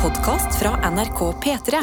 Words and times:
podkast 0.00 0.58
fra 0.62 0.90
NRK 0.90 1.18
P3. 1.44 1.78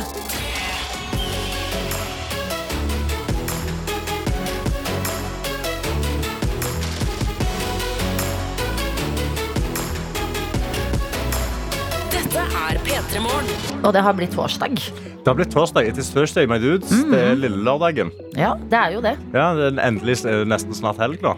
Dette 12.10 12.42
er 12.42 12.80
P3 12.82 13.22
Morgen. 13.22 13.46
Og 13.84 13.94
det 13.94 14.02
har 14.02 14.18
blitt 14.18 14.34
torsdag. 14.34 14.74
Det 14.74 15.28
har 15.28 15.38
blitt 15.38 15.54
torsdag. 15.54 15.86
It 15.86 16.02
is 16.02 16.10
Thursday, 16.10 16.50
my 16.50 16.58
dudes. 16.58 16.90
Det 16.90 17.22
er 17.22 17.38
lille 17.38 17.62
lørdagen. 17.70 18.10
Ja, 18.34 18.56
det 18.66 18.82
er 18.82 18.98
jo 18.98 19.06
det. 19.06 19.14
Ja, 19.38 19.52
det 19.54 19.70
er 19.76 19.86
endelig 19.92 20.24
er 20.26 20.42
det 20.42 20.52
nesten 20.56 20.74
snart 20.74 20.98
helg 21.06 21.22
da. 21.22 21.38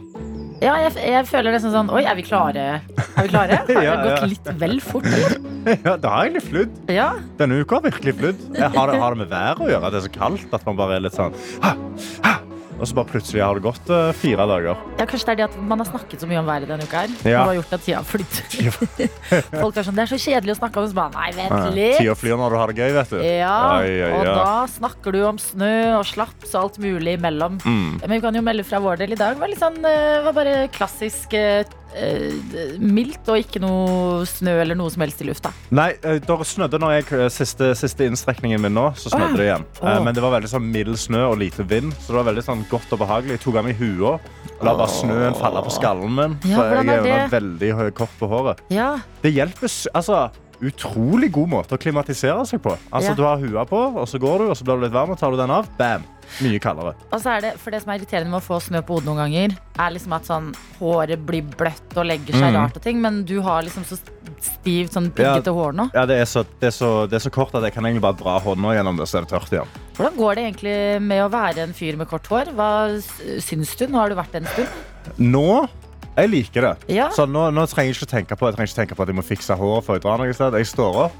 Ja, 0.64 0.80
jeg, 0.86 0.96
jeg 0.96 1.27
føler 1.27 1.55
nesten 1.55 1.71
sånn 1.71 1.91
Oi, 1.91 2.05
er 2.07 2.16
vi 2.20 2.23
klare? 2.27 2.66
Er 2.80 3.23
vi 3.23 3.30
klare? 3.32 3.64
Har 3.68 4.04
det 4.04 4.11
gått 4.16 4.30
litt 4.38 4.52
vel 4.64 4.80
fort, 4.84 5.07
eller? 5.07 5.49
Ja, 5.86 5.96
det 5.98 6.10
har 6.10 6.26
egentlig 6.26 6.46
flydd. 6.48 6.75
Ja. 6.92 7.10
Denne 7.39 7.61
uka 7.61 7.79
har 7.79 7.88
virkelig 7.89 8.15
flydd. 8.20 8.43
Har 8.60 8.92
det, 8.92 9.00
har 9.02 9.15
det 9.15 9.24
med 9.25 9.32
været 9.32 9.64
å 9.64 9.70
gjøre? 9.70 9.86
At 9.89 9.96
det 9.96 10.04
er 10.04 10.07
så 10.10 10.14
kaldt 10.20 10.54
at 10.56 10.68
man 10.68 10.78
bare 10.79 11.00
er 11.00 11.07
litt 11.07 11.18
sånn 11.18 11.36
ha, 11.64 11.75
ha. 12.25 12.36
Og 12.79 12.88
så 12.88 12.96
bare 12.96 13.10
plutselig 13.11 13.42
har 13.43 13.57
det 13.57 13.64
gått 13.65 13.89
uh, 13.92 14.14
fire 14.15 14.46
dager. 14.48 14.78
ja, 14.96 15.04
kanskje 15.04 15.28
det 15.28 15.34
er 15.34 15.39
det 15.42 15.46
at 15.50 15.56
man 15.68 15.82
har 15.82 15.87
snakket 15.89 16.21
så 16.24 16.28
mye 16.29 16.39
om 16.39 16.48
været 16.48 16.70
denne 16.70 16.86
uka 16.87 17.01
her. 17.04 17.15
Ja. 17.28 17.42
Og 17.42 17.50
har 17.50 17.57
gjort 17.57 17.74
at 17.75 17.84
tida 17.84 17.98
har 18.00 18.07
flydd. 18.07 18.37
Folk 19.64 19.79
er 19.82 19.87
sånn 19.87 19.98
Det 20.00 20.06
er 20.06 20.11
så 20.14 20.20
kjedelig 20.24 20.56
å 20.56 20.60
snakke 20.61 20.79
om. 20.79 20.93
Bare, 20.96 21.11
nei, 21.18 21.34
vent 21.36 21.76
litt. 21.76 21.98
Tida 22.00 22.15
flyr 22.15 22.39
når 22.39 22.56
du 22.56 22.60
har 22.62 22.71
det 22.71 22.79
gøy, 22.86 22.93
vet 22.96 23.12
du. 23.12 23.18
Ja, 23.26 23.57
Oi, 23.82 23.92
oi, 24.07 24.14
og 24.15 24.29
da 24.29 24.54
snakker 24.71 25.18
du 25.18 25.20
om 25.28 25.42
snø 25.43 25.73
og 25.98 26.07
slaps 26.07 26.56
og 26.56 26.62
alt 26.62 26.79
mulig 26.86 27.18
imellom. 27.20 27.60
Mm. 27.65 28.00
Men 28.00 28.15
vi 28.15 28.21
kan 28.23 28.39
jo 28.39 28.46
melde 28.48 28.64
fra 28.71 28.79
vår 28.84 29.04
del 29.04 29.18
i 29.18 29.20
dag. 29.20 29.36
Var 29.43 29.51
litt 29.51 29.60
sånn, 29.60 29.82
eh, 29.84 30.21
var 30.23 30.39
bare 30.39 30.56
klassisk 30.71 31.36
eh, 31.36 31.68
mildt 32.80 33.30
og 33.31 33.39
ikke 33.42 33.61
noe 33.64 34.25
snø 34.30 34.53
eller 34.61 34.78
noe 34.78 34.92
som 34.94 35.03
helst 35.03 35.23
i 35.23 35.28
lufta. 35.28 35.52
Nei, 35.75 35.92
eh, 36.03 36.20
det 36.22 36.38
snødde 36.48 36.80
når 36.81 36.95
jeg 36.98 37.08
eh, 37.17 37.25
siste, 37.34 37.72
siste 37.78 38.08
innstrekningen 38.08 38.62
min 38.62 38.75
nå. 38.78 38.89
Så 39.00 39.14
snødde 39.14 39.40
det 39.40 39.48
igjen. 39.50 39.66
Oh. 39.82 39.98
Men 40.06 40.16
det 40.16 40.23
var 40.23 40.36
veldig 40.38 40.52
sånn 40.52 40.70
mild 40.70 41.00
snø 41.02 41.26
og 41.32 41.40
lite 41.42 41.66
vind, 41.70 41.94
så 42.04 42.14
det 42.14 42.20
var 42.22 42.30
veldig 42.32 42.45
sånn 42.45 42.66
godt 42.72 42.94
og 42.95 43.04
behagelig. 43.04 43.38
Jeg 43.38 43.45
tok 43.48 43.62
av 43.62 43.70
meg 43.70 43.80
hua 43.82 44.17
la 44.60 44.76
bare 44.76 44.92
snøen 44.92 45.38
falle 45.40 45.64
på 45.64 45.72
skallen 45.72 46.14
min. 46.16 46.38
Ja, 46.50 46.60
så 46.60 46.67
jeg 46.67 46.92
er 46.92 47.08
er 47.08 47.23
jo 47.23 47.34
veldig 47.34 47.72
høy 47.80 47.90
kort 47.95 48.16
på 48.20 48.30
håret. 48.32 48.64
Ja, 48.73 48.92
Det 49.23 49.32
hjelper 49.36 49.72
altså 49.94 50.30
utrolig 50.62 51.32
god 51.32 51.50
måte 51.50 51.76
å 51.78 51.80
klimatisere 51.82 52.46
seg 52.46 52.62
på. 52.62 52.76
Altså 52.92 53.10
Ja. 53.12 53.16
Du 53.16 53.24
har 53.24 53.38
hua 53.40 53.66
på, 53.66 53.80
og 53.98 54.08
så 54.08 54.20
går 54.20 54.38
du, 54.40 54.50
og 54.52 54.58
så 54.58 54.64
blir 54.68 54.76
du 54.80 54.84
litt 54.88 54.94
varm, 54.96 55.12
og 55.12 55.18
tar 55.20 55.32
du 55.32 55.38
den 55.38 55.52
av. 55.52 55.68
Bam! 55.78 56.04
Mye 56.46 56.60
kaldere. 56.62 56.92
Og 57.12 57.22
så 57.24 57.32
er 57.38 57.42
det, 57.42 57.52
for 57.58 57.72
det 57.74 57.80
som 57.82 57.90
er 57.90 57.98
irriterende 57.98 58.30
med 58.30 58.38
å 58.38 58.46
få 58.46 58.60
snø 58.62 58.84
på 58.86 59.00
hodet 59.00 59.08
noen 59.10 59.18
ganger, 59.24 59.56
er 59.82 59.94
liksom 59.96 60.14
at 60.14 60.28
sånn, 60.30 60.52
håret 60.78 61.24
blir 61.26 61.42
bløtt 61.58 61.96
og 61.98 62.06
legger 62.06 62.34
seg 62.38 62.52
Mm. 62.52 62.58
rart 62.60 62.76
og 62.78 62.84
ting, 62.84 63.02
men 63.02 63.24
du 63.26 63.42
har 63.42 63.64
liksom 63.66 63.84
så 63.84 63.98
stivt, 64.40 64.94
sånn 64.94 65.10
piggete 65.12 65.50
hår 65.52 65.74
nå. 65.74 65.90
Ja, 65.96 66.06
det 66.06 66.20
er, 66.22 66.26
så, 66.30 66.44
det, 66.60 66.68
er 66.68 66.76
så, 66.76 67.08
det 67.10 67.16
er 67.18 67.23
så 67.26 67.32
kort 67.34 67.56
at 67.56 67.64
jeg 67.64 67.73
kan 67.73 67.84
egentlig 67.84 68.02
bare 68.06 68.20
dra 68.22 68.38
hånda 68.40 68.76
gjennom 68.78 68.98
det, 69.02 69.08
så 69.10 69.18
er 69.18 69.26
det 69.26 69.30
tørt 69.34 69.52
igjen. 69.52 69.73
Hvordan 69.98 70.16
går 70.22 70.36
det 70.36 70.44
egentlig 70.46 71.02
med 71.02 71.23
å 71.26 71.30
være 71.34 71.58
en 71.66 71.73
fyr 71.73 71.98
med 71.98 72.08
kort 72.08 72.28
hår? 72.30 72.54
Hva 72.54 72.70
syns 73.42 73.76
du? 73.76 73.88
Nå 73.88 73.98
har 73.98 74.10
du 74.10 74.16
vært 74.16 74.36
en 74.36 74.46
stund. 74.46 74.68
Nå 75.18 75.68
jeg 76.25 76.31
liker 76.34 76.62
det. 76.70 76.75
Ja. 76.95 77.09
Så 77.16 77.25
nå, 77.30 77.48
nå 77.56 77.66
trenger 77.72 77.94
jeg 77.94 77.98
ikke 78.00 78.12
tenke 78.12 78.36
på 78.39 78.50
Jeg 78.50 78.56
trenger 78.58 78.72
ikke 78.72 78.81
tenke 78.84 78.95
på 79.00 79.03
at 79.06 79.12
jeg 79.14 79.20
må 79.20 79.25
fikse 79.25 79.56
håret 79.59 79.86
før 79.88 80.00
jeg 80.00 80.06
drar 80.06 80.22
noe 80.22 80.34
sted. 80.38 80.58
Jeg 80.59 80.70
står 80.70 81.00
opp, 81.06 81.17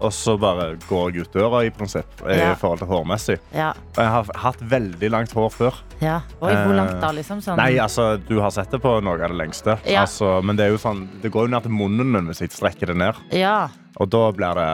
og 0.00 0.12
så 0.16 0.32
bare 0.40 0.70
går 0.88 1.10
jeg 1.12 1.26
ut 1.26 1.34
døra, 1.36 1.58
i 1.68 1.70
prinsipp, 1.76 2.22
i 2.24 2.38
forhold 2.56 2.80
til 2.80 2.88
hårmessig. 2.88 3.36
Ja. 3.52 3.70
Og 3.96 4.00
jeg 4.00 4.12
har 4.14 4.30
hatt 4.46 4.62
veldig 4.72 5.10
langt 5.12 5.34
hår 5.36 5.50
før. 5.52 5.80
ja. 6.00 6.22
Oi, 6.40 6.54
hvor 6.54 6.72
Eh, 6.72 6.78
langt 6.78 6.96
da, 7.02 7.10
liksom? 7.12 7.42
Sånn, 7.44 7.58
Nei, 7.60 7.74
altså, 7.82 8.14
du 8.16 8.38
har 8.40 8.50
sett 8.54 8.70
det 8.72 8.80
på 8.80 8.94
noe 9.04 9.18
av 9.20 9.28
det 9.28 9.36
lengste. 9.36 9.76
Ja. 9.84 10.06
Altså, 10.06 10.38
men 10.42 10.56
det, 10.56 10.64
er 10.66 10.72
jo 10.72 10.80
sånn, 10.80 11.04
det 11.20 11.28
går 11.34 11.48
jo 11.48 11.52
ned 11.52 11.68
til 11.68 11.76
munnen 11.76 12.08
min 12.14 12.30
hvis 12.32 12.40
jeg 12.46 12.54
strekker 12.56 12.94
det 12.94 12.96
ned. 13.02 13.14
ja. 13.36 13.68
Og 14.00 14.06
da 14.08 14.30
blir 14.32 14.54
det, 14.56 14.68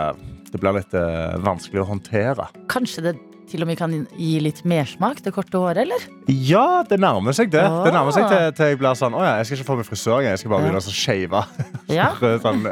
det 0.52 0.58
blir 0.60 0.74
litt 0.76 0.92
uh, 0.94 1.34
vanskelig 1.42 1.80
å 1.82 1.86
håndtere. 1.88 2.44
Kanskje 2.70 3.02
det 3.08 3.14
til 3.50 3.62
og 3.62 3.68
med 3.70 3.78
kan 3.78 3.92
gi 4.18 4.40
litt 4.42 4.64
mersmak, 4.68 5.22
det 5.22 5.32
korte 5.34 5.58
håret, 5.62 5.78
eller? 5.84 6.02
Ja, 6.28 6.82
det 6.88 6.98
nærmer 7.00 7.32
seg 7.36 7.50
det. 7.52 7.62
Åh. 7.62 7.84
Det 7.86 7.92
nærmer 7.94 8.12
seg 8.16 8.26
til, 8.30 8.52
til 8.58 8.72
jeg 8.72 8.78
blir 8.80 8.94
sånn 8.98 9.14
Å 9.14 9.22
ja, 9.22 9.32
jeg 9.38 9.46
skal 9.46 9.58
ikke 9.60 9.68
få 9.70 9.76
meg 9.80 9.86
frisør. 9.88 10.22
Jeg 10.26 10.38
skal 10.42 10.50
bare 10.50 10.66
begynne 10.66 10.82
å 10.82 10.96
shave. 11.02 11.44
Ja. 11.96 12.08
sånn 12.42 12.64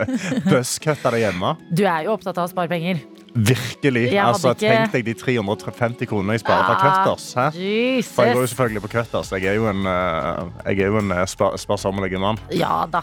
buzzcutte 0.49 1.11
det 1.15 1.21
hjemme. 1.23 1.55
Du 1.71 1.85
er 1.87 2.05
jo 2.09 2.17
opptatt 2.17 2.39
av 2.41 2.49
å 2.49 2.51
spare 2.51 2.69
penger. 2.73 2.99
Virkelig. 3.35 4.09
Jeg 4.13 4.23
Altså, 4.25 4.53
ikke- 4.55 4.71
Tenk 4.71 4.93
deg 4.93 5.05
de 5.05 5.15
350 5.15 6.07
kronene 6.07 6.35
jeg 6.37 6.43
sparer 6.45 6.65
fra 6.67 6.75
Ah, 6.75 7.05
Cutters. 7.05 7.33
For 7.35 8.25
jeg 8.27 8.35
går 8.35 8.43
jo 8.43 8.51
selvfølgelig 8.53 8.83
på 8.85 8.91
Cutters. 8.93 9.31
Jeg 9.31 9.45
er 9.51 9.55
jo 9.59 9.67
en, 9.71 9.87
eh, 9.87 10.71
jeg 10.71 10.81
er 10.81 10.87
jo 10.91 10.99
en 10.99 11.11
eh, 11.13 11.25
spar 11.27 11.57
sparsommelig 11.59 12.19
mann. 12.21 12.39
Ja 12.51 12.87
da. 12.87 13.03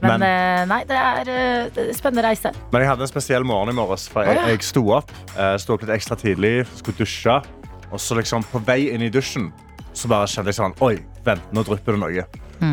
Men, 0.00 0.20
Men- 0.20 0.22
eh, 0.22 0.64
nei, 0.70 0.80
det 0.86 0.96
er, 0.96 1.30
en 1.66 1.94
spennende 1.94 2.22
reise. 2.28 2.52
Men 2.72 2.82
jeg 2.84 2.90
hadde 2.92 3.02
en 3.02 3.10
spesiell 3.10 3.44
morgen 3.44 3.72
i 3.72 3.76
morges. 3.78 4.08
For 4.12 4.22
jeg, 4.24 4.38
jeg 4.52 4.62
sto 4.62 4.84
opp 4.94 5.10
eh, 5.36 5.56
sto 5.58 5.74
opp 5.74 5.82
litt 5.82 5.94
ekstra 5.96 6.16
tidlig, 6.20 6.66
skulle 6.78 6.98
dusje. 7.00 7.40
Og 7.90 7.98
så 8.02 8.18
liksom 8.18 8.44
på 8.52 8.60
vei 8.66 8.90
inn 8.92 9.02
i 9.02 9.10
dusjen 9.10 9.48
så 9.96 10.06
bare 10.10 10.28
kjente 10.30 10.52
jeg 10.52 10.58
sånn 10.60 10.74
Oi, 10.84 10.98
vent, 11.26 11.42
nå 11.56 11.64
drypper 11.66 11.96
det 11.96 12.02
noe. 12.04 12.26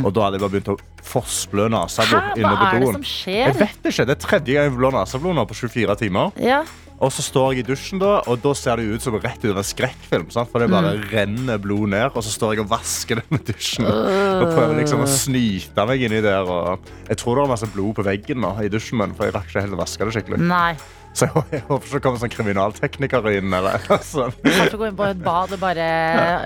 Og 0.03 0.11
da 0.13 0.25
hadde 0.25 0.37
jeg 0.37 0.41
bare 0.43 0.53
begynt 0.53 0.69
å 0.73 0.77
forsblø 1.05 1.67
neseblod 1.69 2.39
inne 2.41 2.49
på 2.49 2.55
doen. 2.55 2.57
hva 2.57 2.69
er 2.73 2.79
det 2.81 2.93
som 2.97 3.05
skjer? 3.05 3.41
Jeg 3.45 3.55
vet 3.59 3.89
ikke, 3.91 4.05
Det 4.09 4.15
er 4.15 4.21
tredje 4.27 4.53
gang 4.55 4.65
jeg 4.69 4.73
blør 4.77 4.95
neseblod 4.99 5.37
nå 5.37 5.45
på 5.49 5.57
24 5.61 5.95
timer. 6.01 6.31
Ja. 6.41 6.63
Og 7.03 7.11
så 7.11 7.21
står 7.25 7.53
jeg 7.53 7.65
i 7.65 7.67
dusjen, 7.67 7.99
da, 7.99 8.21
og 8.31 8.39
da 8.39 8.53
ser 8.55 8.79
det 8.79 8.85
ut 8.95 9.03
som 9.03 9.17
rett 9.19 9.41
ut 9.43 9.49
av 9.51 9.57
en 9.59 9.67
skrekkfilm. 9.67 10.29
Sant? 10.31 10.47
For 10.51 10.63
det 10.63 10.69
bare 10.71 10.93
Mm. 10.95 11.03
renner 11.11 11.57
blod 11.59 11.89
ned, 11.91 12.11
og 12.15 12.23
så 12.23 12.31
står 12.31 12.53
jeg 12.55 12.63
og 12.63 12.69
vasker 12.71 13.15
det 13.19 13.25
med 13.31 13.43
dusjen. 13.45 13.85
Og 13.85 14.47
prøver 14.55 14.79
liksom 14.79 15.03
å 15.03 15.07
snyte 15.11 15.85
meg 15.89 16.01
inni 16.07 16.21
der. 16.23 16.43
Og 16.47 16.79
jeg 17.09 17.17
tror 17.17 17.35
det 17.35 17.41
var 17.43 17.51
masse 17.51 17.67
blod 17.73 17.95
på 17.95 18.05
veggen 18.07 18.39
nå, 18.39 18.53
i 18.63 18.69
dusjen 18.71 18.97
min, 18.97 19.13
for 19.13 19.25
jeg 19.27 19.35
rakk 19.35 19.49
ikke 19.51 19.65
helt 19.65 19.75
å 19.75 19.81
vaske 19.83 20.05
det 20.07 20.13
skikkelig. 20.15 20.39
Nei. 20.47 20.77
Så 21.15 21.27
jeg, 21.27 21.43
jeg 21.51 21.61
håper 21.67 21.85
ikke 21.87 21.95
det 21.95 22.03
kommer 22.03 22.19
sånn 22.19 22.31
kriminalteknikere 22.33 23.35
inn. 23.39 23.53
Eller, 23.55 23.77
sånn. 24.03 24.31
Kanskje 24.43 24.79
gå 24.79 24.87
inn 24.89 24.95
på 24.99 25.05
et 25.09 25.21
bad 25.23 25.51
og 25.55 25.59
bare 25.61 25.85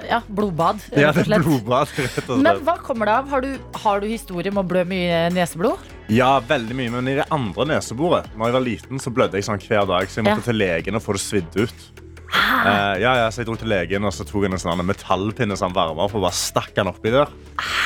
Ja, 0.09 0.19
blodbad, 0.29 0.81
Ja, 0.97 1.11
det 1.13 1.27
er 1.29 1.41
blodbad, 1.45 1.89
rett 1.97 2.29
og 2.29 2.41
Men 2.41 2.59
hva 2.65 2.75
kommer 2.81 3.05
det 3.09 3.15
av? 3.21 3.29
Har 3.29 3.41
du, 3.45 3.53
har 3.85 3.99
du 4.01 4.07
historie 4.09 4.51
med 4.53 4.65
å 4.65 4.67
blø 4.69 4.83
mye 4.85 5.29
neseblod? 5.33 5.77
Ja, 6.09 6.39
veldig 6.41 6.75
mye, 6.77 6.91
men 6.95 7.07
i 7.11 7.15
det 7.19 7.27
andre 7.33 7.67
neseboret 7.69 8.31
Når 8.33 8.49
jeg 8.49 8.55
var 8.55 8.63
liten, 8.65 9.01
så 9.01 9.11
blødde 9.13 9.37
jeg 9.37 9.45
sånn 9.45 9.61
hver 9.61 9.85
dag, 9.89 10.09
så 10.09 10.19
jeg 10.19 10.25
måtte 10.25 10.41
Ja. 10.41 10.47
til 10.49 10.57
legen 10.57 10.97
og 10.97 11.03
få 11.05 11.13
det 11.17 11.21
svidd 11.21 11.57
ut. 11.59 11.81
Uh, 12.29 12.93
ja, 13.01 13.13
ja, 13.23 13.27
så 13.33 13.41
jeg 13.41 13.47
dro 13.49 13.55
til 13.57 13.69
legen 13.71 14.05
og 14.05 14.13
så 14.13 14.25
tok 14.27 14.43
jeg 14.45 14.51
en 14.53 14.61
sånn 14.61 14.81
metallpinne 14.85 15.55
som 15.57 15.73
varma 15.73 16.05
opp 16.05 16.13
og 16.17 16.25
bare 16.27 16.37
stakk 16.37 16.73
den 16.77 16.89
oppi 16.91 17.09
der. 17.13 17.29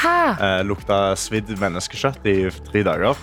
Uh, 0.04 0.62
lukta 0.68 1.16
svidd 1.20 1.52
menneskekjøtt 1.60 2.26
i 2.28 2.36
tre 2.72 2.84
dager. 2.84 3.16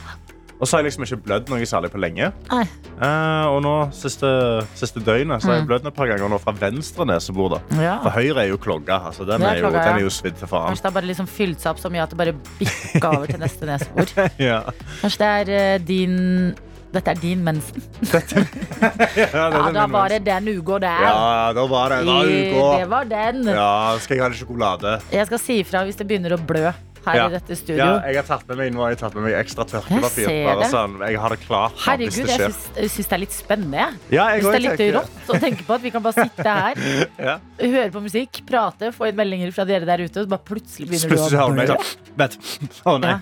Og 0.61 0.69
så 0.69 0.77
har 0.77 0.83
jeg 0.83 0.91
liksom 0.91 1.07
ikke 1.07 1.19
blødd 1.25 1.51
noe 1.51 1.67
særlig 1.69 1.89
på 1.95 2.01
lenge. 2.03 2.27
Nei. 2.51 2.65
Eh, 3.01 3.47
og 3.49 3.63
nå, 3.65 3.75
siste, 3.97 4.29
siste 4.77 5.01
døgnet, 5.01 5.41
så 5.41 5.49
har 5.49 5.61
jeg 5.63 5.69
blødd 5.71 5.89
et 5.89 5.97
par 5.97 6.11
ganger 6.11 6.29
nå 6.29 6.39
fra 6.43 6.53
venstre 6.61 7.07
nesebor. 7.09 7.57
Mm. 7.73 7.81
Ja. 7.81 7.97
For 8.05 8.13
høyre 8.19 8.45
er 8.45 8.51
jo 8.53 8.59
klogga. 8.61 8.99
Altså, 9.09 9.25
den, 9.29 9.41
er 9.41 9.57
jo, 9.57 9.65
klogga, 9.65 9.81
ja. 9.81 9.89
den 9.89 10.03
er 10.03 10.05
jo 10.05 10.13
svidd 10.13 10.37
til 10.37 10.51
faen. 10.51 10.69
Kanskje 10.69 10.85
det 10.85 10.91
har 10.91 10.97
bare 10.99 11.09
liksom 11.09 11.31
fylt 11.33 11.65
seg 11.65 11.73
opp 11.73 11.81
så 11.81 11.93
mye 11.93 12.05
at 12.05 12.13
det 12.13 12.19
bare 12.21 12.35
bikka 12.61 13.13
over 13.17 13.31
til 13.33 13.41
neste 13.41 13.71
nesebor. 13.73 14.17
Ja. 14.51 14.61
Kanskje 15.01 15.21
det 15.21 15.31
er 15.39 15.51
eh, 15.57 15.79
din 15.85 16.19
Dette 16.91 17.13
er 17.13 17.19
din 17.23 17.43
mensen. 17.47 17.81
Ja, 19.17 19.47
Ja, 19.47 19.71
da 19.73 19.87
var 19.89 20.13
det 20.13 20.21
den 20.27 20.49
uka 20.59 20.79
der. 20.83 21.03
Ja, 21.07 21.51
da 21.57 21.65
var 21.71 21.95
det. 21.95 22.03
Da 22.09 22.21
uka. 22.27 22.69
Det 22.83 22.89
var 22.91 23.11
den. 23.11 23.43
Ja, 23.49 23.73
skal 24.03 24.19
jeg 24.19 24.25
ha 24.25 24.31
litt 24.33 24.43
sjokolade? 24.43 24.97
Jeg 25.15 25.29
skal 25.31 25.43
si 25.43 25.61
ifra 25.65 25.85
hvis 25.89 25.99
det 26.01 26.09
begynner 26.11 26.37
å 26.37 26.41
blø 26.41 26.69
her 27.07 27.15
Ja. 27.17 27.27
i 27.27 27.31
dette 27.33 27.57
studio. 27.57 27.77
Ja, 27.85 28.01
jeg 28.07 28.17
har 28.17 28.27
tatt 28.29 28.47
med 28.49 28.57
meg, 28.59 28.73
nå 28.75 28.81
har 28.85 28.91
jeg 28.91 28.99
tatt 28.99 29.15
med 29.15 29.25
meg 29.25 29.35
ekstra 29.41 29.65
tørkepapir. 29.65 30.29
Jeg 30.29 30.71
sånn, 30.71 30.99
jeg 31.07 31.19
har 31.21 31.29
det 31.31 31.41
klart 31.47 31.73
Herregud, 31.87 32.27
det 32.27 32.29
jeg 32.29 32.41
syns, 32.51 32.69
jeg 32.77 32.91
syns 32.91 33.09
det 33.09 33.13
er 33.17 33.23
litt 33.25 33.33
spennende. 33.37 33.87
Ja, 34.11 34.29
jeg 34.35 34.43
Hvis 34.43 34.51
det 34.51 34.55
er 34.55 34.65
litt 34.69 34.79
tenker- 34.79 35.01
rått 35.01 35.29
å 35.29 35.41
tenke 35.41 35.65
på 35.65 35.75
at 35.75 35.83
vi 35.83 35.91
kan 35.91 36.03
bare 36.03 36.13
sitte 36.15 36.45
her, 36.61 36.75
Ja. 37.19 37.39
høre 37.61 37.91
på 37.91 38.03
musikk, 38.05 38.43
prate, 38.47 38.93
få 38.93 39.09
inn 39.09 39.17
meldinger 39.17 39.53
fra 39.53 39.65
dere 39.65 39.85
der 39.89 39.99
ute, 40.05 40.21
og 40.21 40.27
så 40.27 40.29
bare 40.29 40.45
plutselig 40.45 40.89
begynner 40.91 41.09
plutselig 41.15 41.31
du 41.31 41.45
å 41.45 41.51
blø. 41.55 41.67
sånn 41.67 42.17
Vent. 42.21 42.37
Å 42.85 42.99
nei. 43.01 43.09
Ja. 43.11 43.19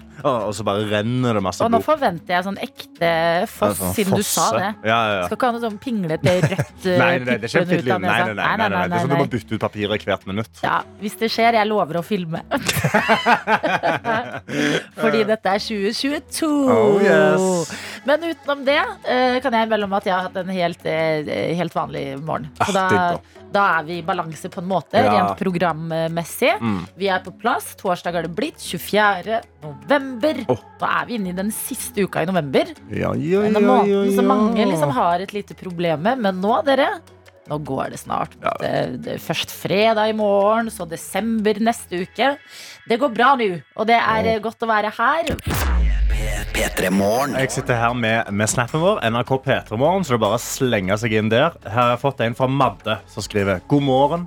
Og 0.49 0.53
så 0.56 0.65
bare 0.67 0.83
renner 0.91 1.34
det 1.34 1.43
masse 1.44 1.62
Og 1.62 1.71
nå 1.71 1.78
forventer 1.84 2.27
jeg 2.34 2.43
sånn 2.43 2.56
ekte 2.59 3.47
foss, 3.47 3.78
Sånn 3.78 3.94
siden 3.94 4.17
du 4.19 4.22
sa 4.27 4.50
det. 4.56 4.71
Skal 4.83 5.37
ikke 5.37 5.47
ha 5.47 5.53
noe 5.55 5.62
sånn 5.62 5.79
pinglete 5.79 6.32
rødt 6.43 6.88
Nei, 6.99 7.19
nei, 7.23 7.37
det 7.38 7.55
er 7.55 7.62
ikke 7.62 7.99
nei, 8.00 8.35
nei, 8.35 8.35
nei, 8.35 8.69
nei. 8.69 8.88
Det 8.88 8.97
er 8.99 9.05
sånn 9.05 9.12
du 9.12 9.17
må 9.20 9.29
bytte 9.31 9.55
ut 9.55 9.61
papiret 9.62 10.03
hvert 10.08 10.26
minutt. 10.26 10.50
Ja, 10.64 10.81
hvis 11.00 11.14
det 11.20 11.31
skjer, 11.31 11.53
jeg 11.55 11.67
lover 11.70 12.00
å 12.00 12.03
filme. 12.03 12.43
Fordi 15.03 15.25
dette 15.29 15.53
er 15.55 15.62
2022. 15.62 16.49
Oh, 16.73 17.00
yes. 17.03 17.73
Men 18.09 18.25
utenom 18.31 18.62
det 18.67 18.79
eh, 18.79 19.38
kan 19.44 19.55
jeg 19.59 19.70
melde 19.70 19.88
om 19.88 19.97
at 19.99 20.06
jeg 20.09 20.15
har 20.15 20.29
hatt 20.29 20.38
en 20.41 20.53
helt, 20.55 20.87
eh, 20.88 21.32
helt 21.59 21.75
vanlig 21.76 22.05
morgen. 22.23 22.49
Så 22.62 22.70
Ah, 22.79 22.88
da, 22.93 23.43
da 23.53 23.65
er 23.79 23.87
vi 23.88 23.99
i 23.99 24.05
balanse 24.06 24.49
på 24.53 24.62
en 24.62 24.69
måte, 24.70 25.00
Ja. 25.03 25.12
rent 25.15 25.38
programmessig. 25.41 26.55
Mm. 26.61 26.81
Vi 27.00 27.09
er 27.12 27.20
på 27.25 27.32
plass. 27.41 27.75
Torsdag 27.81 28.15
har 28.19 28.23
det 28.29 28.35
blitt. 28.37 28.59
24. 28.62 29.41
november. 29.65 30.43
Oh. 30.53 30.61
Da 30.81 30.93
er 31.03 31.06
vi 31.09 31.19
inne 31.19 31.32
i 31.32 31.37
den 31.37 31.50
siste 31.55 32.05
uka 32.06 32.23
i 32.23 32.29
november. 32.31 32.70
Ja, 32.91 33.12
ja, 33.15 33.43
ja, 33.43 33.53
ja, 33.53 33.61
måneden 33.61 34.11
ja, 34.11 34.17
som 34.17 34.29
mange 34.31 34.65
liksom 34.69 34.91
har 34.97 35.20
et 35.25 35.32
lite 35.37 35.56
problem 35.59 36.03
med. 36.06 36.19
Men 36.25 36.41
nå, 36.44 36.59
dere, 36.67 36.88
nå 37.49 37.59
går 37.65 37.95
det 37.95 38.00
snart. 38.03 38.37
Ja. 38.43 38.55
Det, 38.61 38.73
det 39.05 39.15
er 39.17 39.23
først 39.23 39.53
fredag 39.55 40.12
i 40.12 40.17
morgen, 40.17 40.71
så 40.73 40.87
desember 40.89 41.61
neste 41.65 42.05
uke. 42.05 42.35
Det 42.89 43.00
går 43.00 43.15
bra 43.17 43.35
nå, 43.41 43.50
og 43.77 43.89
det 43.89 43.99
er 43.99 44.35
oh. 44.37 44.43
godt 44.49 44.65
å 44.65 44.71
være 44.71 44.93
her. 44.99 45.35
P3morgen. 46.59 47.37
Jeg 47.39 47.53
sitter 47.55 47.79
her 47.79 47.95
med, 47.95 48.33
med 48.35 48.50
snappen 48.50 48.83
vår, 48.83 49.00
NRK 49.12 49.31
P3morgen, 49.45 50.05
så 50.05 50.15
det 50.15 50.19
er 50.19 50.25
bare 50.25 50.41
å 50.41 50.43
slenge 50.43 50.99
seg 51.00 51.15
inn 51.21 51.31
der. 51.33 51.55
Her 51.65 51.79
har 51.79 51.95
jeg 51.95 52.03
fått 52.03 52.25
en 52.25 52.37
fra 52.39 52.49
Madde 52.50 52.99
som 53.12 53.25
skriver 53.25 53.62
God 53.71 53.87
morgen. 53.87 54.27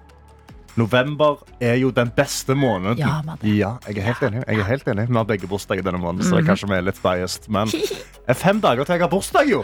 November 0.79 1.41
er 1.59 1.75
jo 1.81 1.89
den 1.91 2.11
beste 2.15 2.55
måneden. 2.55 3.01
Ja, 3.01 3.17
Madde. 3.25 3.49
Ja, 3.51 3.73
jeg 3.87 3.99
er 3.99 4.07
helt 4.07 4.23
enig. 4.23 4.43
Jeg 4.47 4.61
er 4.63 4.69
helt 4.69 4.87
enig. 4.87 5.07
Vi 5.09 5.19
har 5.19 5.27
begge 5.27 5.49
bursdag 5.51 5.83
denne 5.83 5.99
måneden, 5.99 6.23
så 6.27 6.37
det 6.37 6.45
er 6.45 6.53
kanskje 6.53 6.71
vi 6.71 6.77
er 6.77 6.87
litt 6.87 7.01
biased. 7.03 7.49
Men 7.51 7.73
det 7.73 8.31
er 8.31 8.39
fem 8.39 8.61
dager 8.63 8.87
til 8.87 8.95
jeg 8.95 9.03
har 9.03 9.11
bursdag, 9.11 9.51
jo! 9.51 9.59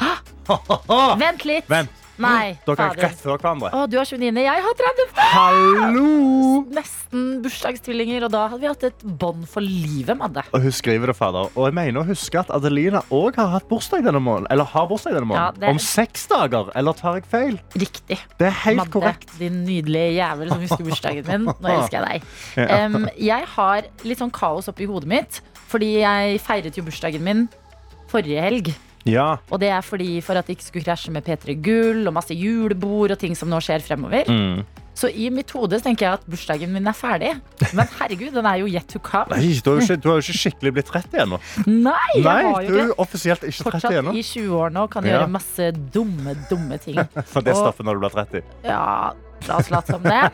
Vent 1.23 1.47
litt. 1.47 1.71
Vent. 1.71 2.06
Nei, 2.17 2.57
Dere 2.65 2.87
er 2.89 2.97
rett 2.97 3.19
før 3.21 3.37
hverandre. 3.37 3.69
Å, 3.77 3.83
du 3.89 3.97
har 3.99 4.07
29. 4.09 4.41
Jeg 4.41 4.63
har 4.65 4.77
30. 4.79 5.11
Hallo! 5.35 6.05
Nesten 6.73 7.25
bursdagstvillinger, 7.43 8.25
og 8.25 8.31
da 8.33 8.45
hadde 8.49 8.61
vi 8.63 8.69
hatt 8.71 8.85
et 8.87 9.03
bånd 9.21 9.45
for 9.49 9.61
livet, 9.65 10.17
Madde. 10.17 10.41
Og 10.55 10.65
hun 10.65 10.73
skriver 10.73 11.11
det, 11.11 11.15
fader. 11.19 11.51
Og 11.53 11.67
jeg 11.67 11.75
mener 11.77 12.01
å 12.01 12.07
huske 12.07 12.39
at 12.41 12.49
Adelina 12.55 13.03
òg 13.13 13.37
har 13.37 13.51
hatt 13.53 13.67
bursdag 13.69 14.05
denne 14.07 14.21
måneden. 14.23 14.49
Eller 14.53 14.65
har 14.73 14.87
bursdag 14.89 15.17
denne 15.19 15.37
Ja, 15.37 15.51
det- 15.51 15.69
Om 15.69 15.79
seks 15.79 16.25
dager. 16.31 16.71
Eller 16.75 16.93
tar 16.93 17.19
jeg 17.19 17.25
feil? 17.29 17.59
Riktig. 17.75 18.17
Det 18.39 18.47
er 18.47 18.57
helt 18.65 18.77
Madde, 18.77 18.91
korrekt. 18.97 19.37
din 19.37 19.63
nydelige 19.65 20.17
jævel 20.17 20.49
som 20.49 20.59
husker 20.65 20.83
bursdagen 20.89 21.27
min. 21.27 21.45
Nå 21.45 21.69
elsker 21.77 22.01
jeg 22.01 22.07
deg. 22.55 22.67
Em, 22.77 23.07
jeg 23.17 23.45
har 23.45 23.81
litt 24.03 24.17
sånn 24.19 24.31
kaos 24.33 24.67
oppi 24.67 24.85
hodet 24.89 25.07
mitt, 25.07 25.41
fordi 25.67 25.99
jeg 26.01 26.41
feiret 26.41 26.75
jo 26.77 26.83
bursdagen 26.83 27.21
min 27.21 27.47
forrige 28.09 28.41
helg. 28.41 28.73
Ja. 29.07 29.37
Og 29.51 29.59
det 29.63 29.69
er 29.73 29.81
fordi 29.85 30.19
for 30.25 30.37
at 30.39 30.47
det 30.47 30.57
ikke 30.57 30.67
skulle 30.69 30.87
krasje 30.89 31.11
med 31.15 31.23
P3 31.27 31.55
Gull 31.63 32.07
og 32.09 32.13
masse 32.17 32.35
julebord 32.37 33.15
og 33.15 33.19
ting 33.21 33.35
som 33.39 33.49
nå 33.51 33.59
skjer 33.63 33.81
fremover. 33.85 34.27
Mm. 34.27 34.65
Så 34.97 35.11
i 35.13 35.27
mitt 35.29 35.51
hode 35.53 35.77
tenker 35.85 36.07
jeg 36.07 36.17
at 36.17 36.23
bursdagen 36.25 36.71
min 36.73 36.87
er 36.89 36.95
ferdig. 36.97 37.35
Men 37.77 37.85
herregud, 37.99 38.31
den 38.33 38.47
er 38.49 38.55
jo 38.63 38.65
yet 38.71 38.87
to 38.89 38.97
come. 39.05 39.29
Nei, 39.29 39.51
du 39.61 39.69
har 39.69 39.77
jo 39.77 39.85
ikke, 39.85 40.09
har 40.09 40.17
jo 40.17 40.23
ikke 40.25 40.37
skikkelig 40.39 40.71
blitt 40.73 40.89
30 40.89 41.19
ennå. 41.21 41.37
Nei, 41.69 41.93
jeg 42.15 42.23
Nei, 42.25 42.39
har 42.47 42.65
jo 42.65 42.71
du 42.73 42.79
ikke 42.81 42.97
offisielt 43.05 43.45
ikke 43.45 43.67
30 43.67 43.69
Fortsatt 43.77 43.97
ennå. 43.99 44.15
i 44.17 44.23
20 44.25 44.57
år 44.57 44.73
nå 44.73 44.87
kan 44.89 45.05
Ja. 45.05 45.19
gjøre 45.19 45.29
masse 45.35 45.69
dumme, 45.93 46.33
dumme 46.49 46.79
ting. 46.81 46.97
For 47.31 47.45
det 47.45 47.53
er 47.53 47.59
stopper 47.61 47.85
når 47.85 47.93
du 47.93 47.99
blir 48.07 48.15
30. 48.17 48.41
Ja, 48.65 49.13
la 49.47 49.57
oss 49.61 49.69
late 49.69 49.91
som 49.93 50.03
det. 50.03 50.23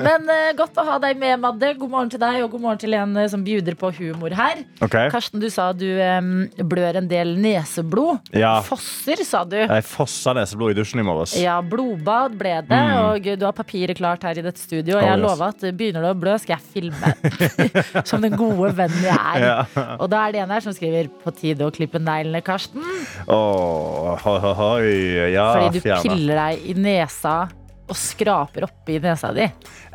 Men 0.00 0.24
uh, 0.30 0.52
godt 0.56 0.78
å 0.80 0.84
ha 0.86 0.94
deg 1.02 1.18
med, 1.20 1.40
Madde. 1.42 1.72
God 1.80 1.90
morgen 1.92 2.10
til 2.12 2.20
deg, 2.22 2.38
og 2.44 2.50
god 2.54 2.62
morgen 2.64 2.80
til 2.80 2.94
en 2.96 3.12
uh, 3.18 3.24
som 3.30 3.42
bjuder 3.44 3.74
på 3.80 3.90
humor 3.98 4.30
her. 4.36 4.56
Okay. 4.84 5.10
Karsten, 5.12 5.40
du 5.42 5.48
sa 5.52 5.64
du 5.76 5.86
um, 6.00 6.30
blør 6.70 6.94
en 7.02 7.08
del 7.10 7.28
neseblod. 7.40 8.18
Ja. 8.36 8.54
Fosser, 8.66 9.18
sa 9.26 9.40
du. 9.48 9.56
Jeg 9.60 9.84
fossa 9.88 10.30
neseblod 10.36 10.70
i 10.74 10.78
dusjen 10.80 11.00
i 11.02 11.04
morges. 11.06 11.32
Ja, 11.40 11.58
blodbad 11.64 12.36
ble 12.40 12.54
det, 12.68 12.80
Mm. 12.80 12.96
og 13.12 13.22
du 13.38 13.44
har 13.44 13.52
papiret 13.54 13.96
klart 13.98 14.22
her 14.24 14.38
i 14.40 14.42
dette 14.44 14.58
studio. 14.60 14.96
Og 14.96 15.02
Oh, 15.02 15.06
jeg 15.06 15.16
yes. 15.18 15.22
lover 15.24 15.44
at 15.52 15.60
begynner 15.76 16.02
du 16.04 16.08
å 16.10 16.14
blø, 16.18 16.34
skal 16.40 16.54
jeg 16.56 16.64
filme. 16.72 17.08
Som 18.08 18.18
den 18.24 18.34
gode 18.38 18.70
vennen 18.78 19.02
jeg 19.04 19.16
er. 19.16 19.38
Ja. 19.44 19.64
Og 20.00 20.06
da 20.12 20.16
er 20.26 20.30
det 20.34 20.40
en 20.44 20.50
her 20.54 20.62
som 20.64 20.72
skriver 20.76 21.04
'på 21.10 21.30
tide 21.36 21.62
å 21.66 21.70
klippe 21.74 21.98
neglene', 22.00 22.42
Karsten. 22.44 22.82
Åh, 23.28 24.16
hoi, 24.24 24.38
hoi, 24.40 24.54
ho, 24.60 24.70
Ja, 25.30 25.46
Fordi 25.54 25.68
du 25.76 25.80
fjerne. 25.84 26.02
piller 26.02 26.34
deg 26.40 26.52
i 26.70 26.72
nesa 26.90 27.38
og 27.90 27.96
skraper 27.98 28.68
oppi 28.68 29.00
nesa 29.02 29.32
di. 29.34 29.48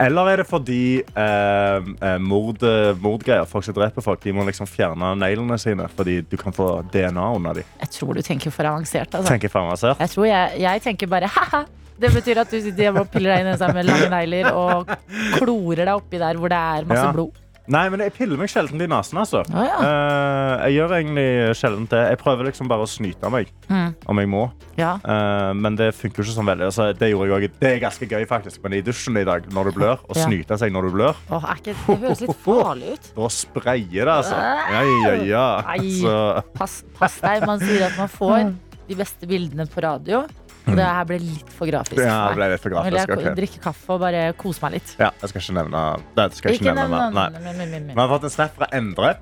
Eller 0.04 0.28
er 0.34 0.42
det 0.42 0.46
fordi 0.50 0.80
eh, 1.00 1.86
eh, 2.04 2.18
mord, 2.20 2.60
mordgreier, 3.00 3.46
folk 3.48 3.64
som 3.64 3.78
dreper 3.78 4.04
folk, 4.04 4.20
de 4.26 4.34
må 4.36 4.44
liksom 4.50 4.68
fjerne 4.68 5.14
neglene 5.16 5.56
sine 5.62 5.88
fordi 5.96 6.18
du 6.28 6.36
kan 6.42 6.52
få 6.56 6.82
DNA 6.92 7.30
under 7.38 7.62
dem? 7.62 7.70
Jeg 7.86 7.94
tror 7.96 8.20
du 8.20 8.22
tenker 8.26 8.52
for 8.52 8.68
avansert. 8.68 9.16
Altså. 9.16 9.30
Tenker 9.32 9.54
for 9.54 9.64
avansert? 9.64 10.04
Jeg, 10.04 10.12
tror 10.12 10.28
jeg, 10.28 10.60
jeg 10.66 10.84
tenker 10.90 11.08
bare 11.16 11.32
ha-ha. 11.38 11.64
Det 11.96 12.10
betyr 12.12 12.42
at 12.44 12.52
du 12.52 12.58
sitter 12.60 12.90
hjemme 12.90 13.06
og 13.06 13.12
piller 13.14 13.32
deg 13.38 13.46
i 13.46 13.48
nesa 13.54 13.70
med 13.72 13.88
lange 13.88 14.10
negler 14.12 14.52
og 14.52 14.90
klorer 15.38 15.86
deg 15.88 15.94
oppi 15.96 16.20
der 16.20 16.36
hvor 16.42 16.52
det 16.52 16.60
er 16.60 16.90
masse 16.92 17.06
Ja. 17.08 17.14
blod. 17.16 17.40
Nei, 17.68 17.84
men 17.90 18.02
jeg 18.04 18.14
piller 18.14 18.38
meg 18.38 18.50
sjelden 18.52 18.82
i 18.84 18.88
nesen, 18.90 19.18
altså. 19.18 19.42
Ah, 19.50 19.64
ja. 19.66 19.78
uh, 19.82 20.66
jeg 20.68 20.76
gjør 20.78 20.94
egentlig 21.00 21.28
sjelden 21.58 21.88
det. 21.90 22.02
Jeg 22.12 22.20
prøver 22.22 22.46
liksom 22.50 22.70
bare 22.70 22.86
å 22.86 22.90
snyte 22.90 23.32
meg 23.34 23.50
Mm. 23.66 23.96
om 24.06 24.20
jeg 24.22 24.30
må. 24.30 24.44
Ja. 24.78 24.92
Uh, 25.02 25.50
men 25.58 25.74
det 25.80 25.88
funker 25.98 26.22
ikke 26.22 26.36
sånn 26.36 26.46
veldig. 26.46 26.68
Altså, 26.70 26.92
det, 26.94 27.10
jeg 27.10 27.50
det 27.58 27.72
er 27.72 27.80
ganske 27.82 28.06
gøy, 28.12 28.26
faktisk. 28.30 28.62
Men 28.62 28.76
i 28.78 28.82
dusjen 28.86 29.18
i 29.18 29.24
dag, 29.26 29.48
når 29.50 29.72
du 29.72 29.80
blør, 29.80 29.98
å 30.06 30.14
Ja. 30.14 30.28
snyte 30.28 30.60
seg 30.62 30.72
når 30.76 30.90
du 30.90 30.92
blør, 31.00 31.16
oh, 31.34 31.48
ikke, 31.56 31.74
det 31.74 32.00
høres 32.04 32.22
litt 32.22 32.38
farlig 32.46 32.94
ut. 32.94 33.10
da 33.18 33.30
sprayer 33.34 34.06
det, 34.06 34.14
altså. 34.14 34.38
Ja, 34.38 34.84
ja, 35.26 36.42
Pass, 36.54 36.84
pass 37.00 37.18
deg. 37.24 37.48
Man 37.50 37.60
sier 37.66 37.88
at 37.90 37.98
man 37.98 38.08
får 38.14 38.54
de 38.90 38.96
beste 39.02 39.26
bildene 39.26 39.66
på 39.66 39.82
radio. 39.82 40.28
Og 40.66 40.78
det 40.80 40.86
her 40.86 41.06
ble 41.10 41.20
litt 41.22 41.52
for 41.54 41.70
grafisk. 41.70 42.00
ja, 42.02 42.18
det 42.30 42.40
ble 42.40 42.50
litt 42.54 42.64
for 42.64 42.74
Nå 42.74 42.84
vil 42.88 42.98
jeg 42.98 43.12
okay. 43.16 43.34
drikke 43.38 43.62
kaffe 43.64 43.96
og 43.96 44.02
bare 44.02 44.26
kose 44.40 44.64
meg 44.66 44.78
litt. 44.80 44.96
Ja, 45.02 45.12
jeg 45.22 45.32
skal 45.32 45.44
ikke 45.44 45.58
nevne 45.60 45.84
det 46.18 46.28
skal 46.40 46.58
ikke, 46.58 46.74
nevne 46.74 47.02
nevne, 47.14 47.54
nevne, 47.62 47.82
Vi 47.94 48.00
har 48.00 48.12
fått 48.12 48.28
en 48.30 48.34
snap 48.34 48.56
fra 48.58 48.70
Endre. 48.76 49.16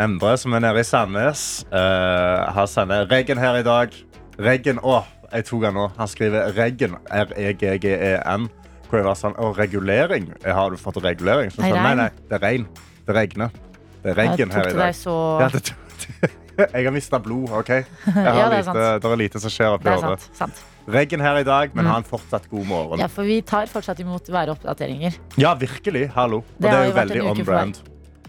Endre 0.00 0.36
som 0.40 0.56
er 0.56 0.64
nede 0.64 0.80
i 0.80 0.86
Sandnes. 0.86 1.42
Uh, 1.72 2.48
har 2.56 2.70
sendt 2.70 3.12
Reggen 3.12 3.40
her 3.40 3.60
i 3.60 3.66
dag. 3.66 3.92
Reggen 4.40 4.80
Å, 4.84 5.02
jeg 5.32 5.48
tok 5.48 5.66
den 5.66 5.76
nå. 5.76 5.90
Han 5.96 6.10
skriver 6.12 6.52
Reggen. 6.56 6.96
R-e-g-g-e-n. 7.08 8.48
Hvor 8.86 9.00
jeg 9.00 9.08
var 9.08 9.18
sånn 9.18 9.36
Å, 9.40 9.52
regulering? 9.56 10.30
Har 10.44 10.72
du 10.72 10.80
fått 10.80 11.00
regulering? 11.04 11.52
Så 11.52 11.64
Nei, 11.64 11.72
nei, 11.76 11.94
nei, 12.04 12.10
det 12.28 12.38
er 12.38 12.44
regn. 12.44 12.68
Det 13.06 13.16
regner. 13.16 13.60
Det 14.02 14.12
er 14.12 14.20
regn 14.22 14.54
her 14.54 14.68
i 14.68 14.72
deg 14.72 14.80
dag. 14.80 14.96
så 14.96 15.16
Ja, 15.42 15.50
det 15.52 16.34
jeg 16.72 16.86
har 16.86 16.94
mista 16.94 17.18
blod, 17.20 17.50
OK? 17.52 17.68
Har 18.14 18.22
Ja, 18.22 18.48
det 18.48 18.62
er 18.62 18.64
lite, 18.64 18.88
det 19.02 19.12
er 19.12 19.20
lite 19.20 19.42
som 19.42 19.52
skjer 19.52 19.76
oppi 19.76 19.90
Det 19.90 20.00
hodet. 20.00 20.64
Reggen 20.88 21.20
her 21.20 21.36
i 21.40 21.42
dag, 21.44 21.74
men 21.74 21.84
Mm. 21.84 21.90
ha 21.90 21.96
en 21.98 22.04
fortsatt 22.04 22.48
god 22.50 22.66
morgen. 22.66 22.98
Ja, 23.00 23.06
for 23.08 23.24
vi 23.24 23.40
tar 23.42 23.66
fortsatt 23.66 23.98
imot 24.00 24.28
væroppdateringer 24.30 25.14
Ja, 25.36 25.54
virkelig. 25.54 26.10
Hallo. 26.14 26.36
Og 26.38 26.44
Det 26.60 26.70
det 26.70 26.72
er 26.72 26.84
jo 26.86 26.92
veldig 26.92 27.30
on 27.30 27.44
brand. 27.44 27.78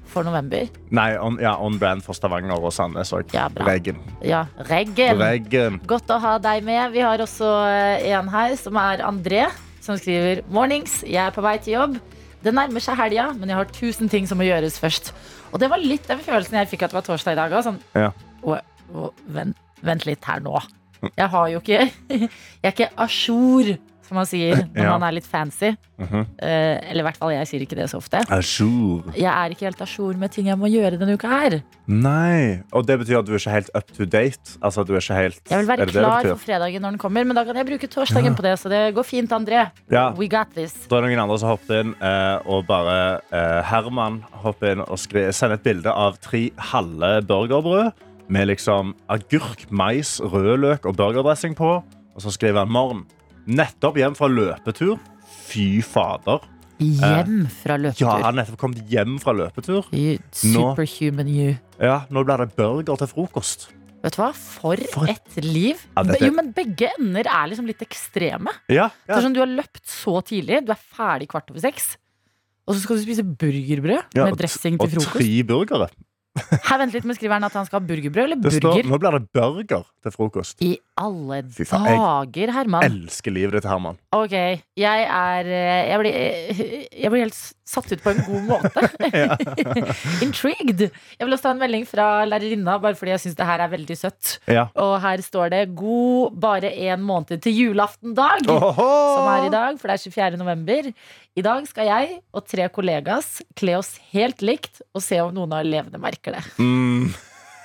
for 0.06 0.24
november. 0.24 0.68
Nei, 0.90 1.18
on, 1.18 1.38
ja, 1.40 1.56
on 1.62 1.78
brand 1.78 2.02
for 2.02 2.14
Stavanger 2.14 2.58
og 2.58 2.72
Sandnes 2.74 3.12
òg. 3.14 3.32
Ja. 3.34 3.48
Reggen. 3.50 3.98
Ja, 4.24 4.46
Reggen. 4.70 5.18
Reggen. 5.20 5.80
Godt 5.86 6.08
å 6.08 6.20
ha 6.20 6.38
deg 6.40 6.64
med. 6.64 6.92
Vi 6.94 7.00
har 7.02 7.18
også 7.20 7.68
eh, 7.68 8.10
en 8.18 8.28
her 8.30 8.56
som 8.56 8.76
er 8.78 8.98
André, 9.06 9.52
som 9.82 9.96
skriver 9.98 10.42
Mornings, 10.50 11.02
jeg 11.04 11.16
er 11.28 11.32
på 11.32 11.42
vei 11.44 11.58
til 11.60 11.74
jobb. 11.74 12.00
Det 12.44 12.54
nærmer 12.54 12.80
seg 12.82 12.96
helga, 12.98 13.34
men 13.38 13.50
jeg 13.50 13.58
har 13.58 13.66
tusen 13.66 14.10
ting 14.10 14.26
som 14.28 14.38
må 14.38 14.46
gjøres 14.46 14.80
først. 14.80 15.12
Og 15.54 15.60
det 15.60 15.70
var 15.70 15.78
litt 15.78 16.08
den 16.08 16.20
følelsen 16.20 16.52
jeg 16.54 16.70
fikk 16.70 16.84
at 16.84 16.92
det 16.92 16.94
var 16.94 17.02
torsdag 17.18 17.32
i 17.34 17.36
dag. 17.36 17.52
òg. 17.52 17.64
Sånn, 17.64 17.80
Ja. 17.96 18.12
«Å, 18.44 18.60
å, 18.96 19.12
vent, 19.28 19.58
vent 19.84 20.06
litt 20.06 20.24
her 20.24 20.40
nå. 20.40 20.62
Jeg 21.18 21.30
har 21.30 21.48
jo 21.50 21.60
ikke 21.60 21.92
Jeg 22.10 22.30
er 22.64 22.74
ikke 22.74 22.90
a 22.98 23.08
jour, 23.08 23.78
som 24.08 24.16
man 24.16 24.26
sier 24.26 24.56
når 24.76 24.84
Ja. 24.86 24.92
man 24.98 25.04
er 25.04 25.12
litt 25.18 25.26
fancy. 25.28 25.74
Uh 26.00 26.06
-huh. 26.08 26.20
uh, 26.22 26.90
eller 26.90 27.00
i 27.02 27.06
hvert 27.08 27.18
fall, 27.18 27.32
jeg 27.34 27.48
sier 27.48 27.62
ikke 27.62 27.76
det 27.76 27.90
så 27.90 27.98
ofte. 27.98 28.18
Ajour. 28.30 29.04
Jeg 29.18 29.26
er 29.46 29.50
ikke 29.50 29.66
helt 29.66 29.82
a 29.82 29.86
jour 29.98 30.14
med 30.14 30.30
ting 30.32 30.48
jeg 30.48 30.58
må 30.58 30.68
gjøre 30.68 30.98
denne 31.00 31.14
uka 31.14 31.28
her. 31.28 31.62
Nei. 31.88 32.60
Og 32.72 32.86
det 32.88 33.00
betyr 33.00 33.18
at 33.20 33.26
du 33.26 33.32
er 33.34 33.38
ikke 33.40 33.50
helt 33.52 33.70
up 33.76 33.88
to 33.98 34.06
date? 34.06 34.58
Altså, 34.62 34.84
du 34.84 34.94
er 34.94 35.00
ikke 35.02 35.14
helt 35.14 35.42
Jeg 35.50 35.58
vil 35.60 35.68
være 35.68 35.86
klar 35.88 36.22
for 36.24 36.36
fredagen 36.36 36.82
når 36.82 36.90
den 36.92 36.98
kommer, 37.00 37.24
men 37.26 37.36
da 37.36 37.44
kan 37.44 37.56
jeg 37.56 37.66
bruke 37.66 37.88
torsdagen 37.88 38.32
Ja. 38.32 38.36
på 38.36 38.42
det. 38.42 38.60
Så 38.60 38.70
det 38.70 38.94
går 38.96 39.04
fint, 39.04 39.32
André. 39.32 39.70
Ja. 39.92 40.12
We 40.14 40.28
got 40.30 40.48
this. 40.56 40.74
Da 40.90 40.96
er 40.98 41.02
det 41.02 41.10
noen 41.10 41.24
andre 41.24 41.40
som 41.40 41.50
hopper 41.50 41.80
inn, 41.80 41.96
uh, 42.02 42.40
og 42.46 42.66
bare 42.68 43.20
eh, 43.34 43.64
Herman 43.64 44.24
hopper 44.32 44.72
inn 44.72 44.82
og 44.88 45.00
sender 45.00 45.54
et 45.54 45.64
bilde 45.64 45.92
av 45.92 46.18
tre 46.22 46.52
halve 46.58 47.22
burgerbrød 47.28 47.92
med 48.30 48.48
liksom 48.50 48.94
agurk, 49.10 49.66
mais, 49.72 50.18
rødløk 50.22 50.86
og 50.86 50.96
burgerdressing 51.00 51.56
på. 51.58 51.78
Og 52.16 52.22
så 52.24 52.32
skriver 52.34 52.64
han 52.66 52.72
morgen. 52.74 53.06
Nettopp 53.48 53.96
hjem 54.02 54.16
fra 54.18 54.28
løpetur. 54.28 54.98
Fy 55.48 55.82
fader. 55.86 56.44
Hjem 56.80 57.48
fra 57.64 57.78
løpetur? 57.80 58.04
Ja, 58.06 58.18
han 58.28 58.36
nettopp 58.38 58.60
kommet 58.62 58.84
hjem 58.92 59.16
fra 59.24 59.34
løpetur. 59.34 59.88
You 59.96 60.18
Superhuman 60.36 61.30
you. 61.32 61.56
Ja, 61.82 62.02
Nå 62.14 62.24
blir 62.28 62.44
det 62.44 62.52
burger 62.58 63.00
til 63.02 63.08
frokost. 63.14 63.70
Vet 64.04 64.14
du 64.14 64.22
hva? 64.22 64.30
For, 64.38 64.78
For- 64.94 65.10
et 65.10 65.40
liv. 65.44 65.80
Ja, 65.96 66.04
dette- 66.04 66.28
Jo, 66.28 66.34
men 66.36 66.52
begge 66.54 66.92
ender 67.00 67.26
er 67.26 67.48
liksom 67.50 67.66
litt 67.66 67.82
ekstreme. 67.82 68.52
Ja, 68.70 68.90
Det 69.08 69.10
ja. 69.10 69.18
er 69.18 69.22
sånn, 69.26 69.34
du 69.34 69.40
har 69.42 69.50
løpt 69.50 69.86
så 69.90 70.22
tidlig, 70.24 70.66
du 70.68 70.72
er 70.72 70.78
ferdig 70.78 71.28
kvart 71.30 71.50
over 71.50 71.60
seks. 71.60 71.96
Og 72.68 72.76
så 72.76 72.82
skal 72.84 72.98
du 72.98 73.02
spise 73.08 73.24
burgerbrød 73.24 74.14
Ja, 74.14 74.26
med 74.26 74.38
dressing 74.38 74.78
til 74.78 74.90
frokost. 74.90 75.16
Og 75.16 75.22
tre 75.22 75.44
burgere. 75.44 75.90
Her, 76.38 76.78
vent 76.82 76.96
litt, 76.96 77.08
med 77.08 77.18
Skriver 77.18 77.38
han 77.38 77.48
at 77.48 77.56
han 77.58 77.68
skal 77.68 77.82
ha 77.82 77.88
burgerbrød 77.88 78.24
eller 78.24 78.42
Det 78.44 78.54
står, 78.58 78.84
nå 78.88 79.00
blir 79.02 79.18
det 79.18 79.24
burger 79.36 79.88
til 80.06 80.16
frokost. 80.16 80.62
I 80.62 80.76
alle 80.98 81.42
faen, 81.54 81.86
jeg- 81.86 82.00
dager, 82.02 82.52
Herman. 82.56 82.84
Elsker 82.88 83.32
livet 83.36 83.58
ditt, 83.60 83.68
Herman. 83.70 83.98
Ok, 84.16 84.34
jeg 84.78 85.06
er 85.08 85.46
eh, 85.46 85.90
Jeg 85.92 86.00
blir, 86.02 86.14
eh, 86.16 86.88
jeg 87.04 87.12
blir 87.14 87.24
helt 87.26 87.38
satt 87.68 87.92
ut 87.92 88.02
på 88.04 88.14
en 88.14 88.22
god 88.26 88.44
måte. 88.48 88.84
Intrigued. 90.26 90.86
Jeg 90.88 91.24
vil 91.28 91.36
også 91.36 91.48
ta 91.50 91.52
en 91.54 91.62
melding 91.62 91.86
fra 91.90 92.08
lærerinna, 92.30 92.78
bare 92.82 92.96
fordi 92.98 93.14
jeg 93.16 93.24
syns 93.26 93.38
det 93.40 93.48
her 93.50 93.64
er 93.66 93.72
veldig 93.74 93.98
søtt. 94.00 94.38
Ja. 94.48 94.68
Og 94.76 94.96
her 95.04 95.24
står 95.26 95.52
det 95.54 95.62
'God 95.76 96.38
bare 96.40 96.72
en 96.90 97.04
måned 97.04 97.42
til 97.44 97.54
julaftendag'. 97.54 98.48
Som 98.48 99.28
er 99.36 99.48
i 99.48 99.54
dag, 99.54 99.80
for 99.80 99.88
det 99.92 100.00
er 100.00 100.12
24. 100.12 100.38
november. 100.40 100.92
I 101.38 101.42
dag 101.46 101.68
skal 101.70 101.86
jeg 101.86 102.20
og 102.34 102.48
tre 102.50 102.66
kollegas 102.74 103.42
kle 103.56 103.76
oss 103.78 103.98
helt 104.14 104.42
likt 104.42 104.82
og 104.96 105.04
se 105.06 105.20
om 105.22 105.34
noen 105.36 105.54
av 105.54 105.62
elevene 105.66 106.00
merker 106.02 106.34
det. 106.40 106.44
Mm. 106.58 107.12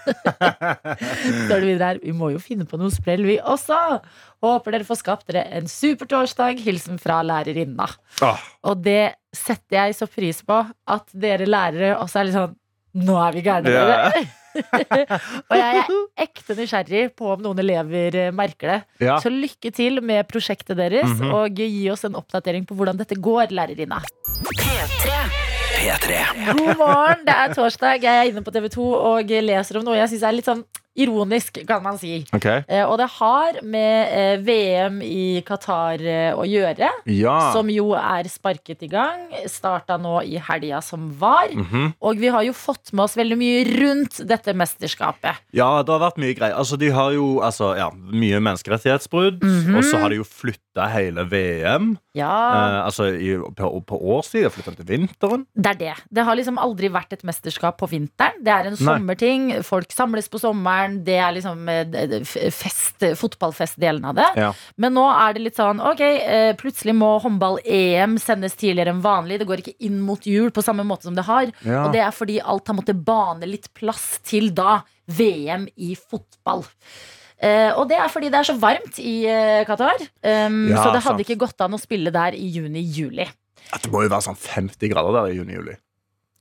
Står 1.47 1.61
det 1.61 1.67
videre 1.69 1.89
her, 1.93 2.01
Vi 2.03 2.13
må 2.17 2.31
jo 2.35 2.41
finne 2.43 2.67
på 2.69 2.79
noe 2.81 2.91
sprell, 2.95 3.23
vi 3.27 3.39
også. 3.39 3.79
Håper 4.43 4.75
dere 4.77 4.87
får 4.89 4.99
skapt 5.03 5.29
dere 5.31 5.45
en 5.59 5.69
super 5.71 6.09
torsdag. 6.11 6.59
Hilsen 6.65 6.99
fra 7.03 7.21
lærerinna. 7.27 7.87
Ah. 8.25 8.41
Og 8.69 8.83
det 8.85 9.15
setter 9.37 9.79
jeg 9.87 9.95
så 9.99 10.09
pris 10.11 10.43
på. 10.47 10.59
At 10.91 11.07
dere 11.15 11.47
lærere 11.49 11.95
også 12.03 12.21
er 12.23 12.29
litt 12.31 12.39
sånn 12.41 12.59
Nå 12.93 13.15
er 13.17 13.33
vi 13.33 13.41
gærne, 13.41 13.71
Ja. 13.73 13.85
dere. 13.89 14.25
Og 15.49 15.55
jeg 15.57 15.79
er 15.81 15.87
ekte 16.27 16.53
nysgjerrig 16.59 17.05
på 17.17 17.31
om 17.33 17.41
noen 17.41 17.63
elever 17.63 18.19
merker 18.37 18.69
det. 18.69 19.07
Ja. 19.07 19.15
Så 19.23 19.33
lykke 19.33 19.73
til 19.73 20.03
med 20.05 20.29
prosjektet 20.29 20.77
deres, 20.77 21.09
Mhm. 21.09 21.33
og 21.33 21.57
gi 21.57 21.89
oss 21.89 22.05
en 22.05 22.19
oppdatering 22.21 22.67
på 22.69 22.77
hvordan 22.77 23.01
dette 23.01 23.17
går, 23.17 23.49
lærerinna. 23.49 24.03
God 26.53 26.77
morgen, 26.79 27.25
det 27.27 27.35
er 27.35 27.55
torsdag. 27.57 28.03
Jeg 28.05 28.19
er 28.19 28.31
inne 28.31 28.43
på 28.45 28.53
TV 28.55 28.69
2 28.73 28.87
og 29.13 29.33
leser 29.47 29.79
om 29.81 29.87
noe 29.87 29.99
jeg 29.99 30.13
syns 30.13 30.25
er 30.29 30.37
litt 30.37 30.49
sånn 30.49 30.65
ironisk, 30.95 31.59
kan 31.67 31.83
man 31.83 31.99
si. 31.99 32.25
Okay. 32.37 32.63
Eh, 32.69 32.85
Og 32.85 32.99
det 33.01 33.09
har 33.19 33.59
med 33.63 34.13
eh, 34.13 34.37
VM 34.45 35.01
i 35.03 35.43
Qatar 35.47 36.01
eh, 36.05 36.33
å 36.37 36.45
gjøre. 36.45 36.91
Ja. 37.09 37.53
Som 37.55 37.71
jo 37.73 37.93
er 37.97 38.29
sparket 38.29 38.83
i 38.85 38.91
gang. 38.93 39.29
Starta 39.49 39.97
nå 40.01 40.21
i 40.29 40.37
helga 40.37 40.83
som 40.85 41.11
var. 41.19 41.49
Mhm. 41.53 41.95
Og 42.03 42.19
vi 42.21 42.29
har 42.29 42.43
jo 42.45 42.53
fått 42.53 42.93
med 42.93 43.05
oss 43.07 43.17
veldig 43.17 43.39
mye 43.41 43.63
rundt 43.81 44.21
dette 44.29 44.53
mesterskapet. 44.55 45.41
Ja, 45.57 45.71
det 45.83 45.93
har 45.95 46.03
vært 46.11 46.21
mye 46.21 46.35
greier. 46.37 46.57
Altså, 46.59 46.77
de 46.79 46.91
har 46.93 47.13
jo 47.17 47.41
altså, 47.41 47.73
ja, 47.79 47.89
mye 47.95 48.41
menneskerettighetsbrudd. 48.45 49.43
Mhm. 49.43 49.77
Og 49.79 49.85
så 49.89 49.99
har 50.03 50.11
de 50.13 50.21
jo 50.21 50.25
flytta 50.29 50.89
hele 50.93 51.25
VM. 51.29 51.95
Ja, 52.15 52.33
Eh, 52.53 52.85
altså 52.85 53.07
i, 53.17 53.33
på, 53.57 53.69
på 53.89 53.97
årstid. 54.17 54.45
Flytta 54.53 54.75
til 54.77 54.85
vinteren. 54.89 55.47
det 55.57 55.71
er 55.71 55.79
det. 55.81 55.95
Det 56.13 56.25
har 56.27 56.37
liksom 56.37 56.59
aldri 56.61 56.89
vært 56.93 57.13
et 57.17 57.23
mesterskap 57.25 57.79
på 57.81 57.89
vinteren. 57.89 58.37
Det 58.45 58.53
er 58.53 58.69
en 58.69 58.77
sommerting. 58.77 59.49
Folk 59.65 59.91
samles 59.93 60.29
på 60.29 60.39
sommeren. 60.43 60.82
Det 61.07 61.17
er 61.19 61.35
liksom 61.37 61.69
eh, 61.71 62.17
fest, 62.55 63.05
fotballfestdelen 63.19 64.05
av 64.11 64.17
det. 64.19 64.29
Ja. 64.41 64.51
Men 64.81 64.97
nå 64.97 65.05
er 65.11 65.37
det 65.37 65.45
litt 65.47 65.59
sånn 65.61 65.81
Ok, 65.83 66.03
eh, 66.03 66.53
plutselig 66.59 66.95
må 66.99 67.15
håndball-EM 67.25 68.19
sendes 68.23 68.57
tidligere 68.59 68.95
enn 68.95 69.03
vanlig. 69.05 69.41
Det 69.43 69.49
går 69.49 69.65
ikke 69.65 69.77
inn 69.89 70.01
mot 70.05 70.27
jul 70.29 70.53
på 70.55 70.65
samme 70.65 70.87
måte 70.89 71.09
som 71.09 71.19
det 71.19 71.27
har. 71.29 71.51
Ja. 71.67 71.87
Og 71.87 71.97
det 71.97 72.03
er 72.05 72.15
fordi 72.15 72.41
alt 72.41 72.71
har 72.71 72.79
måttet 72.79 73.03
bane 73.07 73.49
litt 73.49 73.71
plass 73.79 74.19
til 74.27 74.53
da 74.57 74.81
VM 75.11 75.67
i 75.77 75.95
fotball. 75.99 76.65
Uh, 77.43 77.75
og 77.75 77.89
det 77.91 77.97
er 77.99 78.11
fordi 78.13 78.29
det 78.31 78.39
er 78.39 78.47
så 78.47 78.55
varmt 78.55 78.99
i 79.03 79.15
uh, 79.27 79.65
Qatar. 79.67 79.99
Um, 80.23 80.69
Ja, 80.71 80.79
så 80.79 80.93
det 80.95 81.01
hadde 81.03 81.07
sant. 81.09 81.23
ikke 81.25 81.41
gått 81.43 81.65
an 81.65 81.75
å 81.75 81.81
spille 81.83 82.13
der 82.15 82.37
i 82.39 82.47
juni-juli. 82.55 83.27
Det 83.73 83.91
må 83.91 84.05
jo 84.05 84.13
være 84.13 84.23
sånn 84.29 84.39
50 84.39 84.93
grader 84.93 85.17
der 85.17 85.33
i 85.33 85.41
juni-juli. 85.41 85.75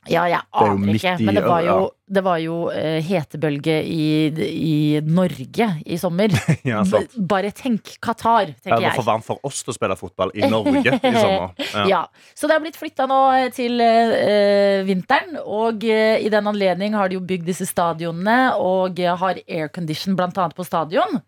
Ja, 0.09 0.23
jeg 0.25 0.39
er 0.39 0.45
aner 0.65 0.97
ikke. 0.97 1.11
Men 1.21 1.35
det 1.37 1.43
var 1.45 1.61
jo, 1.61 1.75
det 2.09 2.21
var 2.25 2.39
jo 2.41 2.55
eh, 2.73 3.03
hetebølge 3.05 3.75
i, 3.85 4.05
i 4.49 4.77
Norge 5.05 5.67
i 5.85 5.97
sommer. 6.01 6.33
Ja. 6.71 6.81
Bare 7.17 7.51
tenk 7.55 7.95
Qatar, 8.01 8.51
Det 8.51 8.65
tenker 8.65 8.79
var 8.79 8.85
jeg. 8.87 8.95
for 8.97 9.07
varmt 9.07 9.25
for 9.25 9.45
oss 9.45 9.61
til 9.65 9.73
å 9.73 9.75
spille 9.75 9.97
fotball 9.97 10.33
i 10.33 10.49
Norge 10.49 10.97
i 10.97 11.13
sommer. 11.13 11.53
Ja. 11.75 11.85
Ja. 11.89 12.01
Så 12.37 12.49
det 12.49 12.57
har 12.57 12.63
blitt 12.63 12.79
flytta 12.79 13.05
nå 13.09 13.19
eh, 13.35 13.47
til 13.53 13.77
uh, 13.77 14.81
vinteren. 14.87 15.37
Og 15.41 15.85
uh, 15.85 16.17
i 16.17 16.29
den 16.33 16.49
anledning 16.49 16.97
har 16.97 17.09
de 17.09 17.19
jo 17.19 17.25
bygd 17.25 17.49
disse 17.51 17.69
stadionene 17.69 18.55
og 18.57 19.01
uh, 19.01 19.13
har 19.21 19.41
aircondition 19.45 20.17
bl.a. 20.17 20.49
på 20.49 20.65
stadion. 20.65 21.21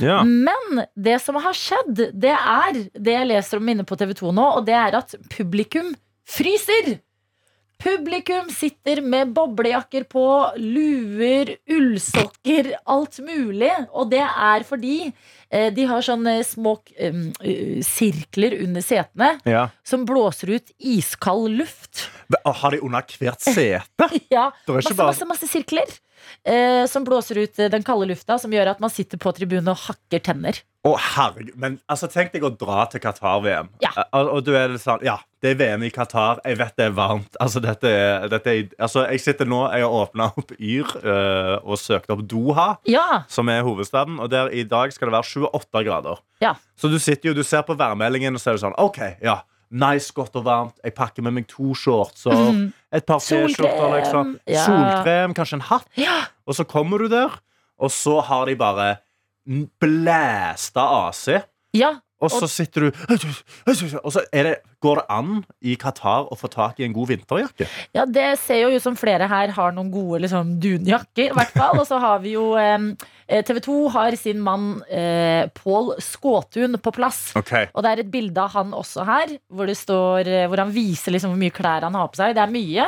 Ja. 0.00 0.20
Men 0.24 0.84
det 0.96 1.18
som 1.24 1.40
har 1.40 1.56
skjedd, 1.56 2.08
det 2.12 2.36
er 2.36 2.84
det 2.92 3.16
jeg 3.16 3.32
leser 3.32 3.60
om 3.60 3.72
inne 3.72 3.88
på 3.88 3.96
TV 4.00 4.16
2 4.20 4.32
nå, 4.36 4.48
og 4.60 4.66
det 4.68 4.76
er 4.76 4.96
at 5.00 5.16
publikum 5.32 5.94
fryser. 6.28 6.98
Publikum 7.80 8.50
sitter 8.52 9.00
med 9.00 9.30
boblejakker 9.36 10.04
på, 10.12 10.24
luer, 10.60 11.54
ullsokker, 11.72 12.74
alt 12.92 13.18
mulig. 13.24 13.70
Og 13.96 14.10
det 14.12 14.20
er 14.26 14.66
fordi 14.68 14.96
eh, 15.08 15.70
de 15.74 15.86
har 15.88 16.04
sånne 16.04 16.34
små 16.46 16.76
eh, 17.00 17.80
sirkler 17.86 18.58
under 18.60 18.84
setene 18.84 19.32
Ja. 19.48 19.68
som 19.86 20.04
blåser 20.08 20.52
ut 20.58 20.74
iskald 20.78 21.48
luft. 21.56 22.06
Har 22.44 22.76
de 22.76 22.82
under 22.84 23.16
hvert 23.20 23.40
sete? 23.40 24.10
Ja, 24.30 24.50
masse, 24.68 24.94
bare 24.94 25.10
masse, 25.14 25.26
masse 25.26 25.48
sirkler. 25.50 25.88
Eh, 26.44 26.86
som 26.88 27.04
blåser 27.04 27.38
ut 27.42 27.58
eh, 27.60 27.68
den 27.72 27.82
kalde 27.86 28.08
lufta, 28.10 28.38
som 28.40 28.52
gjør 28.54 28.72
at 28.74 28.80
man 28.80 28.90
sitter 28.92 29.20
på 29.20 29.32
tribunen 29.36 29.68
og 29.72 29.76
hakker 29.88 30.22
tenner. 30.24 30.60
Å, 30.88 30.94
herregud. 30.96 31.52
Men 31.60 31.74
altså, 31.92 32.08
tenk 32.08 32.30
deg 32.32 32.44
å 32.46 32.50
dra 32.56 32.86
til 32.88 33.02
Qatar-VM. 33.04 33.68
Ja. 33.84 33.90
Eh, 34.00 34.06
Og, 34.16 34.30
og 34.38 34.44
du 34.46 34.54
er 34.56 34.72
litt 34.72 34.80
sånn 34.80 35.02
Ja, 35.04 35.18
det 35.44 35.52
er 35.52 35.58
VM 35.60 35.82
i 35.84 35.90
Qatar. 35.92 36.40
Jeg 36.48 36.56
vet 36.56 36.72
det 36.80 36.86
er 36.88 36.94
varmt. 36.96 37.36
Altså, 37.40 37.60
dette 37.60 37.90
er, 37.92 38.24
dette 38.32 38.54
er 38.54 38.70
Altså, 38.80 39.04
jeg 39.12 39.20
sitter 39.20 39.48
nå 39.48 39.60
Jeg 39.74 39.84
har 39.84 39.92
åpna 40.00 40.30
opp 40.40 40.54
Yr 40.56 40.88
øh, 41.02 41.52
og 41.60 41.76
søkt 41.80 42.08
opp 42.14 42.24
Doha, 42.30 42.70
Ja, 42.88 43.22
som 43.28 43.52
er 43.52 43.60
hovedstaden. 43.66 44.16
Og 44.24 44.32
der 44.32 44.48
i 44.56 44.64
dag 44.64 44.92
skal 44.96 45.10
det 45.10 45.18
være 45.18 45.28
28 45.52 45.84
grader. 45.90 46.24
Ja. 46.40 46.54
Så 46.80 46.88
du 46.88 46.96
sitter 46.98 47.28
jo, 47.30 47.36
du 47.36 47.44
ser 47.44 47.62
på 47.68 47.76
værmeldingen, 47.76 48.34
og 48.34 48.40
så 48.40 48.54
er 48.54 48.56
du 48.56 48.64
sånn 48.64 48.76
OK, 48.80 49.02
ja. 49.20 49.42
Nice, 49.70 50.10
godt 50.16 50.34
og 50.40 50.48
varmt. 50.48 50.80
Jeg 50.82 50.96
pakker 50.96 51.22
med 51.22 51.36
meg 51.36 51.44
to 51.46 51.74
shorts 51.78 52.24
og 52.26 52.56
et 52.92 53.06
par 53.06 53.20
T-skjorter. 53.22 53.96
Liksom. 53.96 54.34
ja. 54.50 54.64
Solkrem, 54.66 55.34
kanskje 55.34 55.60
en 55.60 55.66
hatt. 55.70 55.86
ja. 56.00 56.18
Og 56.46 56.56
så 56.58 56.64
kommer 56.66 56.98
du 56.98 57.06
der, 57.12 57.36
og 57.78 57.90
så 57.94 58.20
har 58.26 58.46
de 58.50 58.56
bare 58.58 58.96
blæsta 59.80 60.86
AC. 61.06 61.26
ja. 61.74 61.96
Og 62.20 62.28
så 62.28 62.44
sitter 62.52 62.80
du 62.80 62.90
Og 64.04 64.12
så 64.12 64.20
er 64.32 64.42
det, 64.42 64.56
går 64.80 65.00
det 65.00 65.06
an 65.12 65.32
i 65.60 65.76
Qatar 65.80 66.28
å 66.32 66.36
få 66.38 66.50
tak 66.52 66.80
i 66.80 66.86
en 66.86 66.94
god 66.96 67.10
vinterjakke. 67.12 67.68
Ja, 67.96 68.06
det 68.08 68.28
ser 68.42 68.62
jo 68.64 68.74
ut 68.74 68.84
som 68.84 68.96
flere 68.98 69.28
her 69.30 69.52
har 69.56 69.74
noen 69.76 69.90
gode 69.92 70.22
liksom, 70.24 70.56
dunjakker, 70.62 71.30
i 71.30 71.36
hvert 71.36 71.54
fall. 71.56 71.80
Og 71.80 71.88
så 71.88 72.00
har 72.00 72.22
vi 72.24 72.34
jo 72.36 72.46
eh, 72.60 72.78
TV 73.46 73.60
2 73.66 73.78
har 73.94 74.16
sin 74.18 74.40
mann 74.42 74.70
eh, 74.88 75.46
Pål 75.54 75.92
Skåtun 76.02 76.78
på 76.82 76.94
plass. 76.96 77.30
Okay. 77.38 77.68
Og 77.74 77.84
det 77.84 77.92
er 77.92 78.04
et 78.04 78.12
bilde 78.12 78.40
av 78.42 78.54
han 78.56 78.72
også 78.76 79.04
her, 79.08 79.34
hvor, 79.52 79.68
det 79.70 79.76
står, 79.78 80.30
eh, 80.30 80.46
hvor 80.50 80.64
han 80.64 80.72
viser 80.74 81.14
liksom 81.14 81.34
hvor 81.34 81.42
mye 81.42 81.54
klær 81.54 81.86
han 81.86 81.98
har 81.98 82.08
på 82.10 82.20
seg. 82.20 82.36
Det 82.38 82.44
er 82.44 82.54
mye. 82.54 82.86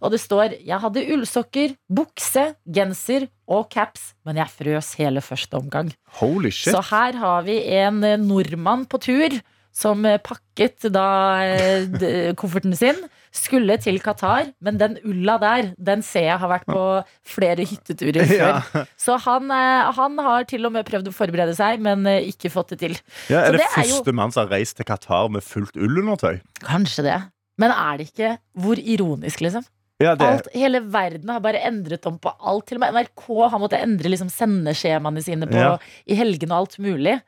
Og 0.00 0.12
det 0.14 0.20
står 0.22 0.56
'Jeg 0.64 0.80
hadde 0.80 1.06
ullsokker, 1.12 1.76
bukse, 1.92 2.54
genser 2.64 3.28
og 3.48 3.68
caps, 3.68 4.14
men 4.24 4.36
jeg 4.40 4.48
frøs 4.48 4.94
hele 4.96 5.20
første 5.20 5.56
omgang'. 5.56 5.92
Holy 6.20 6.50
shit. 6.50 6.72
Så 6.72 6.80
her 6.88 7.16
har 7.16 7.42
vi 7.42 7.60
en 7.80 8.04
eh, 8.04 8.16
nordmann 8.16 8.86
på 8.86 9.00
tur 9.00 9.40
som 9.72 10.04
eh, 10.08 10.20
pakket 10.22 10.88
da 10.92 11.06
eh, 11.46 12.34
kofferten 12.38 12.76
sin. 12.76 12.98
Skulle 13.30 13.76
til 13.78 14.00
Qatar, 14.02 14.48
men 14.58 14.78
den 14.80 14.96
ulla 15.06 15.36
der, 15.38 15.68
den 15.78 16.00
ser 16.02 16.26
jeg 16.26 16.38
har 16.42 16.50
vært 16.50 16.66
på 16.66 16.82
flere 17.30 17.62
hytteturer 17.62 18.26
før. 18.32 18.56
Ja. 18.74 18.84
Så 18.98 19.18
han, 19.26 19.50
eh, 19.54 19.90
han 19.96 20.18
har 20.26 20.48
til 20.50 20.66
og 20.66 20.74
med 20.74 20.88
prøvd 20.88 21.12
å 21.12 21.14
forberede 21.14 21.54
seg, 21.58 21.82
men 21.84 22.06
ikke 22.18 22.50
fått 22.52 22.74
det 22.74 22.80
til. 22.82 22.96
Ja, 23.30 23.44
er 23.44 23.54
det, 23.54 23.62
det 23.62 23.70
første 23.76 24.16
mann 24.16 24.34
som 24.34 24.44
har 24.44 24.56
reist 24.58 24.80
til 24.80 24.88
Qatar 24.88 25.30
med 25.30 25.46
fullt 25.46 25.78
ullundertøy? 25.78 26.40
Kanskje 26.66 27.06
det. 27.06 27.20
Men 27.60 27.74
er 27.76 28.00
det 28.00 28.10
ikke 28.10 28.34
hvor 28.58 28.80
ironisk, 28.80 29.44
liksom? 29.44 29.66
Ja, 30.00 30.14
Alt, 30.16 30.48
hele 30.56 30.80
verden 30.88 31.28
har 31.28 31.42
bare 31.44 31.60
endret 31.68 32.06
om 32.08 32.16
på 32.18 32.32
alt. 32.32 32.70
Til 32.70 32.78
og 32.78 32.86
med 32.86 32.96
NRK 32.96 33.26
har 33.52 33.60
måttet 33.60 33.84
endre 33.84 34.08
liksom 34.08 34.30
sendeskjemaene 34.32 35.22
sine 35.22 35.48
på, 35.50 35.64
i 36.08 36.16
helgene 36.16 36.56
og 36.56 36.62
alt 36.64 36.78
mulig. 36.80 37.18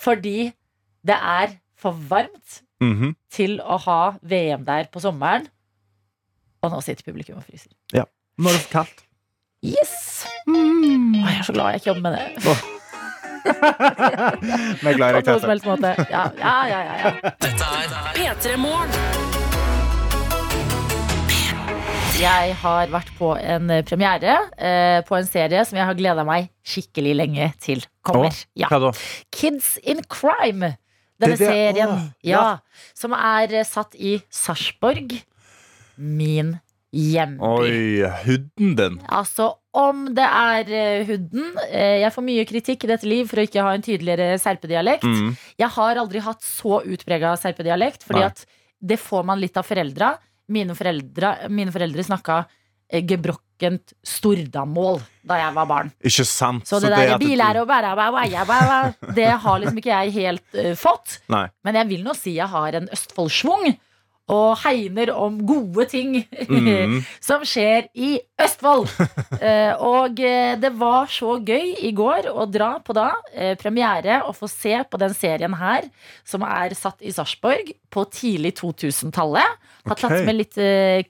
Fordi 0.00 0.48
det 1.04 1.18
er 1.18 1.52
for 1.82 1.92
varmt 2.10 2.60
Mhm. 2.82 3.12
til 3.30 3.58
å 3.62 3.76
ha 3.84 4.00
VM 4.22 4.64
der 4.66 4.88
på 4.90 4.98
sommeren. 5.02 5.44
Og 6.62 6.70
nå 6.72 6.80
sitter 6.82 7.04
publikum 7.06 7.36
og 7.38 7.44
fryser. 7.46 7.70
Nå 7.92 8.48
er 8.48 8.52
det 8.56 8.62
for 8.64 8.72
kaldt. 8.80 9.02
Yes! 9.62 10.24
Å, 10.48 10.54
jeg 10.56 11.38
er 11.38 11.44
så 11.46 11.52
glad 11.54 11.72
jeg 11.74 11.82
ikke 11.82 11.90
jobber 11.92 12.02
med 12.02 12.12
det. 12.18 12.26
Vi 13.42 14.88
er 14.90 14.96
glad 14.98 15.14
i 15.14 15.22
På 15.22 15.30
noen 15.30 15.40
som 15.42 15.50
helst 15.52 15.66
måte. 15.66 15.92
Ja, 16.10 16.24
ja, 16.38 16.54
ja, 16.70 16.80
ja, 16.82 16.94
ja. 17.02 17.10
P3 18.14 18.56
Morgen. 18.62 18.90
Jeg 22.22 22.54
har 22.60 22.86
vært 22.92 23.08
på 23.18 23.32
en 23.40 23.70
premiere 23.88 24.34
eh, 24.54 25.00
på 25.08 25.16
en 25.18 25.26
serie 25.26 25.64
som 25.66 25.78
jeg 25.80 25.86
har 25.88 25.96
gleda 25.98 26.22
meg 26.28 26.50
skikkelig 26.62 27.14
lenge 27.18 27.48
til 27.62 27.82
kommer. 28.06 28.30
Oh, 28.30 28.44
Ja. 28.54 28.68
Kids 29.34 29.74
in 29.82 30.02
Crime. 30.12 30.76
Denne 31.22 31.38
Det 31.38 31.46
det- 31.46 31.54
serien. 31.54 31.94
Å, 31.94 32.12
ja. 32.26 32.42
ja. 32.42 32.90
Som 32.98 33.14
er 33.16 33.54
eh, 33.62 33.66
satt 33.68 33.94
i 33.96 34.16
Sarpsborg. 34.32 35.14
Min 35.96 36.56
hjemby. 36.92 37.40
Oi, 37.40 38.02
huden 38.26 38.74
din. 38.76 38.98
Altså, 39.08 39.46
om 39.72 40.04
det 40.16 40.24
er 40.28 41.04
hudden. 41.08 41.52
huden 41.52 41.60
eh, 41.70 42.00
Jeg 42.02 42.12
får 42.12 42.26
mye 42.26 42.44
kritikk 42.48 42.84
i 42.84 42.90
dette 42.90 43.08
liv 43.08 43.28
for 43.30 43.40
å 43.40 43.46
ikke 43.46 43.64
ha 43.64 43.72
en 43.76 43.84
tydeligere 43.84 44.34
serpedialekt. 44.42 45.06
Mm. 45.08 45.30
Jeg 45.62 45.70
har 45.78 46.00
aldri 46.02 46.20
hatt 46.24 46.42
så 46.44 46.82
utprega 46.84 47.32
serpedialekt, 47.40 48.04
fordi 48.04 48.20
Nei. 48.20 48.28
at 48.32 48.44
det 48.82 48.98
får 49.00 49.24
man 49.24 49.40
litt 49.40 49.56
av 49.56 49.64
foreldra. 49.68 50.16
Mine 50.52 50.74
foreldre, 50.76 51.48
mine 51.48 51.72
foreldre 51.72 52.04
snakka 52.04 52.42
eh, 52.90 53.04
gebrokkent 53.62 53.94
stordamål 54.02 55.00
da 55.22 55.38
jeg 55.38 55.54
var 55.54 55.68
barn. 55.70 55.92
Ikke 56.02 56.24
sant? 56.26 56.66
Så 56.66 56.80
det 56.82 56.90
så 56.90 56.96
der 56.96 57.12
det 57.12 57.18
bilære 57.22 57.62
og 57.62 57.68
bæra, 57.68 57.94
bæra, 57.94 58.44
bæra, 58.46 58.78
det 59.18 59.30
har 59.30 59.58
liksom 59.62 59.78
ikke 59.78 59.92
jeg 59.92 60.12
helt 60.12 60.58
uh, 60.58 60.74
fått. 60.74 61.20
Nei. 61.30 61.46
Men 61.64 61.78
jeg 61.78 61.90
vil 61.92 62.04
nå 62.06 62.14
si 62.18 62.34
jeg 62.36 62.50
har 62.50 62.78
en 62.78 62.88
Østfold-schwung. 62.92 63.76
Og 64.32 64.56
hegner 64.62 65.12
om 65.14 65.40
gode 65.46 65.86
ting 65.92 66.22
Mm. 66.48 67.00
som 67.28 67.44
skjer 67.46 67.88
i 67.94 68.16
Østfold. 68.40 68.90
Eh, 69.42 69.72
og 69.82 70.20
eh, 70.22 70.52
det 70.60 70.68
var 70.78 71.08
så 71.10 71.32
gøy 71.42 71.72
i 71.82 71.90
går 71.96 72.28
å 72.30 72.44
dra 72.46 72.76
på 72.84 72.94
da 72.94 73.08
eh, 73.34 73.56
premiere 73.58 74.20
og 74.28 74.36
få 74.38 74.46
se 74.50 74.76
på 74.86 75.00
den 75.00 75.14
serien 75.18 75.56
her, 75.58 75.88
som 76.28 76.44
er 76.46 76.76
satt 76.78 77.02
i 77.02 77.10
Sarpsborg 77.10 77.72
på 77.90 78.04
tidlig 78.12 78.52
2000-tallet. 78.60 79.58
Har 79.88 79.98
tatt 79.98 80.22
med 80.28 80.38
litt 80.38 80.60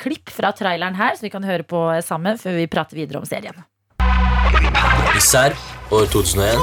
klipp 0.01 0.33
fra 0.33 0.55
traileren 0.57 0.97
her, 0.97 1.19
så 1.19 1.27
vi 1.27 1.33
kan 1.35 1.45
høre 1.45 1.67
på 1.69 1.83
sammen 2.07 2.41
før 2.41 2.57
vi 2.57 2.71
prater 2.73 3.03
videre 3.03 3.21
om 3.21 3.29
serien. 3.29 3.61
I 4.01 5.21
Serb 5.21 5.93
år 5.93 6.09
2001 6.15 6.57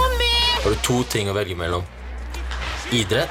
har 0.63 0.73
du 0.73 0.81
to 0.89 1.03
ting 1.11 1.29
å 1.29 1.37
velge 1.37 1.59
mellom. 1.59 1.85
Idrett 2.95 3.29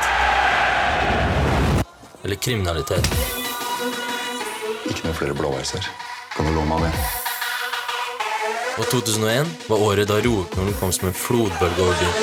eller 2.24 2.40
kriminalitet. 2.42 3.08
Ikke 4.88 5.04
noen 5.04 5.18
flere 5.18 5.36
blåveiser. 5.38 5.88
Kan 6.34 6.48
du 6.48 6.54
love 6.54 6.68
meg 6.70 6.86
det? 6.86 6.92
Og 8.78 8.86
2001 8.92 9.54
var 9.68 9.82
året 9.82 10.08
da 10.10 10.20
roeknolen 10.22 10.76
kom 10.78 10.92
som 10.94 11.10
en 11.10 11.16
flodbølge 11.16 11.82
over 11.82 11.98
byen. 11.98 12.18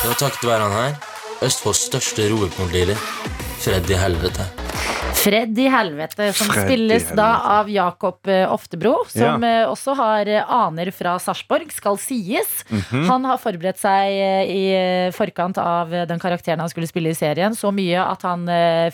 Det 0.00 0.10
var 0.10 0.20
takket 0.20 0.48
være 0.48 0.68
han 0.68 0.78
her, 0.78 0.94
Østfolds 1.44 1.86
største 1.90 2.28
roeknoldealer, 2.32 3.00
Freddy 3.60 3.96
Helvete. 4.00 4.63
Fred 5.24 5.58
i 5.58 5.66
helvete, 5.72 6.28
som 6.36 6.50
Fred 6.52 6.66
spilles 6.68 7.02
spilles 7.04 7.16
da 7.16 7.28
av 7.58 7.68
Jakob 7.72 8.28
eh, 8.28 8.44
Oftebro, 8.52 8.94
som 9.08 9.42
Ja. 9.42 9.62
eh, 9.64 9.68
også 9.70 9.94
har 9.96 10.28
eh, 10.28 10.44
aner 10.52 10.90
fra 10.92 11.16
Sarpsborg, 11.22 11.70
skal 11.72 11.96
sies. 12.00 12.64
Mhm. 12.68 13.06
Han 13.08 13.24
har 13.24 13.38
forberedt 13.40 13.80
seg 13.80 14.12
i 14.52 14.64
forkant 15.16 15.56
av 15.58 15.90
den 16.08 16.20
karakteren 16.20 16.60
han 16.60 16.68
skulle 16.72 16.88
spille 16.90 17.10
i 17.12 17.16
serien, 17.16 17.54
så 17.56 17.72
mye 17.74 18.00
at 18.04 18.22
han 18.26 18.44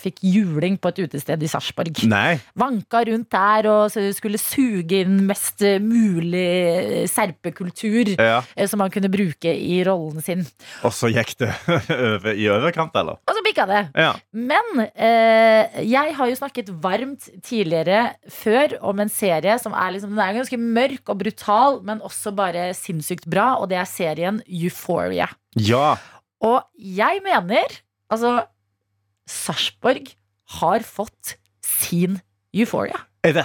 fikk 0.00 0.20
juling 0.22 0.76
på 0.80 0.88
et 0.92 1.02
utested 1.06 1.42
i 1.42 1.48
Sarpsborg. 1.50 1.98
Vanka 2.58 3.02
rundt 3.08 3.30
der 3.34 3.66
og 3.70 3.90
skulle 4.14 4.38
suge 4.40 5.00
inn 5.02 5.18
mest 5.26 5.62
mulig 5.82 7.08
serpekultur. 7.10 8.14
Ja. 8.18 8.42
Som 8.70 8.80
han 8.84 8.90
kunne 8.94 9.10
bruke 9.12 9.52
i 9.52 9.80
rollen 9.86 10.22
sin. 10.24 10.44
Og 10.86 10.92
så 10.94 11.10
gikk 11.12 11.34
det 11.42 11.50
i 12.40 12.46
overkant, 12.52 12.94
eller? 13.00 13.18
Og 13.26 13.36
så 13.36 13.44
bikka 13.46 13.66
det. 13.70 13.82
Ja. 13.98 14.12
Men 14.36 14.84
eh, 14.94 15.80
jeg 15.88 16.14
har 16.20 16.30
jo 16.30 16.38
snakket 16.38 16.70
varmt 16.84 17.26
tidligere 17.46 18.14
før 18.30 18.76
om 18.92 19.00
en 19.02 19.10
serie 19.12 19.56
som 19.62 19.74
er 19.74 19.96
liksom, 19.96 20.12
den 20.14 20.22
er 20.22 20.36
ganske 20.38 20.60
mørk 20.60 21.10
og 21.12 21.20
brutal, 21.24 21.80
men 21.86 22.02
også 22.06 22.32
bare 22.36 22.70
sinnssykt 22.76 23.26
bra, 23.30 23.54
og 23.60 23.70
det 23.72 23.80
er 23.80 23.88
serien 23.90 24.42
Euphoria. 24.46 25.30
ja. 25.58 25.96
Og 26.40 26.62
jeg 26.80 27.20
mener 27.20 27.80
Altså, 28.10 28.30
Sarpsborg 29.28 30.08
har 30.58 30.82
fått 30.86 31.36
sin 31.62 32.18
Euphoria. 32.56 32.98
Er, 33.22 33.36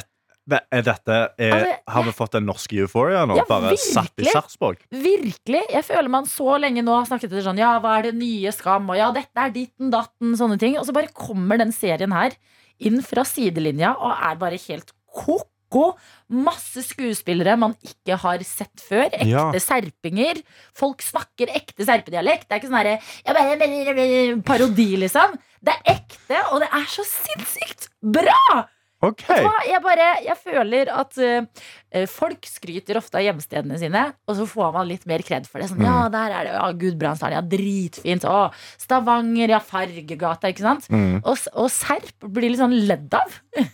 det, 0.50 0.62
er 0.74 0.86
dette 0.88 1.18
er, 1.38 1.52
Altså, 1.54 1.74
Har 1.94 2.06
vi 2.08 2.14
fått 2.18 2.38
en 2.40 2.48
norsk 2.50 2.74
euphoria 2.80 3.26
nå? 3.30 3.36
Ja, 3.38 3.46
bare 3.50 3.76
satt 3.78 4.16
i. 4.24 4.26
Sarpsborg? 4.32 4.80
Virkelig. 4.90 5.62
Jeg 5.70 5.86
føler 5.86 6.10
man 6.10 6.26
så 6.30 6.56
lenge 6.62 6.82
nå 6.86 6.96
har 6.98 7.06
snakket 7.10 7.30
etter 7.30 7.46
sånn 7.46 7.62
Ja, 7.62 7.76
hva 7.84 8.00
er 8.00 8.10
det 8.10 8.16
nye 8.18 8.54
Skam? 8.56 8.90
Og 8.90 8.98
ja, 8.98 9.12
dette 9.14 9.44
er 9.44 9.54
ditten 9.54 9.94
datten, 9.94 10.34
sånne 10.40 10.58
ting. 10.62 10.80
Og 10.80 10.88
så 10.88 10.96
bare 10.96 11.14
kommer 11.14 11.62
den 11.62 11.76
serien 11.76 12.16
her 12.16 12.34
inn 12.80 13.02
fra 13.06 13.24
sidelinja 13.28 13.96
og 14.00 14.12
er 14.16 14.36
bare 14.42 14.60
helt 14.68 14.92
ko-ko. 15.16 15.96
Masse 16.30 16.84
skuespillere 16.86 17.56
man 17.60 17.76
ikke 17.84 18.18
har 18.22 18.44
sett 18.48 18.82
før. 18.84 19.08
Ekte 19.12 19.28
Ja. 19.30 19.52
serpinger. 19.60 20.42
Folk 20.74 21.02
snakker 21.02 21.48
ekte 21.56 21.86
serpedialekt. 21.86 22.48
Det 22.50 22.56
er 22.56 22.60
ikke 22.62 22.72
sånn 22.72 22.82
herre 22.84 24.42
parodi, 24.46 24.96
liksom. 24.98 25.38
Det 25.66 25.74
er 25.74 25.96
ekte, 25.96 26.42
og 26.54 26.62
det 26.62 26.70
er 26.72 26.86
så 26.92 27.04
sinnssykt 27.08 27.90
bra! 28.04 28.68
OK. 29.04 29.24
Vet? 29.28 29.68
Jeg, 29.68 29.82
bare, 29.84 30.06
jeg 30.24 30.38
føler 30.40 30.90
at 30.94 31.18
eh, 31.22 32.06
folk 32.10 32.48
skryter 32.48 33.00
ofte 33.00 33.20
av 33.20 33.26
hjemstedene 33.26 33.78
sine, 33.80 34.04
og 34.26 34.38
så 34.40 34.48
får 34.50 34.72
man 34.78 34.88
litt 34.90 35.06
mer 35.10 35.24
kred 35.26 35.48
for 35.50 35.62
det. 35.62 35.70
Sånn, 35.72 35.84
ja, 35.86 36.06
der 36.14 36.36
er 36.36 36.48
det, 36.48 36.54
ja, 36.56 36.70
Gudbrandsdalen, 36.84 37.38
ja, 37.38 37.44
dritfint. 37.56 38.28
Å, 38.30 38.48
Stavanger, 38.82 39.56
ja, 39.58 39.62
Fargegata, 39.64 40.52
ikke 40.54 40.66
sant? 40.66 40.88
Mm. 40.94 41.20
Og, 41.22 41.48
og 41.54 41.70
Serp 41.74 42.30
blir 42.32 42.54
litt 42.54 42.64
sånn 42.64 42.78
ledd 42.88 43.18
av. 43.18 43.42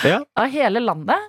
Ja. 0.00 0.22
Av 0.38 0.46
hele 0.48 0.80
landet. 0.80 1.26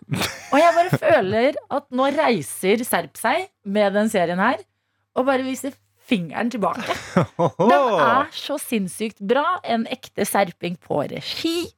Og 0.54 0.62
jeg 0.62 0.76
bare 0.78 0.98
føler 1.02 1.58
at 1.76 1.88
nå 1.92 2.06
reiser 2.16 2.86
Serp 2.88 3.18
seg 3.20 3.50
med 3.68 3.92
den 3.98 4.08
serien 4.14 4.40
her, 4.40 4.62
og 5.18 5.26
bare 5.28 5.44
viser 5.44 5.74
fingeren 6.10 6.52
tilbake. 6.54 6.96
Den 7.60 8.00
er 8.02 8.32
så 8.36 8.58
sinnssykt 8.62 9.22
bra. 9.22 9.60
En 9.64 9.86
ekte 9.92 10.26
serping 10.28 10.78
på 10.82 11.04
regi. 11.12 11.70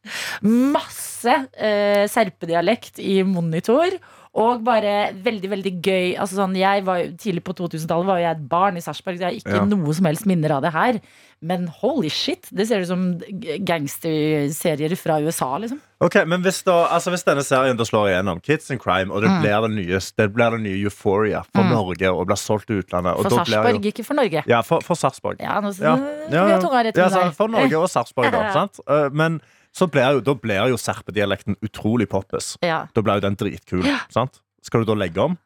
Masse 0.45 1.43
eh, 1.53 2.07
serpedialekt 2.11 3.01
i 3.03 3.21
monitor. 3.27 3.99
Og 4.33 4.61
bare 4.63 5.11
veldig 5.25 5.49
veldig 5.51 5.71
gøy. 5.83 6.13
Altså 6.17 6.37
sånn, 6.39 6.53
jeg 6.55 6.85
var, 6.87 7.01
jo- 7.03 7.11
tidlig 7.19 7.41
på 7.43 7.51
2000-tallet 7.53 8.05
var 8.07 8.17
jeg 8.21 8.31
et 8.37 8.45
barn 8.47 8.77
i 8.77 8.79
Sarpsborg, 8.79 9.19
jeg 9.19 9.27
har 9.27 9.35
ikke 9.35 9.57
Ja. 9.59 9.65
noe 9.65 9.93
som 9.93 10.05
helst 10.05 10.25
minner 10.25 10.51
av 10.55 10.61
det 10.63 10.71
her. 10.71 11.01
Men 11.41 11.67
holy 11.67 12.07
shit, 12.07 12.47
det 12.53 12.67
ser 12.69 12.79
ut 12.81 12.87
som 12.87 13.19
gangsterserier 13.91 14.95
fra 14.97 15.19
USA, 15.21 15.57
liksom. 15.57 15.79
Ok, 16.01 16.15
men 16.25 16.41
hvis, 16.45 16.63
da, 16.63 16.87
altså 16.95 17.11
hvis 17.13 17.23
denne 17.27 17.43
serien 17.45 17.77
da 17.77 17.83
slår 17.85 18.09
igjennom, 18.11 18.39
Kids 18.41 18.71
in 18.73 18.79
Crime, 18.81 19.11
og 19.13 19.21
det 19.21 19.29
Mm. 19.29 19.41
blir 19.41 19.61
den 19.67 19.75
nye, 19.75 19.99
det 20.17 20.33
blir 20.33 20.51
den 20.51 20.63
nye 20.63 20.83
Euphoria 20.85 21.43
for 21.53 21.63
Mm. 21.63 21.71
Norge 21.71 22.07
og 22.13 22.27
blir 22.27 22.37
solgt 22.37 22.67
til 22.67 22.81
utlandet 22.81 23.15
og 23.17 23.23
For 23.23 23.29
Sarpsborg, 23.43 23.81
ikke 23.85 24.05
for 24.05 24.13
Norge. 24.15 24.43
Ja, 24.47 24.61
for, 24.61 24.81
for 24.81 24.95
Sarpsborg. 24.95 25.37
Ja, 25.39 25.59
nå 25.61 25.71
Ja. 25.79 25.97
Ja, 26.31 26.47
ja, 26.47 27.29
for 27.31 27.47
Norge 27.47 27.73
og 27.77 27.89
Sarpsborg, 27.89 28.31
da. 28.31 28.51
sant? 28.53 28.79
Eh, 28.87 29.09
Men 29.11 29.41
så 29.75 29.87
blir 29.91 30.17
jo, 30.17 30.23
da 30.25 30.33
blir 30.35 30.67
jo 30.73 30.77
serpedialekten 30.81 31.55
utrolig 31.63 32.09
poppis. 32.11 32.55
Ja. 32.65 32.83
Da 32.93 33.01
blir 33.05 33.19
jo 33.21 33.25
den 33.27 33.37
dritkul. 33.39 33.85
sant? 34.11 34.41
Skal 34.61 34.83
du 34.83 34.91
da 34.91 34.97
legge 34.99 35.23
om? 35.23 35.37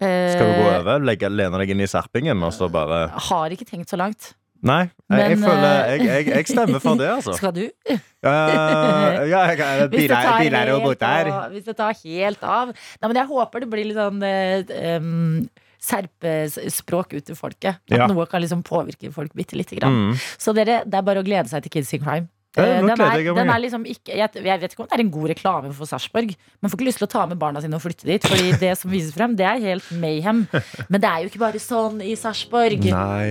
Skal 0.00 0.46
du 0.46 0.52
gå 0.62 0.68
Eh, 0.70 0.76
over, 0.80 1.00
legge, 1.04 1.28
lene 1.28 1.58
deg 1.60 1.70
inn 1.74 1.80
i 1.84 1.88
serpingen, 1.90 2.38
og 2.46 2.52
så 2.56 2.70
bare 2.72 3.10
Har 3.28 3.50
ikke 3.52 3.66
tenkt 3.68 3.90
så 3.92 3.98
langt. 4.00 4.34
Nei, 4.62 4.90
jeg, 5.08 5.20
jeg 5.32 5.38
føler 5.40 5.64
eh, 5.64 5.90
jeg, 5.90 6.06
jeg, 6.06 6.24
jeg 6.36 6.46
stemmer 6.50 6.80
for 6.84 6.96
det, 7.00 7.08
altså. 7.08 7.32
Skal 7.40 7.52
du? 7.56 7.62
Uh, 7.88 9.24
ja, 9.28 9.42
jeg, 9.48 9.88
biler 9.92 10.72
og 10.74 10.82
båter. 10.84 11.30
Hvis 11.54 11.64
det 11.68 11.76
tar 11.78 11.96
helt 12.04 12.44
av. 12.44 12.72
Nei, 13.00 13.08
men 13.08 13.16
jeg 13.22 13.28
håper 13.32 13.64
det 13.64 13.70
blir 13.72 13.88
litt 13.88 13.96
sånn 14.00 14.20
um, 15.00 15.48
serpespråk 15.80 17.14
ut 17.16 17.24
til 17.30 17.36
folket. 17.38 17.80
At 17.90 17.96
Ja. 17.98 18.06
noe 18.06 18.26
kan 18.28 18.42
liksom 18.44 18.62
påvirke 18.62 19.12
folk 19.12 19.32
bitte 19.34 19.56
lite 19.56 19.76
grann. 19.80 20.12
Mm. 20.12 20.18
Så 20.38 20.52
dere, 20.54 20.82
det 20.84 20.94
er 20.94 21.02
bare 21.08 21.20
å 21.20 21.26
glede 21.26 21.48
seg 21.48 21.62
til 21.64 21.70
Kids 21.78 21.92
in 21.96 22.04
Crime. 22.04 22.28
Ja, 22.56 22.64
Eh, 22.64 22.80
den, 22.82 22.90
er, 22.90 23.22
den 23.22 23.50
er 23.52 23.60
liksom 23.62 23.84
ikke 23.86 24.10
jeg, 24.10 24.28
jeg 24.34 24.60
vet 24.60 24.72
ikke 24.72 24.82
om 24.82 24.88
det 24.90 24.96
er 24.96 25.02
en 25.04 25.10
god 25.14 25.28
reklame 25.30 25.68
for 25.76 25.86
Sarpsborg, 25.86 26.32
Man 26.58 26.70
får 26.72 26.80
ikke 26.80 26.86
lyst 26.88 26.98
til 26.98 27.06
å 27.06 27.10
ta 27.12 27.22
med 27.30 27.38
barna 27.38 27.60
sine 27.62 27.78
og 27.78 27.82
flytte 27.84 28.08
dit. 28.08 28.26
Fordi 28.26 28.50
det 28.58 28.72
som 28.80 28.90
vises 28.90 29.14
frem, 29.14 29.36
det 29.38 29.46
er 29.46 29.62
helt 29.62 29.86
mayhem. 30.02 30.40
Men 30.90 30.98
det 31.00 31.06
er 31.08 31.22
jo 31.22 31.30
ikke 31.30 31.42
bare 31.44 31.62
sånn 31.62 32.02
i 32.02 32.16
Sarpsborg. 32.18 32.82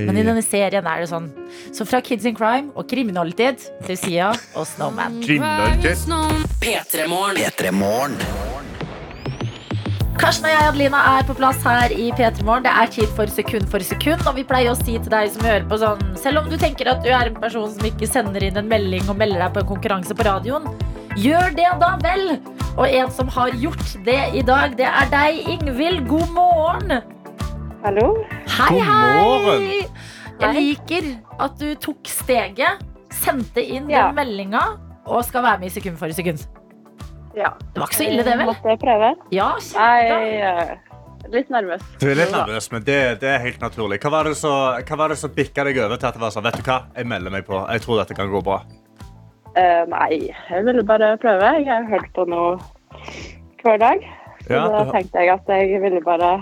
Men 0.07 0.15
i 0.15 0.23
denne 0.23 0.43
serien 0.45 0.87
er 0.87 1.03
det 1.03 1.09
sånn. 1.11 1.27
Så 1.75 1.83
fra 1.89 1.99
Kids 1.99 2.23
in 2.29 2.37
Crime 2.39 2.71
og 2.79 2.87
kriminalitet 2.87 3.67
til 3.85 3.99
Sia 3.99 4.31
og 4.55 4.63
Snowman. 4.71 5.19
Kriminalitet. 5.25 6.07
P3morgen. 6.63 8.15
Karsten 10.19 10.49
og 10.49 10.51
jeg, 10.51 10.63
Adelina, 10.67 10.99
er 11.15 11.23
på 11.23 11.33
plass 11.37 11.61
her 11.63 11.93
i 11.95 12.09
P3 12.11 12.43
Morgen. 12.43 12.65
Det 12.65 12.71
er 12.75 12.89
tid 12.91 13.11
for 13.15 13.31
sekund 13.31 13.69
for 13.71 13.83
sekund, 13.85 14.25
og 14.27 14.35
vi 14.35 14.43
pleier 14.47 14.73
å 14.73 14.75
si 14.75 14.97
til 14.97 15.07
deg 15.13 15.29
som 15.31 15.45
hører 15.47 15.63
på 15.69 15.77
sånn 15.79 16.01
Selv 16.19 16.41
om 16.41 16.49
du 16.51 16.57
tenker 16.59 16.89
at 16.91 16.99
du 17.05 17.07
er 17.07 17.29
en 17.29 17.37
person 17.39 17.69
som 17.71 17.87
ikke 17.87 18.09
sender 18.09 18.43
inn 18.43 18.59
en 18.59 18.67
melding 18.67 19.07
og 19.07 19.15
melder 19.21 19.45
deg 19.45 19.55
på 19.55 19.63
en 19.63 19.69
konkurranse 19.71 20.17
på 20.19 20.27
radioen, 20.27 20.67
gjør 21.15 21.55
det 21.55 21.69
da 21.79 21.93
vel! 22.03 22.25
Og 22.75 22.83
en 22.85 23.15
som 23.15 23.31
har 23.31 23.55
gjort 23.63 23.95
det 24.05 24.19
i 24.35 24.43
dag, 24.45 24.75
det 24.79 24.91
er 24.91 25.09
deg, 25.15 25.39
Ingvild. 25.55 26.03
God 26.11 26.35
morgen! 26.35 26.99
Hallo? 27.85 28.11
Hei, 28.59 28.69
God 28.75 28.91
morgen. 28.91 29.67
Jeg 30.39 30.55
liker 30.59 31.11
at 31.47 31.59
du 31.63 31.71
tok 31.79 32.03
steget, 32.11 32.83
sendte 33.23 33.63
inn 33.63 33.87
Ja. 33.91 34.09
den 34.09 34.19
meldinga 34.19 34.67
og 35.07 35.23
skal 35.25 35.47
være 35.47 35.63
med 35.63 35.71
i 35.71 35.77
Sekund 35.79 35.97
for 35.97 36.11
sekund. 36.11 36.43
Ja. 37.39 37.53
Det 37.73 37.79
var 37.79 37.87
ikke 37.87 37.99
så 38.01 38.07
ille, 38.09 38.23
det, 38.27 38.35
vel? 38.35 38.47
Måtte 38.49 38.71
jeg 38.73 38.79
prøve? 38.81 39.09
Ja, 39.31 39.49
kjempebra. 39.63 40.17
eh, 40.49 41.31
litt 41.31 41.51
nervøs. 41.53 41.85
Du 42.01 42.07
er 42.09 42.17
litt 42.19 42.33
nervøs, 42.33 42.67
men 42.73 42.83
det, 42.87 42.99
det 43.23 43.31
er 43.31 43.39
helt 43.43 43.63
naturlig. 43.63 43.99
Hva 44.03 44.11
var 44.11 44.29
det 44.29 45.19
som 45.21 45.33
bikka 45.35 45.65
deg 45.67 45.79
over 45.85 45.99
til 46.01 46.09
at 46.09 46.17
det 46.17 46.23
var 46.23 46.35
sånn? 46.35 46.45
Vet 46.49 46.59
du 46.59 46.65
hva, 46.67 46.81
jeg 46.97 47.07
melder 47.07 47.35
meg 47.37 47.47
på. 47.47 47.61
Jeg 47.71 47.85
tror 47.85 48.01
dette 48.01 48.17
kan 48.17 48.31
gå 48.31 48.41
bra. 48.45 48.59
Uh, 49.55 49.83
nei, 49.89 50.29
jeg 50.29 50.65
ville 50.67 50.83
bare 50.85 51.13
prøve. 51.21 51.53
Jeg 51.59 51.67
har 51.69 51.87
hørt 51.89 52.11
på 52.15 52.27
noe 52.29 52.57
hver 53.63 53.79
dag. 53.81 54.03
Så 54.45 54.55
Ja, 54.55 54.67
da 54.71 54.83
tenkte 54.91 55.23
jeg 55.23 55.33
at 55.35 55.49
jeg 55.51 55.81
ville 55.83 56.01
bare 56.05 56.35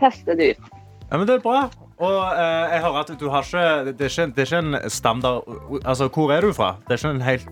teste 0.00 0.36
det 0.38 0.54
ut. 0.54 0.72
Ja, 1.10 1.16
men 1.18 1.26
det 1.28 1.38
er 1.38 1.44
bra. 1.44 1.68
Og 2.00 2.16
uh, 2.16 2.64
jeg 2.72 2.80
hører 2.80 3.02
at 3.02 3.12
du 3.20 3.26
har 3.28 3.44
ikke 3.44 3.92
Det 3.92 4.06
er 4.06 4.12
ikke, 4.12 4.32
det 4.32 4.44
er 4.44 4.48
ikke 4.48 4.60
en 4.64 4.90
standard 4.90 5.42
Altså, 5.84 6.08
hvor 6.08 6.32
er 6.32 6.40
du 6.40 6.52
fra? 6.56 6.70
Det 6.86 6.96
er 6.96 7.00
ikke 7.02 7.10
en 7.12 7.24
helt 7.26 7.48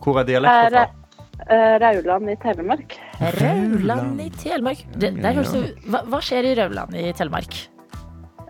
Hvor 0.00 0.20
er 0.20 0.28
dialekten 0.30 0.72
fra? 0.72 0.86
Eh, 1.48 1.74
Rauland 1.82 2.30
i 2.32 2.36
Telemark. 2.42 2.96
Rauland 3.40 4.20
i 4.22 4.30
Telemark. 4.36 4.86
Det, 4.94 5.12
der 5.18 5.36
høres 5.38 5.52
det, 5.54 5.62
hva, 5.88 6.02
hva 6.10 6.22
skjer 6.24 6.50
i 6.52 6.56
Rauland 6.58 6.96
i 6.98 7.10
Telemark? 7.16 7.58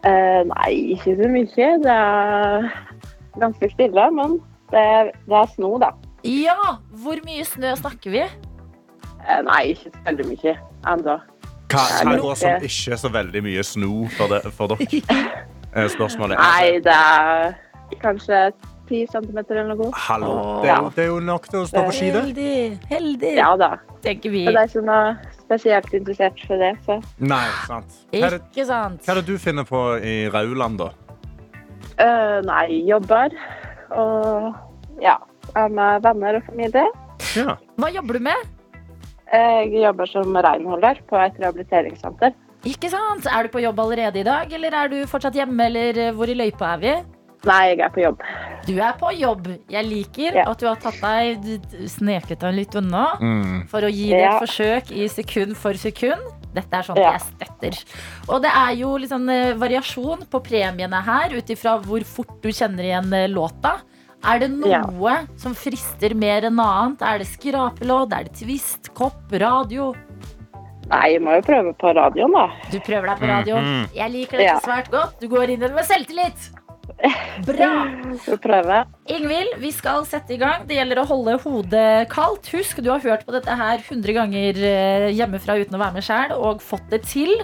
Eh, 0.02 0.40
nei, 0.48 0.70
ikke 0.96 1.16
så 1.18 1.28
mye. 1.30 1.68
Det 1.82 1.96
er 1.96 2.70
ganske 3.38 3.70
stille, 3.74 4.06
men 4.18 4.38
det, 4.72 4.86
det 5.28 5.38
er 5.42 5.52
sno, 5.54 5.76
da. 5.82 5.92
Ja! 6.26 6.78
Hvor 7.02 7.22
mye 7.26 7.44
snø 7.46 7.74
snakker 7.78 8.14
vi? 8.14 8.24
Eh, 9.22 9.40
nei, 9.46 9.62
ikke 9.74 9.90
så 9.90 10.04
veldig 10.10 10.28
mye 10.32 10.56
ennå. 10.92 11.16
Hva, 11.72 11.82
hva 12.04 12.12
er 12.12 12.20
det 12.20 12.36
som 12.36 12.66
ikke 12.68 12.92
er 12.92 13.00
så 13.00 13.10
veldig 13.12 13.42
mye 13.46 13.64
sno 13.64 13.92
for, 14.18 14.52
for 14.52 14.74
dere? 14.74 15.02
Er 15.72 15.86
spørsmålet. 15.88 16.36
Nei, 16.36 16.82
det 16.84 16.92
er 16.92 17.54
kanskje 18.02 18.40
ti 18.92 19.02
centimeter 19.10 19.58
eller 19.64 19.78
noe. 19.80 19.90
Hallo. 20.06 20.32
Det 20.62 20.70
er, 20.70 20.76
jo, 20.84 20.90
det 20.96 21.04
er 21.06 21.10
jo 21.10 21.18
nok 21.32 21.48
til 21.50 21.62
å 21.62 21.66
stå 21.70 21.84
på 21.88 21.94
ski, 21.96 22.10
det. 22.14 22.22
Heldig, 22.22 22.56
heldig, 22.92 23.32
Ja 23.40 23.50
da. 23.60 23.72
tenker 24.04 24.30
vi. 24.34 24.44
Og 24.46 24.52
det 24.54 24.62
er 24.66 24.70
ikke 24.70 24.84
noe 24.86 25.36
spesielt 25.42 25.94
interessert 25.98 26.44
for 26.48 26.60
det, 26.62 26.72
så 26.86 26.98
Nei, 27.24 27.44
sant. 27.66 27.96
Hva 28.12 28.26
er, 28.28 28.36
det, 28.38 28.42
Ikke 28.52 28.68
sant? 28.68 29.02
hva 29.04 29.14
er 29.16 29.20
det 29.22 29.26
du 29.32 29.38
finner 29.42 29.66
på 29.68 29.82
i 29.98 30.16
Rauland, 30.32 30.78
da? 30.84 30.90
eh, 31.98 32.38
Nei, 32.48 32.66
jobber. 32.88 33.34
Og 33.92 35.02
ja, 35.02 35.16
er 35.58 35.68
med 35.72 36.04
venner 36.06 36.38
og 36.40 36.46
familie. 36.48 36.86
Ja. 37.36 37.56
Hva 37.80 37.90
jobber 37.92 38.18
du 38.20 38.24
med? 38.28 38.48
Jeg 39.32 39.70
jobber 39.80 40.08
som 40.10 40.34
renholder 40.44 40.98
på 41.08 41.16
et 41.20 41.36
rehabiliteringssenter. 41.40 42.34
Ikke 42.68 42.90
sant? 42.92 43.24
Er 43.26 43.46
du 43.48 43.52
på 43.54 43.62
jobb 43.64 43.80
allerede 43.82 44.20
i 44.20 44.26
dag, 44.26 44.52
eller 44.54 44.74
er 44.76 44.90
du 44.92 44.98
fortsatt 45.10 45.34
hjemme, 45.34 45.66
eller 45.70 46.12
hvor 46.14 46.30
i 46.30 46.36
løypa 46.38 46.74
er 46.76 46.82
vi? 46.82 46.92
Nei, 47.44 47.72
jeg 47.72 47.80
er 47.82 47.90
på 47.90 48.02
jobb. 48.04 48.20
Du 48.68 48.76
er 48.78 48.92
på 49.00 49.10
jobb. 49.18 49.48
Jeg 49.68 49.84
liker 49.88 50.34
Ja. 50.36 50.44
at 50.50 50.58
du 50.60 50.66
har 50.68 50.76
tatt 50.76 51.00
deg 51.00 51.42
sneket 51.90 52.38
deg 52.38 52.54
litt 52.54 52.74
unna 52.78 53.16
Mm. 53.20 53.66
for 53.68 53.80
å 53.82 53.90
gi 53.90 54.10
det 54.10 54.22
et 54.22 54.40
forsøk 54.42 54.92
i 54.92 55.08
sekund 55.08 55.56
for 55.56 55.72
sekund. 55.74 56.22
Dette 56.54 56.72
er 56.72 56.82
sånn 56.82 56.96
Ja. 56.98 57.12
jeg 57.12 57.20
støtter. 57.22 57.84
Og 58.28 58.42
det 58.42 58.50
er 58.54 58.74
jo 58.76 58.96
litt 58.96 59.10
sånn 59.10 59.28
eh, 59.28 59.54
variasjon 59.54 60.26
på 60.30 60.40
premiene 60.44 61.02
her, 61.02 61.30
ut 61.34 61.46
ifra 61.50 61.80
hvor 61.82 62.04
fort 62.04 62.40
du 62.42 62.48
kjenner 62.50 62.84
igjen 62.84 63.12
eh, 63.12 63.26
låta. 63.28 63.80
Er 64.24 64.38
det 64.38 64.50
noe 64.52 64.70
Ja. 64.70 65.18
som 65.36 65.52
frister 65.54 66.14
mer 66.14 66.42
enn 66.42 66.60
annet? 66.60 67.02
Er 67.02 67.18
det 67.18 67.26
skrapelodd? 67.26 68.12
Er 68.12 68.24
det 68.24 68.34
twist? 68.34 68.94
Kopp? 68.94 69.32
Radio? 69.32 69.94
Nei, 70.88 71.12
jeg 71.14 71.22
må 71.22 71.34
jo 71.34 71.40
prøve 71.42 71.74
på 71.74 71.92
radioen, 71.94 72.32
da. 72.32 72.50
Du 72.70 72.78
prøver 72.78 73.06
deg 73.08 73.18
på 73.18 73.26
radioen. 73.26 73.64
Mhm. 73.64 73.94
Jeg 73.94 74.10
liker 74.12 74.38
dette 74.38 74.44
Ja. 74.44 74.60
svært 74.60 74.90
godt. 74.90 75.18
Du 75.20 75.26
går 75.28 75.44
inn 75.48 75.62
i 75.62 75.66
det 75.66 75.74
med 75.74 75.84
selvtillit. 75.84 76.50
Bra. 77.46 77.70
Skal 78.22 78.38
prøve. 78.42 78.82
Ingvild, 79.10 79.56
vi 79.62 79.70
skal 79.74 80.04
sette 80.06 80.36
i 80.36 80.38
gang. 80.40 80.66
Det 80.68 80.76
gjelder 80.78 81.00
å 81.02 81.06
holde 81.08 81.38
hodet 81.42 82.08
kaldt. 82.12 82.50
Husk, 82.54 82.82
du 82.84 82.90
har 82.92 83.02
hørt 83.02 83.24
på 83.26 83.34
dette 83.34 83.56
her 83.58 83.80
100 83.82 84.14
ganger 84.20 84.60
eh, 84.68 85.08
hjemmefra 85.16 85.58
uten 85.62 85.74
å 85.78 85.82
være 85.82 85.98
med 85.98 86.06
sjæl, 86.06 86.36
og 86.38 86.62
fått 86.62 86.86
det 86.92 87.02
til. 87.10 87.34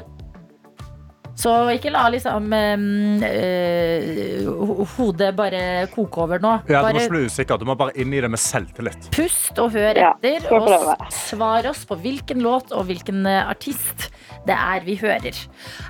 Så 1.38 1.52
ikke 1.70 1.92
la 1.94 2.08
liksom 2.10 2.48
eh, 2.56 2.80
eh, 3.28 4.48
hodet 4.96 5.28
bare 5.38 5.60
koke 5.92 6.24
over 6.24 6.40
nå. 6.42 6.54
Ja, 6.66 6.80
du 6.82 6.96
må 6.96 7.02
ikke 7.04 7.14
bli 7.14 7.26
usikker. 7.30 7.60
Du 7.62 7.66
må 7.68 7.76
bare 7.78 7.94
inn 8.02 8.10
i 8.14 8.22
det 8.24 8.30
med 8.32 8.42
selvtillit. 8.42 9.06
pust 9.14 9.58
og 9.62 9.70
hør 9.76 10.00
etter, 10.02 10.42
ja, 10.42 10.58
og 10.58 11.12
svar 11.14 11.68
oss 11.70 11.84
på 11.86 11.98
hvilken 12.02 12.42
låt 12.42 12.74
og 12.74 12.88
hvilken 12.90 13.22
eh, 13.30 13.44
artist 13.46 14.08
det 14.48 14.56
er 14.56 14.82
vi 14.86 14.96
hører. 14.98 15.34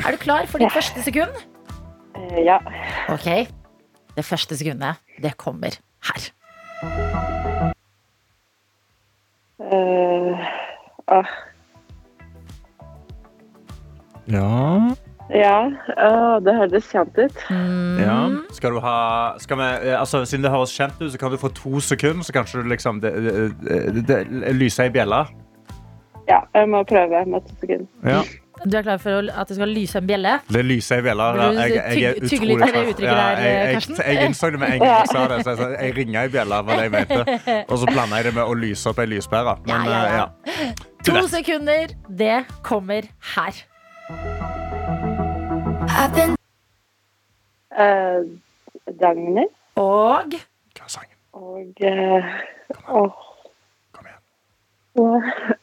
Er 0.04 0.12
du 0.12 0.20
klar 0.20 0.44
for 0.50 0.60
ditt 0.60 0.68
Ja. 0.68 0.80
første 0.80 1.04
sekund? 1.06 1.32
Eh, 2.18 2.42
Ja. 2.44 2.58
Ok. 3.08 3.48
Det 4.16 4.24
første 4.24 4.56
sekundet, 4.56 4.98
det 5.22 5.36
kommer 5.36 5.78
her. 6.08 6.30
Uh, 9.58 10.38
ah. 11.06 11.24
Ja. 14.26 14.94
ja. 15.30 15.70
Åh, 15.96 16.40
det 16.42 16.54
høres 16.56 16.90
kjent 16.90 17.18
ut. 17.18 17.44
Mm. 17.50 17.98
ja. 18.00 18.18
Skal 18.50 18.74
du 18.74 18.80
ha 18.80 18.98
skal 19.38 19.60
vi, 19.60 19.68
eh, 19.88 20.00
altså, 20.00 20.24
Siden 20.24 20.44
det 20.44 20.50
høres 20.50 20.74
kjent 20.74 20.98
ut, 21.00 21.12
så 21.12 21.18
kan 21.18 21.30
du 21.30 21.38
få 21.38 21.48
to 21.48 21.80
sekunder, 21.80 22.22
så 22.24 22.32
kanskje 22.32 22.62
du 22.62 22.68
liksom 22.68 23.00
det, 23.00 23.14
det, 23.22 23.34
det, 23.94 24.02
det 24.08 24.54
lyser 24.56 24.88
ei 24.88 24.94
bjelle. 24.94 25.24
Ja, 26.28 26.42
jeg 26.54 26.68
må 26.68 26.82
prøve 26.82 27.24
med 27.24 27.40
to 27.46 27.54
sekunder. 27.60 27.86
Ja. 28.04 28.22
Du 28.64 28.76
er 28.78 28.82
klar 28.82 28.98
for 28.98 29.28
at 29.40 29.48
det 29.48 29.56
skal 29.56 29.68
lyse 29.70 29.98
en 29.98 30.06
bjelle? 30.08 30.32
Det 30.50 30.64
lyser 30.66 30.96
ei 30.98 31.02
bjelle. 31.06 31.26
Jeg, 31.58 31.74
jeg 31.76 32.02
er 32.08 32.18
utrolig 32.22 32.56
uttrykket 32.58 33.04
der, 33.04 33.42
jeg, 33.44 33.74
jeg, 33.74 33.98
jeg 34.16 34.26
innså 34.26 34.50
det 34.50 34.60
med 34.62 34.72
en 34.74 34.80
gang 34.82 34.90
jeg 34.90 35.10
sa 35.12 35.22
det. 35.30 35.38
Så 35.44 35.50
jeg, 35.54 35.78
jeg 35.86 35.96
ringer 35.96 36.20
ei 36.22 36.32
bjelle, 36.34 36.60
var 36.66 36.80
det 36.82 36.86
jeg 36.88 36.94
mente. 36.96 37.58
Og 37.68 37.78
så 37.78 37.86
blanda 37.92 38.16
jeg 38.18 38.24
det 38.28 38.34
med 38.34 38.44
å 38.44 38.56
lyse 38.58 38.90
opp 38.90 38.98
ei 39.04 39.08
lyspære. 39.14 39.56
Men 39.68 39.86
Ja, 39.86 39.94
ja, 39.94 40.16
ja. 40.16 40.26
eh, 40.46 40.60
ja. 40.62 40.72
To 41.06 41.26
sekunder. 41.30 41.94
Det 42.18 42.38
kommer 42.66 43.02
her. 43.36 43.62
Uh, 47.78 48.24
Dagny 49.00 49.44
Og 49.78 50.32
Hva 50.34 50.84
er 50.84 50.90
sangen? 50.90 51.14
og 51.32 51.82
uh, 51.86 52.24
Kom 53.94 54.08
igjen. 54.08 54.22
Åh. 54.98 55.12
Kom 55.14 55.14
an, 55.14 55.58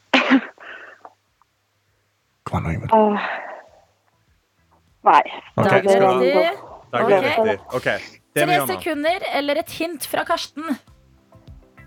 Nei. 5.06 5.22
Da 5.56 5.62
er 5.62 5.82
det 5.82 6.02
ha- 6.02 6.12
riktig. 6.18 6.58
Da 6.92 6.98
er 6.98 7.08
det 7.08 7.22
riktig. 7.24 7.58
Okay. 7.74 7.98
det 8.34 8.46
Tre 8.46 8.66
sekunder 8.66 9.26
eller 9.34 9.54
et 9.62 9.70
hint 9.70 10.06
fra 10.06 10.24
Karsten. 10.24 10.64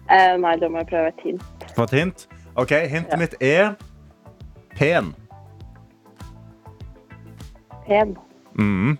Uh, 0.09 0.35
nei, 0.41 0.55
da 0.57 0.69
må 0.69 0.77
jeg 0.81 0.87
prøve 0.89 1.07
et 1.11 1.19
hint. 1.23 1.65
Få 1.75 1.83
et 1.83 1.91
hint. 1.99 2.27
Ok, 2.55 2.71
Hintet 2.89 3.19
mitt 3.19 3.35
er 3.41 3.75
pen. 4.75 5.13
Pen. 7.85 8.15
Mm. 8.57 8.97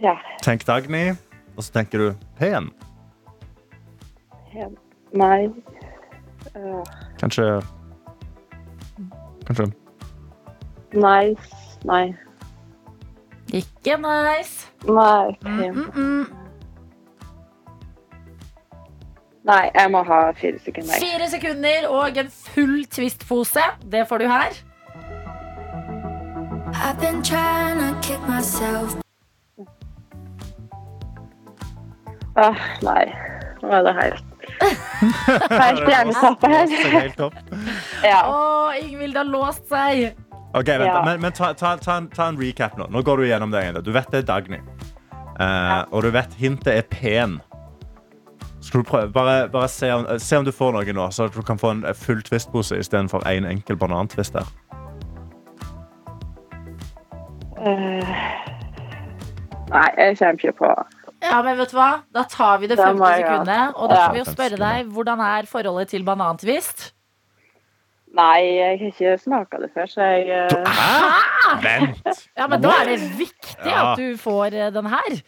Ja, 0.00 0.14
Tenk 0.42 0.64
Dagny, 0.66 1.10
og 1.56 1.64
så 1.66 1.72
tenker 1.74 1.98
du 1.98 2.14
pen. 2.38 2.70
pen. 4.52 4.76
Nei. 5.12 5.50
Åh. 6.56 6.84
Kanskje 7.20 7.60
Kanskje 9.46 9.72
nice. 10.92 11.78
Nei. 11.84 12.14
Ikke 13.52 13.96
nice. 13.96 14.68
Nei, 14.86 15.36
Mm, 15.44 15.74
mm, 15.74 15.90
mm. 15.94 16.26
Nei, 19.44 19.70
jeg 19.74 19.90
må 19.90 20.02
ha 20.04 20.32
fire 20.36 20.58
sekunder. 20.58 20.94
Fire 21.00 21.28
sekunder 21.30 21.88
og 21.88 22.18
en 22.18 22.30
full 22.30 22.84
Twist-pose. 22.86 23.60
Det 23.92 24.08
får 24.08 24.18
du 24.18 24.26
her. 24.28 24.50
I've 26.72 27.00
been 27.00 27.22
to 27.22 28.00
kick 28.02 28.20
myself. 28.28 28.96
Åh, 32.36 32.56
nei. 32.82 33.04
Nå 33.62 33.68
er 33.68 33.82
det 33.82 33.94
hjernetappe 33.94 34.29
Det 34.60 35.56
er 35.56 35.76
her. 36.48 37.00
helt 37.00 37.16
topp. 37.16 37.34
Ja. 38.04 38.20
Å, 38.28 38.72
Ingvild 38.80 39.16
har 39.16 39.28
låst 39.28 39.66
seg. 39.70 40.10
Ok, 40.54 40.66
vent, 40.66 40.84
Ja. 40.84 41.02
Men, 41.06 41.20
men 41.22 41.32
ta, 41.32 41.52
ta, 41.52 41.76
ta, 41.80 41.96
en, 41.96 42.08
ta 42.12 42.28
en 42.28 42.38
recap 42.40 42.76
nå. 42.78 42.88
Nå 42.90 43.02
går 43.06 43.22
du 43.22 43.28
gjennom 43.28 43.52
det. 43.54 43.64
Du 43.86 43.92
vet 43.94 44.10
det 44.10 44.24
er 44.24 44.26
Dagny. 44.28 44.58
Eh, 45.40 45.78
og 45.90 46.02
du 46.02 46.10
vet 46.10 46.34
hintet 46.40 46.74
er 46.74 46.82
pen. 46.90 47.38
Skal 48.60 48.82
du 48.82 48.88
prøve, 48.90 49.08
bare, 49.12 49.48
bare 49.48 49.68
se, 49.68 49.88
om, 49.94 50.04
se 50.20 50.36
om 50.36 50.44
du 50.44 50.52
får 50.52 50.74
noe 50.76 50.92
nå, 50.92 51.06
så 51.14 51.30
at 51.30 51.36
du 51.36 51.40
kan 51.46 51.58
få 51.58 51.70
en 51.72 51.84
full 51.96 52.20
Twist-pose 52.26 52.76
istedenfor 52.82 53.24
én 53.24 53.46
en 53.46 53.54
enkel 53.54 53.78
banantvist 53.80 54.36
der. 54.36 54.50
Eh, 57.60 58.12
nei, 59.70 59.88
jeg 59.96 60.18
kommer 60.18 60.36
ikke 60.36 60.52
på 60.60 60.74
Ja, 61.22 61.42
men 61.44 61.58
vet 61.60 61.70
du 61.72 61.76
hva? 61.76 61.90
Da 62.14 62.22
tar 62.30 62.58
vi 62.62 62.68
det 62.70 62.78
Da 62.80 62.86
femte 62.88 63.00
må 63.02 63.08
jeg, 63.12 63.20
ja. 63.24 63.32
sekundet. 63.34 63.74
Og 63.76 63.90
da 63.92 63.98
skal 64.00 64.14
vi 64.16 64.22
jo 64.22 64.28
spørre 64.30 64.58
deg 64.60 64.94
hvordan 64.94 65.20
er 65.26 65.48
forholdet 65.50 65.88
til 65.92 66.04
banantvist? 66.06 66.90
Nei, 68.16 68.40
jeg 68.56 68.78
har 68.80 68.86
ikke 68.90 69.10
smaka 69.22 69.60
det 69.62 69.68
før, 69.74 69.86
så 69.86 70.02
jeg 70.02 70.30
eh, 70.34 70.64
Hæ? 70.66 71.58
Vent! 71.62 72.08
Ja, 72.38 72.48
men 72.50 72.62
da 72.64 72.72
er 72.80 72.88
det 72.90 72.96
viktig 73.18 73.68
Ja. 73.68 73.92
at 73.92 74.00
du 74.00 74.16
får 74.18 74.56
eh, 74.56 74.72
den 74.74 74.88
her. 74.90 75.20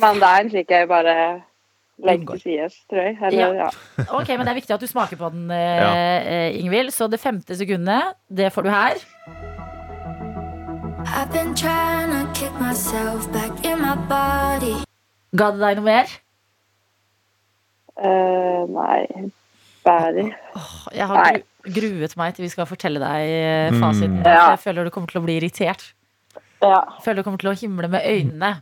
Men 0.00 0.22
det 0.22 0.30
er 0.30 0.40
en 0.46 0.50
slik 0.54 0.70
jeg 0.72 0.88
bare 0.88 1.16
legger 2.00 2.38
til 2.38 2.40
side, 2.46 2.70
tror 2.90 3.02
jeg. 3.04 3.18
Eller, 3.28 3.58
ja. 3.66 3.68
Ok, 4.08 4.28
men 4.32 4.46
det 4.46 4.54
er 4.54 4.58
viktig 4.62 4.74
at 4.74 4.80
du 4.80 4.88
smaker 4.88 5.20
på 5.20 5.28
den, 5.34 5.50
eh, 5.52 6.56
Ingvild. 6.62 6.90
Så 6.96 7.10
det 7.12 7.20
femte 7.20 7.56
sekundet, 7.60 8.14
det 8.32 8.48
får 8.52 8.62
du 8.62 8.70
her. 8.72 8.96
I've 11.04 11.30
been 11.30 11.54
trying 11.54 12.10
to 12.10 12.24
kick 12.32 12.52
myself 12.58 13.30
back 13.32 13.52
in 13.64 13.80
my 13.82 13.94
body. 14.08 14.80
Ga 15.34 15.50
det 15.54 15.60
deg 15.64 15.80
noe 15.80 15.86
mer? 15.88 16.12
Uh, 17.94 18.64
nei. 18.74 19.30
Bæri. 19.84 20.28
Jeg 20.96 21.06
har 21.10 21.18
Nei. 21.20 21.42
gruet 21.76 22.14
meg 22.16 22.34
til 22.36 22.46
vi 22.46 22.52
skal 22.52 22.66
fortelle 22.68 23.00
deg 23.02 23.32
eh, 23.34 23.74
fasiten. 23.76 24.20
Mm. 24.22 24.24
Ja. 24.24 24.46
Jeg 24.54 24.62
føler 24.62 24.86
du 24.88 24.92
kommer 24.94 25.10
til 25.12 25.20
å 25.20 25.24
bli 25.26 25.34
irritert. 25.36 25.82
Ja. 26.64 26.78
Jeg 26.96 27.02
føler 27.04 27.20
du 27.20 27.26
kommer 27.26 27.42
til 27.42 27.50
å 27.52 27.58
himle 27.60 27.90
med 27.92 28.06
øynene. 28.08 28.54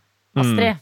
Astrid. 0.42 0.80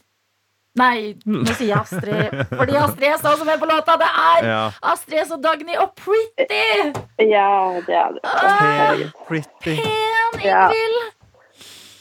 Nei, 0.79 1.11
nå 1.27 1.43
sier 1.51 1.73
jeg 1.73 1.77
Astrid. 1.77 2.35
Fordi 2.55 2.77
Astrid 2.79 3.09
er 3.11 3.17
sånn 3.21 3.37
som 3.41 3.49
er 3.51 3.59
på 3.61 3.67
låta. 3.69 3.97
Det 4.01 4.07
er 4.07 4.47
Ja. 4.47 4.61
Astrid 4.93 5.19
S 5.25 5.33
og 5.35 5.41
Dagny 5.43 5.75
og 5.77 5.91
Pretty! 5.99 6.95
ja, 7.27 7.47
det 7.85 7.97
er 8.01 8.15
det. 8.15 8.23
Ah, 8.23 8.55
herregud. 8.63 9.11
Pretty. 9.27 9.75
Pen 9.83 10.45
Ja. 10.47 10.63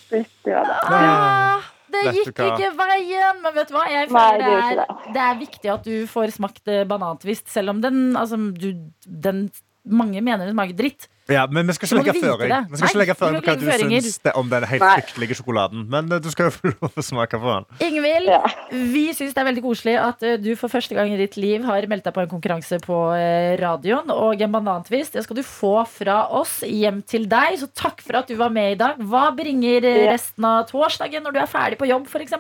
Pretty 0.09 0.55
ja. 0.55 0.62
Ah, 0.87 1.70
det 1.94 2.05
gikk 2.16 2.35
hva? 2.38 2.50
ikke 2.55 2.70
veien. 2.79 3.40
Men 3.44 3.57
vet 3.57 3.70
du 3.70 3.74
hva? 3.76 3.87
Jeg 3.90 4.11
føler 4.11 4.42
det 4.42 4.50
det, 4.50 4.85
er, 4.85 5.11
det 5.16 5.24
er 5.26 5.40
viktig 5.40 5.72
at 5.74 5.88
du 5.88 5.96
får 6.11 6.37
smakt 6.37 6.70
eh, 6.70 6.87
banantvist, 6.88 7.48
selv 7.53 7.74
om 7.74 7.83
den, 7.85 8.00
altså, 8.18 8.38
du, 8.55 8.70
den 9.07 9.48
mange 9.85 10.21
mener 10.23 10.45
hun 10.49 10.55
smaker 10.55 10.77
dritt. 10.77 11.07
Ja, 11.31 11.45
men 11.47 11.69
vi 11.69 11.75
skal 11.77 11.87
ikke 11.87 11.99
legge 12.01 12.21
føring. 12.25 12.53
Vi 12.73 12.79
skal 12.81 12.88
ikke 12.90 12.99
legge 13.01 13.14
føring 13.14 13.45
på 13.45 13.53
hva 13.53 13.61
du 13.61 14.01
syns 14.03 14.16
om 14.35 14.49
den 14.51 14.64
helt 14.66 14.83
fryktelige 14.83 15.37
sjokoladen. 15.38 15.85
Men 15.93 16.11
eh, 16.11 16.19
du 16.23 16.27
skal 16.33 16.49
jo 16.49 16.55
få 16.57 16.73
lov 16.73 16.99
å 16.99 17.05
smake 17.07 17.38
på 17.38 17.53
den. 17.55 17.69
Ingvild, 17.87 18.33
Ja. 18.33 18.40
vi 18.73 19.05
syns 19.14 19.37
det 19.37 19.43
er 19.45 19.47
veldig 19.47 19.62
koselig 19.62 19.95
at 20.03 20.25
eh, 20.27 20.35
du 20.43 20.51
for 20.59 20.73
første 20.73 20.97
gang 20.99 21.12
i 21.14 21.21
ditt 21.21 21.38
liv 21.38 21.62
har 21.69 21.87
meldt 21.90 22.09
deg 22.09 22.16
på 22.16 22.25
en 22.25 22.33
konkurranse 22.33 22.81
på 22.83 22.99
eh, 23.14 23.55
radioen. 23.62 24.11
Og 24.11 24.43
en 24.43 24.57
banantvist 24.59 25.14
det 25.14 25.23
skal 25.27 25.38
du 25.38 25.45
få 25.47 25.77
fra 25.87 26.25
oss 26.40 26.59
hjem 26.66 26.99
til 27.07 27.29
deg. 27.31 27.61
Så 27.62 27.71
takk 27.79 28.03
for 28.03 28.19
at 28.25 28.27
du 28.31 28.35
var 28.40 28.51
med 28.51 28.75
i 28.75 28.81
dag. 28.83 28.99
Hva 28.99 29.29
bringer 29.38 29.87
resten 30.11 30.45
av 30.51 30.66
torsdagen 30.73 31.23
når 31.23 31.38
du 31.38 31.40
er 31.45 31.51
ferdig 31.55 31.79
på 31.79 31.88
jobb, 31.93 32.11
f.eks.? 32.11 32.35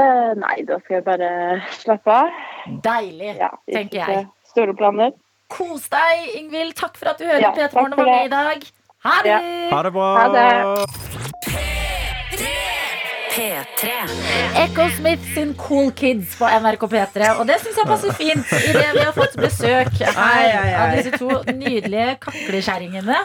Uh, 0.00 0.32
nei, 0.38 0.60
da 0.68 0.76
skal 0.84 1.00
jeg 1.00 1.04
bare 1.08 1.32
slappe 1.80 2.20
av. 2.20 2.30
Deilig, 2.84 3.32
Ja, 3.40 3.50
tenker 3.66 4.04
jeg. 4.04 4.28
Store 4.52 4.76
planer. 4.76 5.16
Kos 5.50 5.88
deg, 5.92 6.28
Ingvild. 6.38 6.74
Takk 6.78 6.96
for 7.00 7.12
at 7.12 7.18
du 7.20 7.26
hører 7.26 7.42
Ja, 7.42 7.50
på 7.50 7.58
takk 7.60 7.72
P3morgen 7.74 7.92
og 7.92 7.98
var 7.98 8.06
med 8.14 8.24
i 8.26 8.32
dag. 8.34 8.68
Ha 9.06 9.16
det! 9.24 9.30
Ja. 9.32 9.40
Ha 9.74 9.82
det 9.86 9.92
bra. 9.96 10.08
Ha 10.18 10.26
det. 10.34 10.50
P3. 13.30 13.90
Echo 14.60 14.88
Smith 14.96 15.22
sin 15.34 15.54
Cool 15.58 15.92
Kids 15.96 16.34
på 16.38 16.48
NRK 16.60 16.82
P3. 16.92 17.30
Og 17.40 17.46
det 17.48 17.60
syns 17.62 17.78
jeg 17.78 17.88
passer 17.88 18.12
fint 18.18 18.52
i 18.58 18.72
det 18.74 18.88
vi 18.96 19.04
har 19.06 19.14
fått 19.16 19.36
besøk 19.40 19.92
her 20.02 20.74
av 20.82 20.96
disse 20.98 21.14
to 21.18 21.30
nydelige 21.54 22.16
kakleskjæringene. 22.26 23.20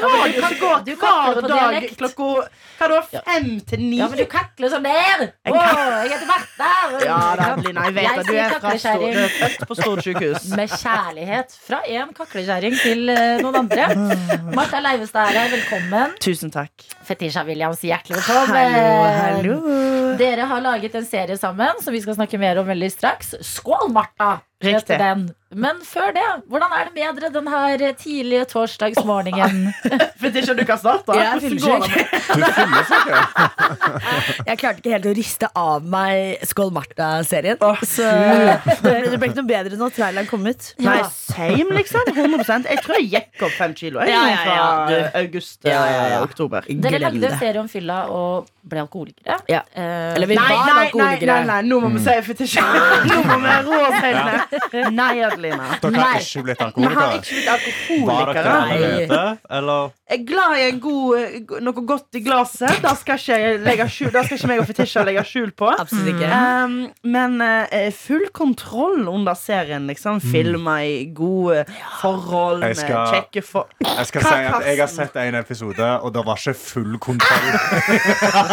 Du 0.00 0.40
kan 0.40 0.54
gå 0.60 0.72
Du 0.84 0.96
kakler 0.96 1.40
hver 1.40 1.48
dag 1.48 1.86
klokka 1.98 2.28
hva 2.80 2.88
da, 2.88 3.00
fem 3.26 3.48
til 3.68 3.82
ni. 3.82 3.98
Ja, 4.00 4.06
men 4.08 4.16
du 4.22 4.24
kakler 4.30 4.72
sånn 4.72 4.86
der! 4.86 5.26
Å, 5.50 5.52
jeg 5.52 6.12
heter 6.14 6.28
Martha! 6.30 6.70
Ja, 7.04 7.18
det 7.36 7.48
Lina, 7.66 7.84
jeg 7.88 7.96
vet 7.98 8.06
Jeg 8.06 8.16
det. 8.16 8.24
Du 8.24 8.34
er, 8.38 8.54
fra 8.54 8.94
du 8.96 9.06
er 9.10 9.34
født 9.36 9.66
på 9.68 9.76
Storsykehus. 9.82 10.48
Med 10.60 10.72
kjærlighet 10.72 11.56
fra 11.66 11.82
en 11.84 12.14
kakleskjæring 12.16 12.78
til 12.80 13.12
eh, 13.12 13.36
noen 13.44 13.60
andre. 13.62 13.90
Martha 14.58 14.80
Leivestad 14.80 15.28
er 15.28 15.42
her, 15.42 15.52
velkommen. 15.52 16.16
Tusen 16.24 16.52
takk. 16.54 16.88
Fetisha 17.04 17.44
Williams, 17.48 17.84
hjertelig 17.84 18.22
velkommen. 18.22 18.56
Hallo, 18.56 19.56
hallo. 19.60 20.16
Dere 20.20 20.48
har 20.48 20.64
laget 20.64 20.96
en 20.96 21.08
serie 21.08 21.36
sammen 21.40 21.84
som 21.84 21.92
vi 21.94 22.00
skal 22.00 22.16
snakke 22.16 22.40
mer 22.40 22.64
om 22.64 22.68
veldig 22.70 22.94
straks. 22.96 23.36
Skål, 23.44 23.90
Martha! 23.92 24.38
Riktig. 24.60 24.98
Den. 25.00 25.28
Men 25.50 25.80
før 25.82 26.12
det, 26.14 26.22
hvordan 26.46 26.70
er 26.78 26.84
det 26.86 26.92
med 26.94 27.16
dere 27.22 27.30
den 27.34 27.48
her 27.50 27.80
tidlige 27.98 28.44
torsdagsmorgenen? 28.52 29.72
Fetisha, 30.20 30.54
du 30.54 30.62
kan 30.68 30.78
starte. 30.78 31.16
Jeg 31.16 31.26
er 31.26 31.40
ikke. 31.50 32.04
Jeg 34.50 34.58
klarte 34.60 34.78
ikke 34.82 34.92
helt 34.94 35.08
å 35.10 35.14
riste 35.16 35.48
av 35.58 35.86
meg 35.90 36.44
Skål 36.46 36.70
Martha-serien. 36.76 37.58
Oh, 37.66 37.80
så 37.82 38.06
det 38.84 39.10
det 39.10 39.18
ble 39.18 39.30
ikke 39.30 39.40
noe 39.40 39.48
bedre 39.50 39.80
når 39.80 39.94
traileren 39.96 40.28
kom 40.30 40.46
ut. 40.46 40.68
Nei, 40.84 40.98
same, 41.08 41.66
liksom. 41.80 42.10
100% 42.14 42.68
Jeg 42.70 42.82
tror 42.84 42.98
jeg 43.00 43.08
gikk 43.16 43.44
opp 43.48 43.56
fem 43.58 43.74
kilo 43.78 44.00
jeg, 44.04 44.12
Ja, 44.12 44.22
ja, 44.30 44.36
fra 44.44 44.54
ja, 44.54 44.68
du. 44.86 45.18
august 45.24 45.60
til 45.64 45.72
Ja, 45.72 45.80
ja, 45.90 46.04
ja. 46.14 46.20
oktober. 46.26 46.68
Dere 46.70 47.00
lagde 47.02 47.32
serie 47.40 47.60
om 47.64 47.68
fylla 47.70 47.98
og 48.12 48.48
ble 48.70 48.82
alkoholikere. 48.84 49.40
Ja. 49.50 49.62
Eh, 49.72 50.14
Eller 50.14 50.28
vi 50.30 50.36
Nei, 50.38 50.46
var 50.46 50.66
nei, 50.66 50.74
nei, 50.76 50.86
alkoholikere. 50.86 51.36
nei, 51.40 51.46
nei, 51.48 51.60
nå 51.70 51.80
må 51.82 51.88
vi 51.96 52.02
si 52.04 52.16
fetisja. 52.28 52.64
Nå 53.08 53.18
må 53.26 53.36
vi 53.42 53.54
roe 53.66 53.82
oss 53.88 53.98
helt 54.04 54.22
ned. 54.30 54.49
Nei, 55.00 55.20
Adelina. 55.24 55.76
Dere 55.82 56.00
har 56.02 56.20
ikke 56.20 56.42
blitt 56.46 56.62
alkoholikere. 56.64 58.06
Var 58.06 58.32
dere 58.34 58.54
allerede? 58.56 59.20
Eller? 59.58 59.90
Jeg 60.10 60.18
er 60.20 60.24
glad 60.26 60.56
i 60.58 60.62
en 60.68 60.80
god, 60.82 61.18
eh, 61.20 61.60
noe 61.62 61.84
godt 61.86 62.18
i 62.18 62.22
glasset. 62.24 62.80
Da 62.82 62.94
skal 62.98 63.20
ikke, 63.20 63.86
skjul, 63.92 64.10
da 64.14 64.24
skal 64.26 64.38
ikke 64.40 64.50
meg 64.50 64.62
og 64.64 64.66
Fetisha 64.70 65.04
legge 65.06 65.22
skjul 65.28 65.52
på. 65.54 65.68
Absolutt 65.70 66.10
ikke. 66.16 66.30
Um, 66.34 66.74
men 67.14 67.36
uh, 67.44 67.90
full 67.94 68.26
kontroll 68.34 69.06
under 69.12 69.38
serien. 69.38 69.86
Liksom. 69.90 70.18
Filma 70.24 70.80
i 70.86 71.04
gode 71.14 71.62
forhold 72.00 72.64
Jeg 72.66 72.80
skal- 72.82 73.14
kjekke 73.14 73.44
for... 73.46 73.70
Jeg 73.86 74.06
skal 74.10 74.26
si 74.26 74.34
at 74.34 74.66
jeg 74.66 74.80
har 74.80 74.90
sett 74.90 75.16
en 75.22 75.38
episode, 75.38 75.86
og 76.02 76.14
det 76.14 76.24
var 76.26 76.40
ikke 76.42 76.56
full 76.58 76.98
kontroll. 77.02 77.48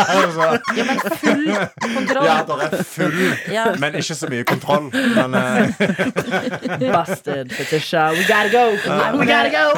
Altså, 0.08 0.48
ja, 0.78 0.86
men 0.88 1.00
full 1.00 1.48
kontroll. 1.82 2.26
ja, 2.26 2.38
det 2.48 2.80
er 2.80 2.84
full, 2.84 3.20
Ja. 3.52 3.66
men 3.80 3.96
ikke 4.00 4.16
så 4.18 4.30
mye 4.32 4.44
kontroll. 4.48 4.90
Men 5.16 5.36
eh, 5.38 5.87
Busted, 6.80 7.50
Fetisha. 7.50 8.12
We 8.18 8.26
gotta 8.28 8.50
go. 8.50 8.76
Uh, 8.86 9.18
we 9.18 9.26
gotta 9.26 9.50
go. 9.50 9.74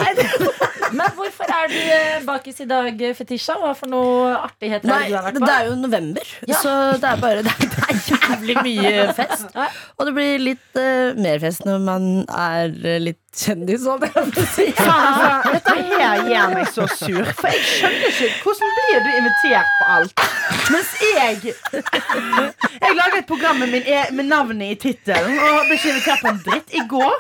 Men 0.96 1.14
hvorfor 1.18 1.52
er 1.54 1.68
du 1.72 1.76
eh, 1.78 2.20
bakis 2.28 2.60
i 2.64 2.68
dag, 2.70 3.02
Fetisha? 3.18 3.56
Hva 3.62 3.74
for 3.78 3.92
noe 3.92 4.32
artigheter 4.38 4.90
er 4.90 5.04
det 5.06 5.10
du 5.12 5.16
har 5.20 5.26
vært 5.30 5.40
det 5.46 5.54
er 5.56 5.68
jo 5.70 5.76
november, 5.80 6.32
Ja. 6.50 6.58
så 6.64 6.74
det 7.02 7.10
er 7.12 7.22
bare 7.22 7.44
det 7.46 7.54
er, 7.58 7.70
det 7.70 7.84
er 7.90 8.02
jævlig 8.30 8.56
mye 8.66 9.06
fest. 9.20 9.46
Ja. 9.56 9.68
Og 10.00 10.10
det 10.10 10.14
blir 10.18 10.44
litt 10.44 10.80
uh, 10.80 11.18
mer 11.20 11.40
fest 11.44 11.66
når 11.68 11.80
man 11.86 12.08
er 12.30 12.74
eh, 12.84 13.00
litt 13.04 13.22
kjendis, 13.40 13.86
holdt 13.86 14.08
jeg 14.08 14.32
på 14.34 14.42
å 14.42 14.48
si. 14.50 14.66
Dette 14.74 15.76
her 16.00 16.24
gjør 16.28 16.54
meg 16.56 16.72
så 16.74 16.88
sur. 16.90 17.22
For 17.38 17.48
jeg 17.54 17.62
skjønner 17.70 18.08
ikke 18.10 18.30
Hvordan 18.44 18.74
blir 18.80 19.04
du 19.06 19.10
invitert 19.20 19.76
på 19.80 19.90
alt? 19.96 20.24
Mens 20.74 20.90
jeg 21.04 21.54
Jeg 22.80 22.96
lager 22.98 23.18
et 23.22 23.28
program 23.30 23.60
med, 23.62 23.70
min, 23.76 23.86
e- 23.86 24.10
med 24.18 24.26
navnet 24.32 24.74
i 24.74 24.80
tittelen 24.88 25.38
og 25.38 25.66
ble 25.70 25.78
ikke 25.78 25.92
invitert 25.94 26.24
på 26.26 26.32
en 26.34 26.42
dritt. 26.48 26.74
I 26.74 26.84
går 26.90 27.18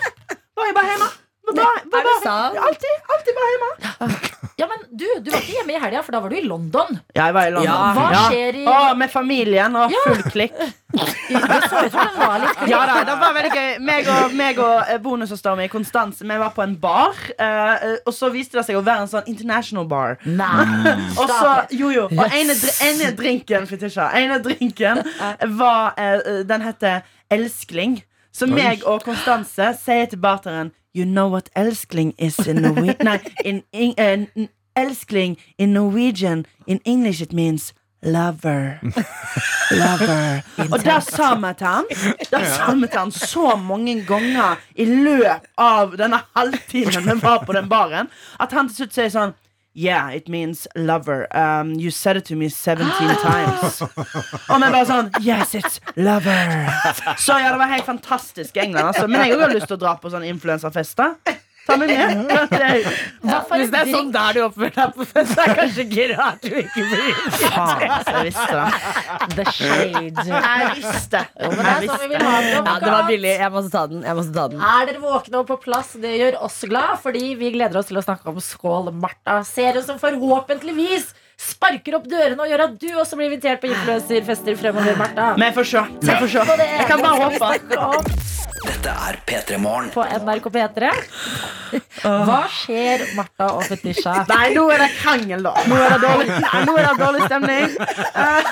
var 0.59 0.69
jeg 0.71 0.75
bare 0.79 0.89
hjemme. 0.93 1.09
Var 1.49 1.63
bare, 1.63 1.85
var 1.91 1.99
Er 1.99 2.09
det 2.09 2.17
sant? 2.23 2.59
alltid, 2.67 3.07
alltid 3.15 3.39
bare 3.39 3.53
hjemme. 3.53 4.19
Ja, 4.59 4.67
men 4.67 4.81
du, 4.91 5.05
du 5.23 5.29
var 5.31 5.39
ikke 5.39 5.55
hjemme 5.55 5.71
i 5.71 5.79
helga, 5.79 6.01
for 6.03 6.11
da 6.11 6.19
var 6.19 6.33
du 6.33 6.35
i 6.35 6.43
London. 6.43 6.97
Ja, 7.15 7.29
jeg 7.29 7.35
var 7.37 7.47
i 7.47 7.51
London. 7.53 7.69
Ja. 7.71 7.91
Hva 7.95 8.23
skjer 8.27 8.57
i 8.59 8.63
Å, 8.67 8.73
med 8.99 9.11
familien 9.13 9.77
og 9.79 9.93
full 10.03 10.23
klikk. 10.33 10.57
Litt 11.29 12.63
Ja 12.67 12.79
da, 12.89 12.97
det 13.07 13.15
var 13.21 13.35
veldig 13.37 13.51
gøy. 13.53 13.69
Meg 13.85 14.09
og, 14.11 14.33
meg 14.35 14.59
og 14.59 14.89
eh, 14.89 14.97
mi 15.05 15.61
min 15.61 15.69
Konstanse 15.71 16.25
Vi 16.25 16.39
var 16.41 16.51
på 16.55 16.63
en 16.65 16.73
bar, 16.81 17.15
eh, 17.37 17.85
og 18.03 18.11
så 18.15 18.31
viste 18.33 18.57
det 18.59 18.65
seg 18.67 18.79
å 18.79 18.83
være 18.83 19.05
en 19.05 19.11
sånn 19.11 19.29
international 19.31 19.87
bar. 19.87 20.17
Nei. 20.25 20.65
Og 21.21 21.29
så, 21.29 21.53
jo 21.75 21.91
jo 21.93 22.07
Og 22.09 22.35
ene, 22.35 22.55
ene 22.83 23.11
drinken 23.17 23.67
Fetisha, 23.69 24.09
ene 24.17 24.39
drinken 24.43 25.03
var 25.59 25.95
eh, 25.99 26.43
Den 26.49 26.65
heter 26.65 27.05
Elskling. 27.31 27.99
Så 28.35 28.47
meg 28.49 28.83
og 28.87 29.03
Konstanse 29.05 29.71
sier 29.81 30.09
til 30.09 30.19
barteren 30.21 30.73
You 30.95 31.05
know 31.05 31.27
what 31.27 31.49
elskling 31.55 32.13
is 32.17 32.39
in 32.47 32.61
Norwegian 32.61 32.97
Nei, 33.03 33.19
in, 33.45 33.63
in, 33.71 33.93
eh, 33.97 34.25
n- 34.35 34.49
elskling 34.75 35.37
in 35.57 35.73
Norwegian 35.73 36.45
In 36.67 36.79
English 36.85 37.21
it 37.21 37.33
means 37.33 37.73
Lover. 38.01 38.79
Lover. 39.71 40.41
Og 40.71 40.83
der 40.85 40.99
til 40.99 41.23
han 41.23 41.85
Der 42.31 42.85
til 42.89 42.97
han 42.99 43.11
så 43.11 43.55
mange 43.55 44.03
ganger 44.05 44.55
i 44.75 44.85
løpet 44.85 45.49
av 45.57 45.97
denne 45.99 46.21
halvtimen 46.35 47.03
vi 47.05 47.21
var 47.21 47.43
på 47.45 47.53
den 47.53 47.67
baren, 47.69 48.07
at 48.39 48.51
han 48.55 48.69
til 48.69 48.75
slutt 48.75 48.95
sier 48.95 49.11
sånn 49.11 49.35
Yeah, 49.79 50.11
it 50.11 50.27
means 50.27 50.67
lover. 50.75 51.27
Um, 51.31 51.75
you 51.79 51.89
said 51.89 52.17
it 52.17 52.25
to 52.25 52.35
me 52.35 52.49
17 52.49 52.83
times. 53.23 53.81
Og 53.81 54.59
vi 54.59 54.71
bare 54.73 54.85
sånn 54.89 55.11
Yes, 55.23 55.53
it's 55.55 55.79
lover. 55.95 56.67
Så 57.15 57.37
ja, 57.39 57.53
det 57.53 57.61
var 57.61 57.71
helt 57.71 57.87
fantastisk 57.87 58.57
i 58.59 58.65
England. 58.65 58.91
Altså. 58.91 59.07
Men 59.07 59.23
jeg 59.29 59.39
har 59.39 59.53
lyst 59.55 59.71
til 59.71 59.77
å 59.77 59.83
dra 59.85 59.93
på 60.01 60.11
sånn 60.11 60.25
influensafester. 60.27 61.15
Ta 61.69 61.77
meg 61.79 61.91
med. 61.93 62.33
Det 62.59 62.69
Hva 63.29 63.39
Hvis 63.53 63.71
det 63.73 63.79
er 63.83 63.91
sånn 63.93 64.11
der 64.13 64.37
du 64.37 64.41
oppfører 64.47 64.75
deg 64.79 64.95
på 64.97 65.05
fest, 65.09 65.33
så 65.35 65.43
er 65.43 65.51
det 65.51 65.57
kanskje 65.59 65.85
ikke 65.85 66.07
rart 66.15 66.43
du 66.43 66.55
ikke 66.63 66.85
blir 66.89 67.19
faen, 67.35 67.83
altså, 67.89 68.15
jeg 68.15 68.27
visste 68.29 68.57
det. 68.57 69.29
The 69.37 69.45
shade. 69.59 70.25
Jeg 70.29 70.73
visste. 70.79 71.23
Jo, 71.43 71.51
men 71.53 71.61
det 71.61 71.73
er 71.73 71.87
sånn 71.91 72.03
vi 72.03 72.11
vil 72.15 72.25
ha 72.25 72.35
det. 72.41 72.51
Ja, 72.57 72.75
det 72.83 72.93
var 72.95 73.07
billig. 73.09 73.33
Jeg 73.43 73.53
måtte 73.55 73.73
ta 73.75 73.85
den. 73.91 74.03
Jeg 74.07 74.19
måtte 74.19 74.35
ta 74.39 74.47
den. 74.53 74.65
Er 74.73 74.89
dere 74.89 75.03
våkne 75.03 75.41
og 75.43 75.47
på 75.49 75.59
plass? 75.67 75.93
Det 76.01 76.13
gjør 76.17 76.39
oss 76.49 76.59
glad, 76.69 76.97
fordi 77.03 77.33
vi 77.39 77.53
gleder 77.55 77.81
oss 77.81 77.89
til 77.91 78.01
å 78.01 78.05
snakke 78.05 78.31
om 78.33 78.39
Skål 78.43 78.91
Martha. 78.95 79.41
Serien 79.47 79.85
som 79.85 79.99
forhåpentligvis 80.01 81.11
sparker 81.39 81.95
opp 81.99 82.07
dørene 82.11 82.43
og 82.43 82.51
gjør 82.51 82.65
at 82.65 82.73
du 82.81 82.89
også 82.99 83.19
blir 83.19 83.29
invitert 83.31 83.61
på 83.63 83.69
influenserfester 83.71 84.59
fremover, 84.59 84.97
Martha. 84.99 85.31
Men 85.39 85.55
får 85.55 85.71
se. 85.71 85.85
Vi 86.03 86.17
får 86.19 86.33
se. 86.35 86.59
Jeg 86.59 86.89
kan 86.89 87.05
bare 87.05 87.29
håpe. 87.29 88.39
Dette 88.59 88.91
er 88.91 89.17
P3 89.27 89.57
Morgen. 89.61 89.87
På 89.93 90.03
NRK 90.03 90.49
P3. 90.51 90.89
Hva 92.03 92.39
skjer, 92.51 93.05
Martha 93.15 93.47
og 93.55 93.63
Fetisha? 93.69 94.25
Nei, 94.27 94.49
nå 94.55 94.65
er 94.73 94.83
det 94.83 94.89
krangel, 94.97 95.45
da. 95.45 95.53
Nå 95.69 95.77
er 95.79 95.93
det 95.93 95.99
dårlig, 96.03 96.27
nei, 96.43 96.61
nå 96.67 96.73
er 96.75 96.87
det 96.89 96.93
dårlig 96.99 97.27
stemning. 97.29 97.75
Uh, 98.17 98.49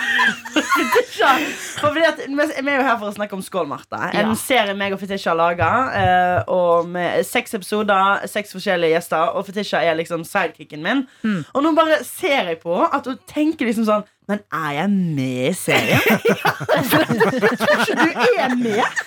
Fetisha 0.56 1.34
for 1.78 1.92
fordi 1.98 2.06
at, 2.08 2.22
Vi 2.28 2.72
er 2.72 2.80
jo 2.80 2.86
her 2.88 2.98
for 3.02 3.10
å 3.10 3.16
snakke 3.16 3.36
om 3.38 3.44
Skål, 3.44 3.68
Martha. 3.70 4.10
En 4.14 4.32
Ja. 4.32 4.36
serie 4.40 4.76
meg 4.78 4.96
og 4.96 5.02
Fetisha 5.02 5.34
har 5.34 5.40
laga. 5.40 5.72
Uh, 6.48 6.86
med 6.88 7.26
seks 7.28 7.58
episoder, 7.58 8.24
seks 8.32 8.56
forskjellige 8.56 8.96
gjester. 8.96 9.36
Og 9.36 9.46
Fetisha 9.50 9.84
er 9.84 9.98
liksom 10.00 10.24
sidekicken 10.28 10.84
min. 10.86 11.04
Og 11.54 11.64
nå 11.64 11.74
bare 11.76 12.00
ser 12.08 12.54
jeg 12.54 12.62
på 12.64 12.77
at 12.86 13.08
hun 13.10 13.18
tenker 13.30 13.68
liksom 13.70 13.86
sånn 13.88 14.06
Men 14.28 14.42
er 14.52 14.72
jeg 14.76 14.90
med 14.92 15.46
i 15.48 15.54
serien? 15.56 16.02
Tror 16.92 18.10
ikke 18.12 18.26
du 18.28 18.40
er 18.44 18.56
med? 18.60 19.02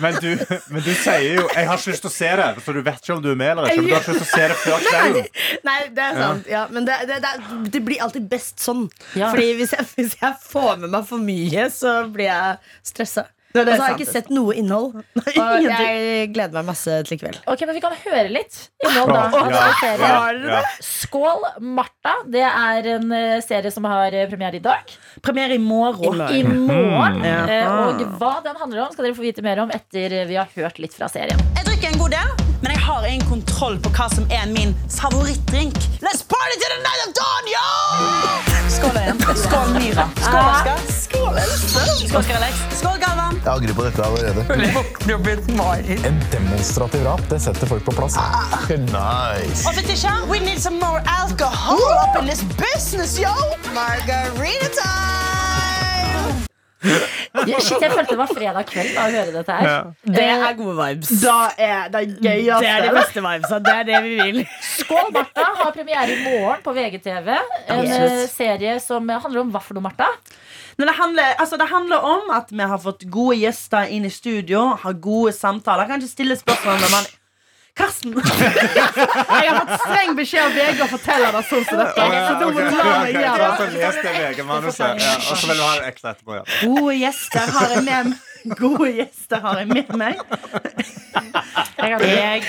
Men 0.00 0.18
du, 0.22 0.28
men 0.70 0.84
du 0.84 0.92
sier 0.94 1.24
jo 1.34 1.46
'jeg 1.50 1.66
har 1.66 1.80
ikke 1.80 1.90
lyst 1.90 2.04
til 2.06 2.12
å 2.12 2.14
se 2.14 2.30
det', 2.40 2.62
for 2.62 2.78
du 2.78 2.82
vet 2.86 3.02
ikke 3.02 3.16
om 3.16 3.22
du 3.24 3.30
er 3.32 3.38
med 3.42 3.50
eller 3.50 3.66
ikke. 3.66 3.82
Men 3.82 3.88
du 3.88 3.94
har 3.96 4.04
ikke 4.04 4.14
lyst 4.14 4.22
til 4.22 4.30
å 4.30 4.36
se 4.38 4.48
det 4.52 4.58
før 4.62 4.86
kvelden. 4.86 5.30
Nei, 5.66 5.78
det 5.96 6.04
er 6.06 6.20
sant. 6.22 6.50
Ja, 6.50 6.66
men 6.70 6.86
det, 6.86 6.98
det, 7.10 7.20
det, 7.24 7.32
det 7.74 7.84
blir 7.88 8.02
alltid 8.06 8.28
best 8.30 8.62
sånn. 8.62 8.86
Ja. 9.18 9.32
Fordi 9.34 9.52
hvis 9.58 9.74
jeg, 9.74 9.88
hvis 9.96 10.18
jeg 10.22 10.34
får 10.46 10.76
med 10.84 10.94
meg 10.94 11.08
for 11.10 11.18
mye, 11.22 11.66
så 11.74 11.96
blir 12.12 12.30
jeg 12.30 12.76
stressa. 12.86 13.26
Det 13.56 13.64
det 13.66 13.72
Og 13.72 13.78
så 13.78 13.82
har 13.82 13.90
jeg 13.90 13.96
sant. 13.96 14.02
ikke 14.04 14.12
sett 14.12 14.30
noe 14.36 14.54
innhold. 14.56 14.96
Og 14.96 15.66
jeg 15.70 16.30
gleder 16.34 16.54
meg 16.58 16.66
masse 16.68 16.98
til 17.08 17.16
i 17.16 17.20
kveld. 17.20 17.38
Ok, 17.50 17.64
men 17.66 17.74
Vi 17.78 17.82
kan 17.84 17.96
høre 18.04 18.28
litt 18.32 18.58
innhold, 18.84 19.12
da. 19.14 19.24
Ja, 19.32 19.42
Altså, 19.46 19.92
ja, 20.00 20.52
ja. 20.56 20.62
Skål, 20.84 21.44
Martha. 21.76 22.14
Det 22.32 22.42
er 22.46 22.88
en 22.96 23.12
eh, 23.16 23.36
serie 23.44 23.70
som 23.74 23.84
har 23.88 24.12
eh, 24.16 24.26
premiere 24.30 24.60
i 24.60 24.64
dag. 24.64 24.96
Premiere 25.24 25.56
i 25.56 25.62
morgen. 25.62 26.20
I 26.30 26.42
morgen. 26.46 27.22
Ja. 27.24 27.40
Eh, 27.46 27.70
Og 27.86 28.04
hva 28.20 28.34
den 28.44 28.56
handler 28.60 28.84
om, 28.86 28.92
skal 28.94 29.08
dere 29.08 29.16
få 29.18 29.24
vite 29.26 29.44
mer 29.46 29.60
om 29.64 29.72
etter 29.74 30.16
vi 30.28 30.36
har 30.38 30.48
hørt 30.56 30.78
litt 30.82 30.94
fra 30.96 31.08
serien. 31.12 31.40
Jeg 31.56 31.68
drikker 31.68 31.92
en 31.94 32.00
god 32.00 32.14
del, 32.16 32.34
men 32.64 32.72
jeg 32.74 32.82
har 32.88 33.06
ingen 33.08 33.28
kontroll 33.30 33.78
på 33.84 33.92
hva 33.96 34.08
som 34.12 34.26
er 34.32 34.46
min 34.52 34.74
favorittdrink. 34.90 35.76
Let's 36.04 36.22
party 36.26 36.56
to 36.60 36.68
the 36.74 36.80
night 36.84 37.06
of 37.06 37.14
dawn, 37.20 37.50
yo! 37.56 38.55
Skål, 38.76 38.96
igjen. 38.96 39.18
Skål, 39.36 39.68
Myra. 39.72 40.08
Skål, 40.20 40.44
Oskar. 40.50 40.78
Skål, 41.02 41.36
Else. 41.38 41.68
Skål, 42.08 42.24
Alex. 42.36 42.54
Skål, 42.78 42.98
Galvan. 43.00 43.40
Jeg 43.44 43.52
angrer 43.52 43.74
på 43.74 43.82
dette 43.84 44.02
allerede. 44.04 44.40
En 46.08 46.22
demonstrativ 46.32 47.04
rap, 47.06 47.22
det 47.30 47.40
setter 47.40 47.66
folk 47.66 47.84
på 47.84 47.92
plass. 47.92 48.18
Nice. 48.68 49.68
Og 49.68 49.74
Fetisha, 49.74 50.12
we 50.30 50.38
need 50.40 50.60
some 50.60 50.78
more 50.78 51.02
alcohol 51.06 51.92
up 52.04 52.22
in 52.22 52.28
this 52.28 52.42
business, 52.60 53.18
yo! 53.18 53.32
Margarita 53.74 54.68
time! 54.76 55.25
Ja, 57.46 57.58
Shit, 57.60 57.80
jeg 57.82 57.90
følte 57.92 58.14
det 58.14 58.18
var 58.18 58.30
fredag 58.30 58.66
kveld 58.68 58.90
da 58.96 59.04
å 59.06 59.12
høre 59.12 59.32
dette 59.34 59.54
her. 59.58 59.88
Det 60.06 60.24
er 60.24 60.54
gode 60.58 60.74
vibes. 60.78 61.10
Da 61.22 61.36
er 61.60 61.90
det 61.92 62.02
gøyeste. 62.24 62.60
Det 62.62 62.70
er 62.70 62.84
de 62.86 62.92
beste 62.96 63.22
vibesa. 63.24 63.58
Det 63.66 63.74
er 63.74 63.88
det 63.90 64.00
vi 64.06 64.14
vil. 64.20 64.38
Skål, 64.80 65.10
Martha 65.14 65.46
har 65.60 65.72
premiere 65.74 66.14
i 66.14 66.18
morgen 66.24 66.62
på 66.64 66.74
VGTV. 66.76 67.28
En 67.36 67.80
Absolutt. 67.80 68.12
eh, 68.12 68.22
serie 68.32 68.76
som 68.84 69.08
handler 69.08 69.42
om 69.42 69.52
hva 69.54 69.62
for 69.64 69.76
noe, 69.76 69.84
Martha? 69.88 70.08
Men 70.76 70.90
det 70.90 70.96
handler, 70.98 71.34
altså 71.40 71.56
det 71.60 71.68
handler 71.70 72.04
om 72.04 72.32
at 72.36 72.50
vi 72.52 72.70
har 72.72 72.80
fått 72.82 73.06
gode 73.12 73.38
gjester 73.40 73.88
inn 73.96 74.04
i 74.08 74.12
studio, 74.12 74.66
har 74.82 74.98
gode 75.00 75.32
samtaler. 75.36 75.88
Kan 75.88 76.02
ikke 76.04 76.12
stille 76.12 76.36
spørsmål 76.36 76.80
når 76.84 76.92
man 76.92 77.08
Karsten! 77.76 78.14
Jeg 79.42 79.50
har 79.52 79.58
fått 79.60 79.80
streng 79.82 80.14
beskjed 80.16 80.44
av 80.46 80.54
VG 80.56 80.80
å 80.80 80.88
fortelle 80.88 81.32
det 81.34 81.42
sånn 81.50 81.66
som 81.68 81.82
dette. 81.82 82.06
Så 82.06 82.32
da 82.40 82.46
må 82.46 82.52
du 82.56 82.60
la 82.64 82.94
meg 83.02 83.18
gjøre 83.18 83.36
det. 83.42 83.50
Så 83.58 83.66
les 83.74 83.98
det 84.06 84.12
VG-manuset. 84.16 85.04
Og 85.16 85.34
så 85.36 85.44
vil 85.50 85.58
du 85.60 85.64
ha 85.66 85.74
det 85.76 85.90
ekstra 85.90 86.14
etterpå. 86.14 86.32
Gode 86.62 86.94
gjester 87.02 87.44
har 87.58 87.76
jeg 87.76 87.84
med 87.90 88.16
Gode 88.56 88.90
gjester 88.94 89.42
har 89.42 89.58
jeg 89.58 89.68
med 89.74 89.88
meg. 89.98 90.16
Jeg 91.82 92.42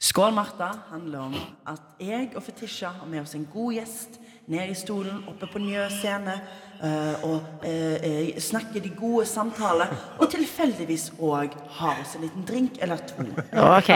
Skål, 0.00 0.32
Martha 0.32 0.70
handler 0.90 1.18
om 1.30 1.34
at 1.68 1.80
jeg 2.00 2.30
og 2.34 2.42
Fetisha 2.44 2.88
har 3.00 3.06
med 3.08 3.20
oss 3.22 3.34
en 3.36 3.46
god 3.52 3.72
gjest 3.76 4.20
ned 4.50 4.70
i 4.72 4.76
stolen 4.78 5.22
oppe 5.30 5.46
på 5.50 5.60
Njø 5.62 5.86
scene. 6.00 6.38
Eh, 6.82 7.24
og 7.26 7.64
eh, 7.66 7.96
eh, 8.02 8.40
snakker 8.40 8.80
de 8.84 8.90
gode 8.96 9.26
samtaler. 9.28 9.90
Og 10.18 10.30
tilfeldigvis 10.32 11.10
òg 11.18 11.54
har 11.80 12.00
oss 12.02 12.14
en 12.16 12.24
liten 12.26 12.46
drink 12.48 12.78
eller 12.82 13.02
to. 13.08 13.26
Ok 13.78 13.90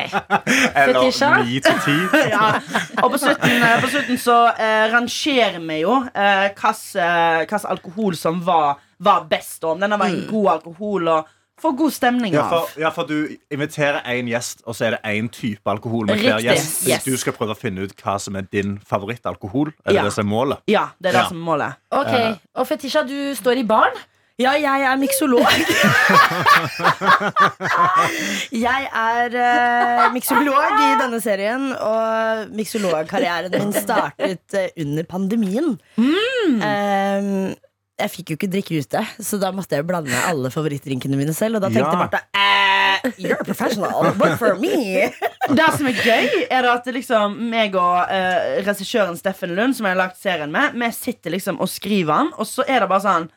Fetisha? 0.49 1.31
Ja. 2.35 2.61
Og 3.03 3.11
på 3.15 3.19
slutten, 3.19 3.65
på 3.83 3.93
slutten 3.93 4.19
så 4.21 4.39
eh, 4.53 4.87
rangerer 4.93 5.61
vi 5.63 5.81
jo 5.83 6.01
eh, 6.15 6.51
hvilken 6.55 7.71
alkohol 7.75 8.17
som 8.19 8.43
var, 8.47 8.79
var 8.99 9.25
best. 9.31 9.65
Om 9.65 9.81
denne 9.81 9.99
var 10.01 10.13
en 10.13 10.27
god 10.31 10.53
alkohol 10.59 11.09
og 11.19 11.33
får 11.61 11.77
god 11.79 11.93
stemning 11.95 12.33
Ja, 12.35 12.49
for, 12.51 12.69
ja, 12.81 12.91
for 12.91 13.07
du 13.09 13.29
inviterer 13.55 14.01
én 14.11 14.27
gjest, 14.29 14.63
og 14.67 14.75
så 14.75 14.85
er 14.89 14.91
det 14.97 15.01
én 15.07 15.29
type 15.33 15.71
alkohol 15.71 16.07
med 16.07 16.19
hver 16.23 16.41
gjest. 16.45 16.89
Yes. 16.89 17.05
Du 17.05 17.17
skal 17.21 17.33
prøve 17.37 17.55
å 17.55 17.59
finne 17.59 17.85
ut 17.87 17.95
hva 18.03 18.17
som 18.21 18.37
er 18.37 18.43
din 18.53 18.79
favorittalkohol. 18.89 19.69
Er 19.85 19.93
det 19.93 19.95
Ja. 20.01 20.03
det 20.09 20.13
som 20.17 20.27
er 20.27 20.31
målet? 20.31 20.59
Ja, 20.69 20.89
det 21.01 21.09
er 21.09 21.13
det 21.13 21.23
Ja. 21.23 21.29
som 21.29 21.39
er 21.41 21.45
målet. 21.45 21.75
Ok, 21.91 22.39
Og 22.55 22.67
Fetisha, 22.67 23.03
du 23.07 23.35
står 23.35 23.59
i 23.59 23.63
baren. 23.65 23.97
Ja, 24.37 24.51
jeg 24.59 24.83
er 24.83 24.97
miksolog. 24.99 25.47
jeg 28.51 28.89
er 28.93 29.37
uh, 29.39 30.13
miksolog 30.15 30.81
i 30.83 30.89
denne 30.99 31.21
serien, 31.23 31.69
og 31.79 32.51
miksologkarrieren 32.59 33.55
min 33.55 33.73
startet 33.77 34.57
uh, 34.59 34.67
under 34.83 35.07
pandemien. 35.07 35.77
Um, 35.99 37.55
jeg 38.01 38.11
fikk 38.11 38.31
jo 38.33 38.37
ikke 38.39 38.49
drikke 38.51 38.79
ute, 38.83 39.01
så 39.23 39.39
da 39.39 39.53
måtte 39.55 39.77
jeg 39.79 39.87
blande 39.87 40.19
alle 40.27 40.51
favorittdrinkene 40.51 41.19
mine 41.19 41.35
selv. 41.37 41.61
Og 41.61 41.63
da 41.63 41.69
tenkte 41.71 41.93
Ja. 41.95 42.01
Martha 42.01 42.21
eh, 42.35 43.11
You're 43.21 43.39
a 43.41 43.45
professional, 43.47 44.09
but 44.19 44.39
for 44.41 44.57
me. 44.59 45.11
Det 45.59 45.69
som 45.77 45.87
er 45.87 46.01
gøy, 46.01 46.29
er 46.51 46.67
at 46.73 46.87
liksom 46.97 47.37
meg 47.53 47.77
og 47.79 48.11
eh, 48.11 48.63
regissøren 48.67 49.17
Steffen 49.21 49.53
Lund, 49.55 49.77
som 49.77 49.87
jeg 49.87 49.95
har 49.95 50.01
lagt 50.01 50.19
serien 50.19 50.51
med, 50.51 50.75
vi 50.81 50.91
sitter 50.97 51.35
liksom 51.37 51.61
og 51.61 51.69
skriver 51.71 52.25
den, 52.25 52.33
og 52.41 52.49
så 52.49 52.65
er 52.67 52.81
det 52.83 52.91
bare 52.91 53.05
sånn 53.05 53.31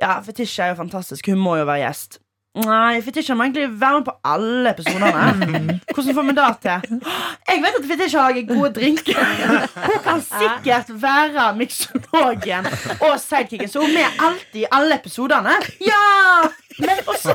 Ja, 0.00 0.16
Fetisha 0.24 0.64
er 0.66 0.72
jo 0.72 0.80
fantastisk, 0.80 1.28
hun 1.30 1.38
må 1.38 1.58
jo 1.60 1.66
være 1.68 1.84
gjest. 1.84 2.18
Nei, 2.52 3.00
Fetisha 3.00 3.32
må 3.32 3.46
egentlig 3.46 3.80
være 3.80 4.00
med 4.00 4.04
på 4.04 4.12
alle 4.28 4.70
episodene. 4.74 5.12
Hvordan 5.94 6.14
får 6.18 6.26
vi 6.26 6.34
det 6.36 6.48
til? 6.60 6.98
Jeg 7.48 7.62
vet 7.64 7.78
at 7.78 7.86
Fetisha 7.88 8.24
lager 8.26 8.48
gode 8.50 8.72
drinker. 8.76 9.22
Hun 9.86 10.02
kan 10.04 10.20
sikkert 10.26 10.92
være 11.02 11.46
miksologen 11.56 12.68
og 13.00 13.14
sidekicken, 13.20 13.68
så 13.72 13.80
hun 13.80 13.88
er 13.88 13.94
med 13.94 14.26
alltid 14.28 14.60
i 14.60 14.66
alle 14.70 15.00
episodene. 15.00 15.56
Ja! 15.80 16.02
Men 16.78 17.00
også, 17.06 17.34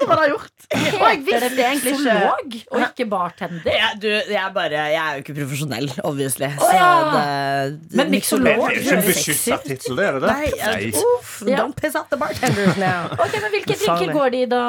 så 0.00 0.06
var 0.08 0.22
det 0.22 0.28
gjort. 0.32 0.52
Og 0.68 1.04
jeg 1.08 1.18
visste 1.26 1.48
det 1.54 1.64
egentlig 1.64 1.92
ikke 1.92 2.02
miksolog 2.04 2.56
og 2.72 2.82
ikke 2.88 3.06
bartender? 3.10 3.68
Ja, 3.72 3.88
du, 4.02 4.08
jeg, 4.08 4.38
er 4.40 4.52
bare, 4.54 4.70
jeg 4.92 5.00
er 5.02 5.12
jo 5.18 5.22
ikke 5.24 5.34
profesjonell, 5.40 5.88
obviously. 6.08 6.48
Oh, 6.58 6.72
ja. 6.74 6.88
det, 7.68 7.96
Men 8.00 8.10
miksolog 8.14 8.46
Det 8.46 8.54
er 8.54 8.76
ikke 8.78 8.94
en 8.96 9.02
høres 9.02 9.08
beskytta 9.10 9.58
tittel, 9.66 9.96
det 9.98 10.06
er 10.08 10.12
det 10.18 10.22
det? 10.22 10.32
Nei, 10.32 10.50
jeg- 10.58 10.78
Nei. 10.78 11.04
uff, 11.14 11.32
don't 11.48 11.76
piss 11.80 11.96
out 11.98 12.08
the 12.12 12.18
bartenders 12.20 12.76
now. 12.86 13.08
Ok, 13.18 13.36
men 13.42 13.50
Hvilke 13.56 13.76
drinker 13.80 14.12
går 14.14 14.28
de 14.34 14.42
i 14.42 14.48
da 14.50 14.62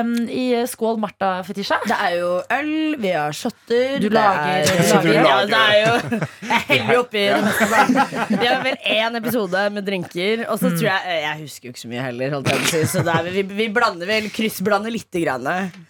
um, 0.00 0.12
i 0.28 0.44
Skål 0.70 0.98
Martha-fetisja? 1.02 1.80
Det 1.86 1.96
er 2.08 2.16
jo 2.20 2.30
øl, 2.58 2.72
vi 3.02 3.12
har 3.16 3.32
shotter 3.36 3.98
Du 4.02 4.08
det 4.08 4.12
lager- 4.16 4.62
er- 4.62 5.02
du 5.02 5.08
lager- 5.08 5.24
Ja, 5.26 5.36
det 5.46 5.60
er 5.60 5.76
jo 5.80 6.20
Jeg 6.46 6.60
heller 6.68 6.94
jo 6.94 7.00
oppi 7.04 7.22
det 7.26 7.42
meste. 7.46 8.36
Vi 8.36 8.46
har 8.46 8.62
vel 8.64 8.76
én 8.96 9.16
episode 9.20 9.62
med 9.74 9.86
drinker, 9.86 10.44
og 10.48 10.58
så 10.60 10.70
tror 10.76 10.88
jeg 10.90 11.22
Jeg 11.26 11.36
husker 11.40 11.68
jo 11.68 11.72
ikke 11.74 11.80
så 11.84 11.88
mye 11.90 12.04
heller, 12.06 12.30
holdt 12.36 12.50
jeg 12.52 12.60
på 12.60 12.66
å 12.66 12.70
si, 12.72 12.82
så 12.92 13.02
det 13.06 13.14
er, 13.16 13.30
vi, 13.36 13.42
vi 13.58 13.65
blander 13.72 14.06
vel 14.08 14.28
kryssblander 14.34 14.90
lite 14.94 15.22
grann. 15.24 15.46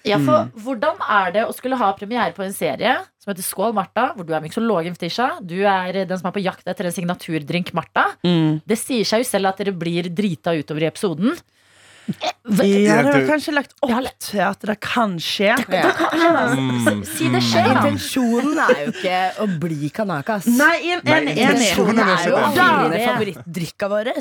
Ja, 0.06 0.18
for 0.22 0.48
Hvordan 0.64 0.96
er 1.08 1.32
det 1.34 1.44
å 1.48 1.54
skulle 1.56 1.76
ha 1.80 1.92
premiere 1.98 2.32
på 2.36 2.44
en 2.46 2.52
serie 2.56 2.96
som 3.22 3.32
heter 3.32 3.42
Skål 3.46 3.74
Martha, 3.76 4.12
hvor 4.14 4.26
du 4.26 4.32
er 4.36 4.40
miksologen 4.44 4.94
Fetisha? 4.96 5.38
Du 5.42 5.58
er 5.66 6.04
den 6.06 6.18
som 6.18 6.28
er 6.30 6.36
på 6.36 6.42
jakt 6.44 6.66
etter 6.68 6.86
en 6.88 6.94
signaturdrink 6.94 7.72
Martha. 7.74 8.08
Det 8.22 8.78
sier 8.78 9.04
seg 9.08 9.24
jo 9.24 9.28
selv 9.28 9.50
at 9.52 9.58
dere 9.62 9.72
blir 9.76 10.08
drita 10.14 10.54
utover 10.56 10.86
i 10.86 10.90
episoden. 10.92 11.36
Ja, 12.06 12.30
det 12.46 13.02
var 13.02 13.24
kanskje 13.26 13.52
lagt 13.56 13.72
opp 13.82 14.10
til 14.22 14.38
at 14.46 14.60
det 14.68 14.76
kan 14.84 15.16
skje. 15.18 15.56
Mm. 15.58 17.00
Si 17.02 17.26
det 17.32 17.40
skjer, 17.42 17.66
da. 17.66 17.80
Intensjonen 17.82 18.60
er 18.62 18.82
jo 18.84 18.92
ikke 18.94 19.16
å 19.42 19.46
bli 19.58 19.90
kanakas. 19.90 20.46
Nei, 20.46 20.76
en- 20.94 21.02
Nei, 21.02 21.16
enig. 21.18 21.34
enig. 21.34 21.48
intensjonen 21.48 21.98
en, 21.98 22.12
er 22.14 22.28
jo 22.28 22.36
å 22.36 22.44
det. 22.54 22.68
finne 22.68 23.00
favorittdrikka 23.10 23.88
vår. 23.90 24.12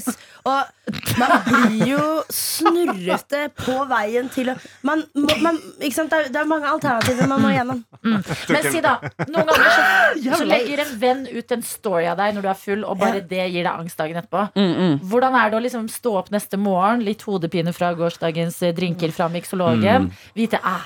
Og 0.50 0.75
man 1.20 1.34
blir 1.46 1.92
jo 1.96 2.06
snurrete 2.34 3.48
på 3.58 3.76
veien 3.90 4.28
til 4.34 4.52
å 4.52 4.56
man, 4.86 5.04
man, 5.42 5.58
ikke 5.80 5.96
sant? 5.96 6.12
Det, 6.12 6.20
er, 6.20 6.34
det 6.34 6.42
er 6.42 6.50
mange 6.50 6.70
alternativer 6.70 7.30
man 7.32 7.42
må 7.44 7.54
gjennom. 7.54 7.82
Men 8.06 8.68
si 8.70 8.82
da, 8.86 8.98
noen 9.26 9.50
ganger 9.50 9.72
så, 9.72 9.86
så 10.40 10.48
legger 10.48 10.84
en 10.86 10.94
venn 11.02 11.24
ut 11.32 11.56
en 11.56 11.66
story 11.66 12.06
av 12.12 12.20
deg 12.22 12.36
når 12.36 12.46
du 12.46 12.52
er 12.52 12.60
full, 12.60 12.86
og 12.86 13.00
bare 13.02 13.24
det 13.26 13.48
gir 13.48 13.66
deg 13.66 13.72
angst 13.72 14.02
dagen 14.02 14.22
etterpå. 14.22 14.46
Hvordan 15.10 15.40
er 15.40 15.52
det 15.52 15.60
å 15.60 15.64
liksom 15.66 15.90
stå 15.92 16.18
opp 16.22 16.32
neste 16.36 16.60
morgen, 16.62 17.06
litt 17.06 17.26
hodepine 17.26 17.74
fra 17.76 17.94
gårsdagens 17.98 18.62
eh, 18.66 18.76
drinker 18.76 19.14
fra 19.16 19.30
miksologen, 19.32 20.12
vite 20.38 20.62
ah, 20.64 20.86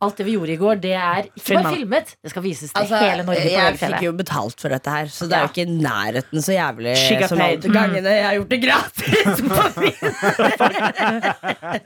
alt 0.00 0.20
det 0.20 0.24
vi 0.28 0.34
gjorde 0.36 0.52
i 0.52 0.58
går, 0.60 0.78
det 0.78 0.92
er 0.94 1.26
ikke 1.26 1.56
bare 1.56 1.72
filmet, 1.74 2.12
det 2.22 2.30
skal 2.30 2.44
vises 2.44 2.70
til 2.70 2.78
Altså, 2.78 3.00
hele 3.02 3.24
Norge 3.26 3.42
på 3.42 3.50
jeg 3.50 3.78
fikk 3.80 4.04
jo 4.06 4.12
betalt 4.20 4.62
for 4.62 4.74
dette 4.74 4.94
her, 4.94 5.10
så 5.10 5.26
det 5.26 5.34
er 5.38 5.46
jo 5.46 5.50
ikke 5.50 5.64
i 5.64 5.78
nærheten 5.82 6.44
så 6.44 6.54
jævlig 6.54 6.94
som 7.26 7.42
alle 7.42 7.72
gangene 7.74 8.14
jeg 8.14 8.26
har 8.28 8.36
gjort 8.38 8.52
det 8.54 8.60
gratis. 8.62 9.42
på 9.42 9.66
film. 9.78 10.14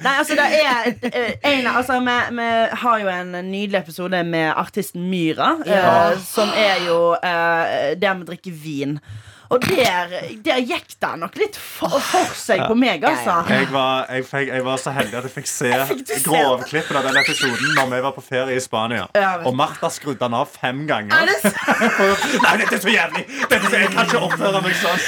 Nei, 0.04 0.12
altså 0.12 0.36
det 0.36 0.46
er 0.60 0.92
eh, 1.08 1.32
en, 1.54 1.66
altså, 1.72 1.98
vi, 2.04 2.18
vi 2.36 2.48
har 2.84 3.02
jo 3.06 3.12
en 3.16 3.34
nydelig 3.48 3.80
episode 3.80 4.22
med 4.28 4.52
artisten 4.60 5.08
Myra, 5.08 5.54
eh, 5.64 6.16
som 6.28 6.52
er 6.52 6.84
jo 6.88 7.00
eh, 7.16 7.92
der 7.96 8.20
vi 8.20 8.28
drikker 8.28 8.64
vin. 8.64 8.98
Og 9.52 9.60
der, 9.66 10.12
der 10.44 10.60
gikk 10.64 10.94
det 11.02 11.10
nok 11.20 11.36
litt 11.36 11.56
for, 11.60 11.92
for 12.08 12.32
seg 12.38 12.62
på 12.68 12.76
meg, 12.78 13.04
altså. 13.04 13.34
Jeg 13.52 13.68
var, 13.72 14.06
jeg, 14.08 14.24
fikk, 14.28 14.52
jeg 14.54 14.64
var 14.64 14.80
så 14.80 14.94
heldig 14.96 15.18
at 15.20 15.28
jeg 15.28 15.34
fikk 15.34 15.50
se 15.50 15.72
grovklippen 16.26 16.98
av 17.00 17.08
den 17.08 17.18
episoden 17.20 17.74
Når 17.76 17.90
vi 17.92 18.00
var 18.06 18.14
på 18.16 18.24
ferie 18.24 18.56
i 18.56 18.62
Spania. 18.64 19.06
Ja. 19.18 19.34
Og 19.48 19.56
Martha 19.58 19.90
skrudde 19.92 20.22
den 20.22 20.36
av 20.38 20.48
fem 20.52 20.84
ganger. 20.88 21.28
Nei, 22.44 22.54
dette 22.62 22.78
er 22.78 22.82
så 22.82 22.92
jævlig! 22.92 23.26
Dette 23.50 23.72
er 23.72 23.84
jeg 23.84 23.92
kan 23.92 24.08
ikke 24.08 24.22
oppføre 24.28 24.62
meg 24.64 24.78
sånn. 24.80 25.00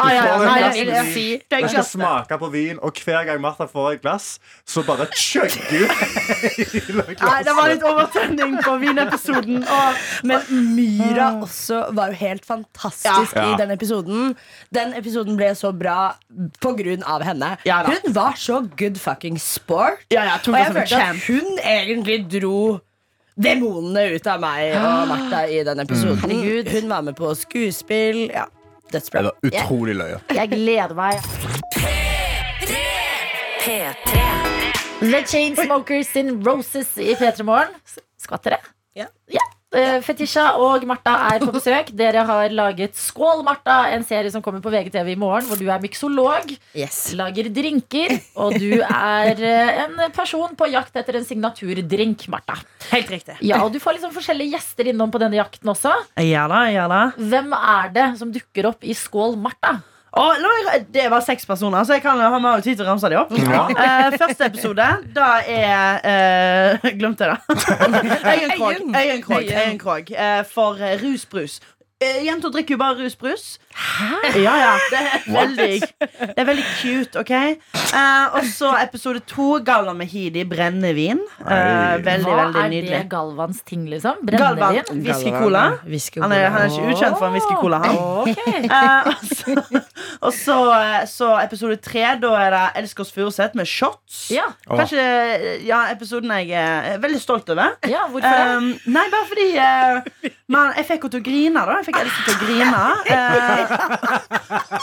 Ah, 0.00 0.10
ja, 0.14 0.22
ja, 0.24 0.36
nei, 0.40 0.54
jeg 0.62 0.84
vil 0.86 0.90
Glass 0.90 1.08
si 1.12 1.24
det 1.50 1.56
er 1.56 1.64
Jeg 1.64 1.72
skal 1.74 1.86
smake 1.86 2.38
på 2.40 2.48
vin, 2.52 2.78
og 2.82 3.00
hver 3.04 3.26
gang 3.28 3.40
Martha 3.42 3.66
får 3.70 3.88
et 3.96 4.02
glass, 4.04 4.28
så 4.68 4.82
bare 4.86 5.06
chugger 5.16 5.90
hun 5.90 7.00
Nei, 7.20 7.40
det 7.46 7.54
var 7.56 7.70
litt 7.70 7.84
overtenning 7.86 8.56
på 8.64 8.76
vinepisoden. 8.82 9.64
Og, 9.64 10.00
Men 10.26 10.46
Myra 10.76 11.30
også 11.42 11.82
var 11.96 12.12
jo 12.14 12.20
helt 12.20 12.46
fantastisk 12.48 13.06
Ja. 13.10 13.29
Faktisk 13.30 13.36
Ja. 13.46 13.54
i 13.54 13.56
den 13.62 13.70
episoden. 13.76 14.36
Den 14.74 14.92
episoden 14.98 15.36
ble 15.38 15.50
så 15.54 15.70
bra 15.72 16.14
på 16.60 16.74
grunn 16.76 17.02
av 17.06 17.22
henne. 17.22 17.56
Ja 17.64 17.82
hun 17.86 18.12
var 18.14 18.32
så 18.36 18.60
good 18.76 18.98
fucking 19.00 19.38
sport. 19.38 20.02
Ja, 20.10 20.24
ja, 20.24 20.36
tok 20.42 20.54
og 20.54 20.60
jeg 20.60 20.72
følte 20.74 21.02
at 21.02 21.26
hun 21.28 21.58
egentlig 21.64 22.18
dro 22.40 22.80
demonene 23.40 24.08
ut 24.16 24.26
av 24.28 24.40
meg 24.42 24.74
og 24.76 25.08
Martha 25.08 25.44
i 25.48 25.62
den 25.64 25.80
episoden. 25.80 26.18
Herregud. 26.26 26.68
Hun 26.74 26.88
var 26.90 27.00
med 27.06 27.16
på 27.16 27.30
skuespill. 27.34 28.26
Ja, 28.34 28.44
Det 28.92 29.04
var 29.14 29.30
utrolig 29.46 29.94
løye. 29.96 30.20
Jeg 30.34 30.50
gleder 30.50 30.94
meg. 30.94 31.20
P3. 33.60 34.20
The 35.00 35.22
Chainsmokers 35.26 36.06
sin 36.12 36.42
Roses 36.44 36.90
i 36.98 37.14
P3 37.14 37.42
Morgen. 37.44 37.72
Skvatt 38.20 38.44
dere? 38.44 38.58
Ja. 38.96 39.06
Eh, 39.30 39.59
Fetisha 39.70 40.48
og 40.58 40.82
Martha 40.88 41.12
er 41.30 41.42
på 41.44 41.52
besøk. 41.58 41.92
Dere 41.96 42.24
har 42.26 42.50
laget 42.54 42.96
Skål, 42.98 43.44
Martha, 43.46 43.76
en 43.94 44.02
serie 44.06 44.30
som 44.34 44.42
kommer 44.42 44.62
på 44.64 44.72
VGTV 44.72 45.12
i 45.14 45.18
morgen, 45.20 45.46
hvor 45.46 45.60
du 45.60 45.68
er 45.70 45.82
myksolog, 45.82 46.50
Yes. 46.74 47.12
lager 47.18 47.46
drinker, 47.54 48.16
og 48.34 48.56
du 48.58 48.80
er 48.82 49.38
eh, 49.38 49.82
en 49.84 50.00
person 50.16 50.56
på 50.58 50.68
jakt 50.72 50.96
etter 50.98 51.20
en 51.20 51.26
signaturdrink, 51.28 52.26
Martha. 52.32 52.58
Helt 52.90 53.10
riktig. 53.14 53.36
Ja, 53.46 53.60
og 53.64 53.70
du 53.74 53.78
får 53.82 53.98
liksom 53.98 54.14
forskjellige 54.16 54.56
gjester 54.56 54.90
innom 54.90 55.12
på 55.14 55.20
denne 55.22 55.38
jakten 55.38 55.70
også. 55.70 55.94
Ja 56.24 56.48
da, 56.50 56.64
ja 56.72 56.88
da. 56.90 57.02
Hvem 57.18 57.54
er 57.54 57.94
det 57.94 58.08
som 58.18 58.34
dukker 58.34 58.72
opp 58.72 58.82
i 58.86 58.96
Skål, 58.98 59.38
Martha? 59.38 59.76
Og, 60.12 60.34
det 60.94 61.06
var 61.10 61.22
seks 61.22 61.46
personer, 61.46 61.84
så 61.84 61.92
jeg 61.98 62.02
kan 62.02 62.18
ha 62.18 62.38
med 62.42 62.62
tid 62.66 62.76
til 62.76 62.86
å 62.86 62.90
ramse 62.90 63.10
dem 63.10 63.20
opp. 63.22 63.34
Eh, 63.80 64.16
første 64.18 64.46
episode, 64.46 64.86
da 65.14 65.28
er 65.48 66.78
uh, 66.82 66.88
Glemte 66.98 67.26
jeg 67.26 67.36
det. 67.36 67.58
Øyen 68.32 68.54
Krog. 69.22 69.44
Øyen 69.54 69.78
Krog, 69.78 70.10
eh, 70.10 70.42
for 70.48 70.80
rusbrus. 71.02 71.60
Eh, 72.00 72.22
Jenter 72.24 72.48
drikker 72.48 72.72
jo 72.72 72.78
bare 72.80 72.96
rusbrus. 72.96 73.58
Hæ? 73.76 74.38
Ja, 74.40 74.54
ja. 74.56 74.70
Det 74.88 75.00
er 75.04 75.24
veldig, 75.34 75.80
det 76.00 76.38
er 76.40 76.46
veldig 76.48 76.62
cute, 76.80 77.20
OK? 77.20 77.32
Uh, 77.92 78.38
og 78.38 78.46
så 78.48 78.70
episode 78.80 79.20
to, 79.28 79.58
Galvan 79.66 79.98
Mehidi, 80.00 80.46
brennevin. 80.48 81.20
Uh, 81.42 82.00
veldig, 82.00 82.24
Hva 82.24 82.46
veldig 82.54 82.78
er 82.78 82.88
det 82.88 83.02
Galvans 83.12 83.60
ting, 83.68 83.84
liksom? 83.92 84.24
Brennevin? 84.24 85.04
whisky-cola. 85.04 85.66
Han 86.24 86.32
han 86.32 86.32
er 86.32 86.72
ikke 86.72 86.88
ukjent 86.88 87.18
for 87.18 87.28
en 87.28 87.36
whisky-cola, 87.36 87.82
han. 87.84 88.00
Ok. 88.24 88.48
Eh, 88.48 89.10
og 89.10 89.14
så, 89.28 89.84
og 90.20 90.32
så, 90.36 90.56
eh, 90.76 91.04
så 91.10 91.28
episode 91.42 91.76
tre, 91.84 92.04
da 92.22 92.30
er 92.40 92.50
det 92.54 92.64
Elsk 92.82 93.00
oss 93.04 93.12
Furuseth 93.14 93.54
med 93.58 93.66
shots. 93.68 94.16
Ja. 94.34 94.46
Kanskje 94.68 95.02
ja, 95.66 95.78
episoden 95.94 96.30
jeg 96.40 96.48
er 96.56 96.98
veldig 97.02 97.20
stolt 97.22 97.46
over. 97.54 97.68
ja, 97.88 98.02
hvorfor 98.08 98.28
det? 98.28 98.46
Um, 98.56 98.66
nei, 98.94 99.06
bare 99.12 99.26
fordi 99.30 99.48
uh, 99.58 99.64
man, 100.50 100.66
Jeg 100.76 100.84
fikk 100.88 101.02
henne 101.06 101.12
til 101.16 101.20
å 101.20 101.24
grine. 101.30 101.60
da 101.66 101.72
Jeg 101.80 101.86
fikk 101.90 102.00
Else 102.04 102.20
til 102.24 102.34
å 102.34 102.38
grine. 102.46 102.82
Uh, 103.10 103.16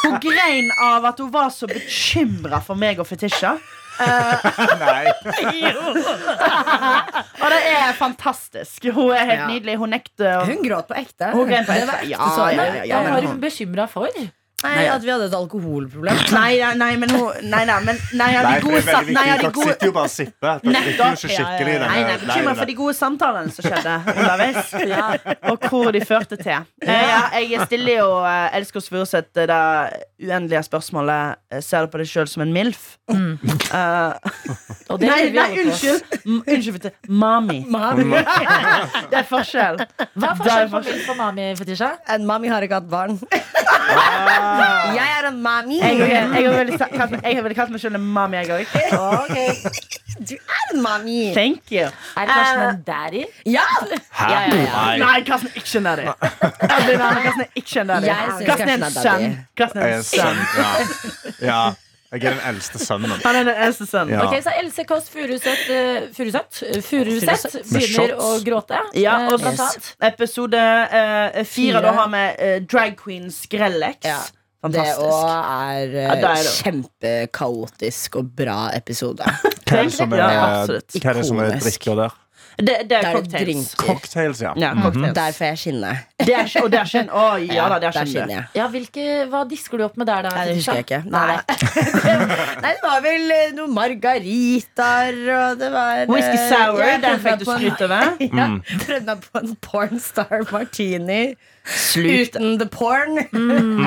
hun 0.03 0.15
grein 0.24 0.68
av 0.91 1.01
at 1.11 1.18
hun 1.24 1.32
var 1.34 1.49
så 1.53 1.65
bekymra 1.72 2.57
for 2.63 2.76
meg 2.80 2.95
og 2.99 3.07
Fetisha. 3.09 3.51
Nei. 3.97 5.07
Og 7.41 7.47
det 7.53 7.61
er 7.72 7.93
fantastisk. 7.97 8.86
Hun 8.93 9.11
er 9.15 9.24
helt 9.26 9.39
Ja. 9.39 9.47
nydelig. 9.49 9.78
Hun 9.82 9.89
nekter 9.89 10.45
Hun 10.45 10.61
gråt 10.63 10.88
på 10.88 10.93
ekte. 10.99 11.32
Hun 11.34 11.47
grein 11.49 11.65
på 11.65 11.72
ekte. 11.74 11.97
Ja, 12.09 12.18
ja, 12.51 12.53
ja, 12.53 12.84
ja, 12.86 12.99
Hva 13.01 13.09
var 13.18 13.22
hun 13.28 13.39
bekymra 13.41 13.88
for? 13.89 14.07
Nei, 14.64 14.88
At 14.89 15.03
vi 15.05 15.12
hadde 15.14 15.28
et 15.30 15.34
alkoholproblem. 15.38 16.18
Nei, 16.34 16.58
nei, 16.82 16.93
men 16.97 17.12
Nei, 17.45 17.60
nei, 17.70 17.76
men 17.86 17.99
nei, 18.18 18.30
ja, 18.34 18.39
de 18.41 18.62
gode 18.64 18.80
er 18.82 18.88
ja, 18.89 19.01
viktig. 19.05 19.41
de 19.43 19.51
gode 19.53 19.68
sitter 19.70 19.86
jo 19.86 19.93
bare 19.93 20.10
og 20.10 20.14
sipper. 20.14 20.64
Dere 20.64 20.82
drikker 20.88 21.03
jo 21.03 21.18
ikke 21.20 21.30
skikkelig. 21.36 21.76
Nei, 21.84 21.99
nei, 22.08 22.16
bekymra 22.24 22.53
for 22.58 22.72
de 22.72 22.76
gode 22.80 22.95
samtalene 22.97 23.53
som 23.53 23.68
skjedde 23.68 23.93
underveis. 24.16 24.72
Og 25.51 25.68
hvor 25.70 25.91
de 25.93 26.01
førte 26.10 26.39
til. 26.41 26.66
Eh, 26.82 27.03
ja, 27.12 27.20
jeg 27.38 27.68
stiller 27.70 27.99
jo 27.99 28.08
uh, 28.24 28.58
Elsker 28.58 28.82
oss 28.82 28.89
Furuseth 28.89 29.30
det 29.38 29.47
uendelige 30.24 30.64
spørsmålet 30.66 31.38
eh, 31.53 31.62
Ser 31.64 31.86
du 31.86 31.91
på 31.93 32.01
deg 32.01 32.10
sjøl 32.10 32.28
som 32.30 32.43
en 32.45 32.53
MILF? 32.55 32.88
Eh, 33.14 34.34
Og 34.91 35.01
det 35.01 35.12
nei, 35.12 35.22
nei, 35.36 35.47
unnskyld. 35.68 36.18
M 36.26 36.41
unnskyld. 36.41 36.82
du. 36.88 37.14
Mami. 37.14 37.60
det 39.12 39.22
er 39.22 39.30
forskjell. 39.30 39.84
Hva 39.86 40.34
er 40.34 40.34
Det 40.34 40.36
forskjellen 40.41 40.74
på. 40.74 40.84
MILF 40.89 41.14
og 41.14 41.22
Mami, 41.22 41.47
Fetisha? 41.62 41.93
En 42.16 42.26
mami 42.26 42.49
har 42.49 42.66
ikke 42.66 42.82
hatt 42.82 42.89
barn. 42.89 43.20
Ah. 43.88 44.47
Jeg 44.98 45.10
er 45.20 45.28
en 45.30 45.41
mami. 45.43 45.78
Jeg, 45.82 46.00
jeg, 46.00 46.43
jeg, 46.43 46.80
kalt 46.98 47.12
meg- 47.12 47.24
jeg 47.28 47.41
har 47.43 47.54
kalt 47.62 47.72
meg 47.76 47.82
sjøl 47.84 47.95
en 48.00 48.08
mami, 48.18 48.38
jeg 48.38 48.50
òg. 48.58 48.66
Du 50.18 50.34
er 50.34 50.72
en 50.74 50.80
mami. 50.82 51.32
Thank 51.36 51.70
you. 51.72 51.84
Er 52.18 52.26
Karsten 52.26 52.62
Eh, 52.64 52.70
en 52.70 52.80
daddy? 52.88 53.20
Ja! 53.45 53.66
Hæ? 54.18 54.30
Ja, 54.32 54.39
ja, 54.50 54.56
ja. 54.56 54.72
Nei. 54.74 54.98
Nei, 55.04 55.20
Karsten 55.28 55.52
er 55.54 55.60
ikke 55.62 55.78
en 55.78 55.84
daddy. 55.86 56.06
Jeg 56.08 56.80
blir 56.88 56.98
med, 56.98 57.20
Karsten 57.28 57.41
er 57.43 57.52
ikke 57.62 57.82
en 57.84 57.88
daddy. 57.91 58.08
Jeg 58.08 58.16
synes 58.32 58.48
Karsten 58.50 58.70
er 58.70 58.74
en 58.74 58.82
Karsten 58.82 58.98
er 58.98 59.12
daddy. 59.12 59.28
sønn. 59.28 59.36
Karsten 59.58 59.82
Jeg 59.82 59.89
er 59.89 59.91
er 59.91 59.93
en 59.93 60.00
en 60.00 60.04
sønn. 60.04 60.39
sønn. 60.56 61.43
Ja. 61.45 61.52
ja. 61.52 61.60
Jeg 62.12 62.24
er 62.24 62.30
den 62.38 62.39
eldste 62.50 62.80
sønnen. 62.80 63.12
Han 63.26 63.36
er 63.36 63.43
den 63.43 63.62
eldste 63.68 63.86
sønnen. 63.86 64.14
Ja. 64.16 64.26
Ok, 64.26 64.36
Så 64.43 64.52
Else 64.62 64.84
Kåss 64.88 65.10
Furuseth 65.12 65.70
eh, 65.70 66.06
Furuseth 66.16 66.64
eh, 66.64 66.82
Furuseth 66.82 67.56
Med 67.58 67.82
begynner 67.82 68.14
å 68.24 68.30
gråte. 68.48 68.80
Ja, 68.95 69.18
eh, 69.26 69.34
og 69.34 69.41
blant 69.43 69.60
annet. 69.60 69.89
episode 70.14 70.58
eh, 70.58 71.43
fire, 71.43 71.45
Fire. 71.52 71.82
da 71.84 71.91
har 72.00 72.08
vi 72.14 72.24
eh, 72.48 72.62
Drag 72.64 72.95
Queen 73.04 73.28
Skrellex. 73.32 73.98
Ja. 74.08 74.22
Det 74.66 74.84
òg 74.97 75.26
er 75.30 75.91
Ja, 75.93 76.14
er 76.18 76.39
eh, 76.41 76.53
kjempekaotisk 76.64 78.18
og 78.20 78.32
bra 78.39 78.72
episode. 78.76 79.28
Hva 79.68 79.84
er 79.84 79.89
det 79.89 79.93
som 79.93 80.16
er, 80.16 80.24
Ja, 80.24 80.32
er, 80.64 80.88
er 81.43 81.60
drikker 81.62 81.99
der? 81.99 82.16
Det, 82.58 82.76
det 82.89 82.98
er 82.98 83.14
cocktails. 83.14 83.74
Cocktails, 83.78 84.39
ja. 84.41 84.54
Ja, 84.58 84.72
cocktails. 84.82 85.14
Der 85.18 85.32
får 85.38 85.45
jeg 85.52 85.58
skinne. 85.62 85.91
Det 86.18 86.34
er, 86.34 86.48
og 86.64 86.72
der 86.74 86.88
skinner 86.89 87.14
Å, 87.14 87.26
ja 87.58 87.68
da, 87.70 87.76
det 87.84 87.88
er 87.91 87.98
der 88.00 88.08
skinner 88.10 88.34
jeg. 88.34 88.45
Ja, 88.58 88.66
hvilke, 88.74 89.04
Hva 89.30 89.43
disker 89.50 89.78
du 89.78 89.84
opp 89.86 89.98
med 90.02 90.08
der, 90.10 90.26
da? 90.26 90.32
Nei, 90.34 90.45
det 90.50 90.56
husker 90.58 90.80
jeg 90.80 90.88
ikke. 90.88 91.02
Nei. 91.14 91.38
Nei, 92.08 92.16
Nei, 92.64 92.72
det 92.74 92.82
var 92.88 93.04
vel 93.06 93.36
eh, 93.36 93.52
noen 93.58 93.76
margaritaer, 93.78 95.20
og 95.38 95.60
det 95.62 95.70
var 95.76 96.02
eh, 96.02 96.10
Whisky 96.10 96.39
sour, 96.50 96.82
ja, 96.82 96.98
den 97.04 97.22
fikk 97.24 97.43
du 97.43 97.45
skryt 97.52 97.86
over. 97.88 98.10
Ja, 98.41 98.48
Mm. 98.48 98.62
prøvde 98.82 99.06
meg 99.12 99.24
på 99.28 99.39
en 99.43 99.56
pornstar 99.62 100.43
martini 100.52 101.22
Slut. 101.68 102.36
uten 102.36 102.58
the 102.62 102.66
porn. 102.72 103.18
Mm. 103.34 103.82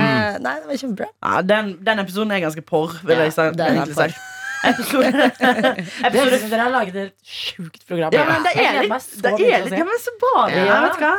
nei, 0.45 0.55
det 0.61 0.69
var 0.69 0.77
kjempebra. 0.83 1.09
Ja, 1.25 1.41
den, 1.43 1.73
den 1.87 2.03
episoden 2.03 2.35
er 2.37 2.43
ganske 2.45 2.63
porr, 2.67 2.99
vil 3.07 3.17
Ja, 3.17 3.29
jeg 3.29 3.35
si. 3.97 4.11
Ut 4.69 4.87
som 4.87 6.51
dere 6.51 6.63
har 6.63 6.73
laget 6.73 6.97
et 7.01 7.15
sjukt 7.25 7.87
program. 7.89 8.13
Ja, 8.15 8.27
men 8.29 8.45
det 8.47 8.57
er 8.61 8.81
litt, 8.85 9.13
det 9.23 9.35
er 9.35 9.65
litt 9.67 9.79
ja, 9.79 9.87
men 9.89 10.03
så 10.03 10.17
bra. 10.21 10.49
Ja. 10.53 10.81
Vet 10.87 10.99
du 10.99 11.07
hva? 11.07 11.15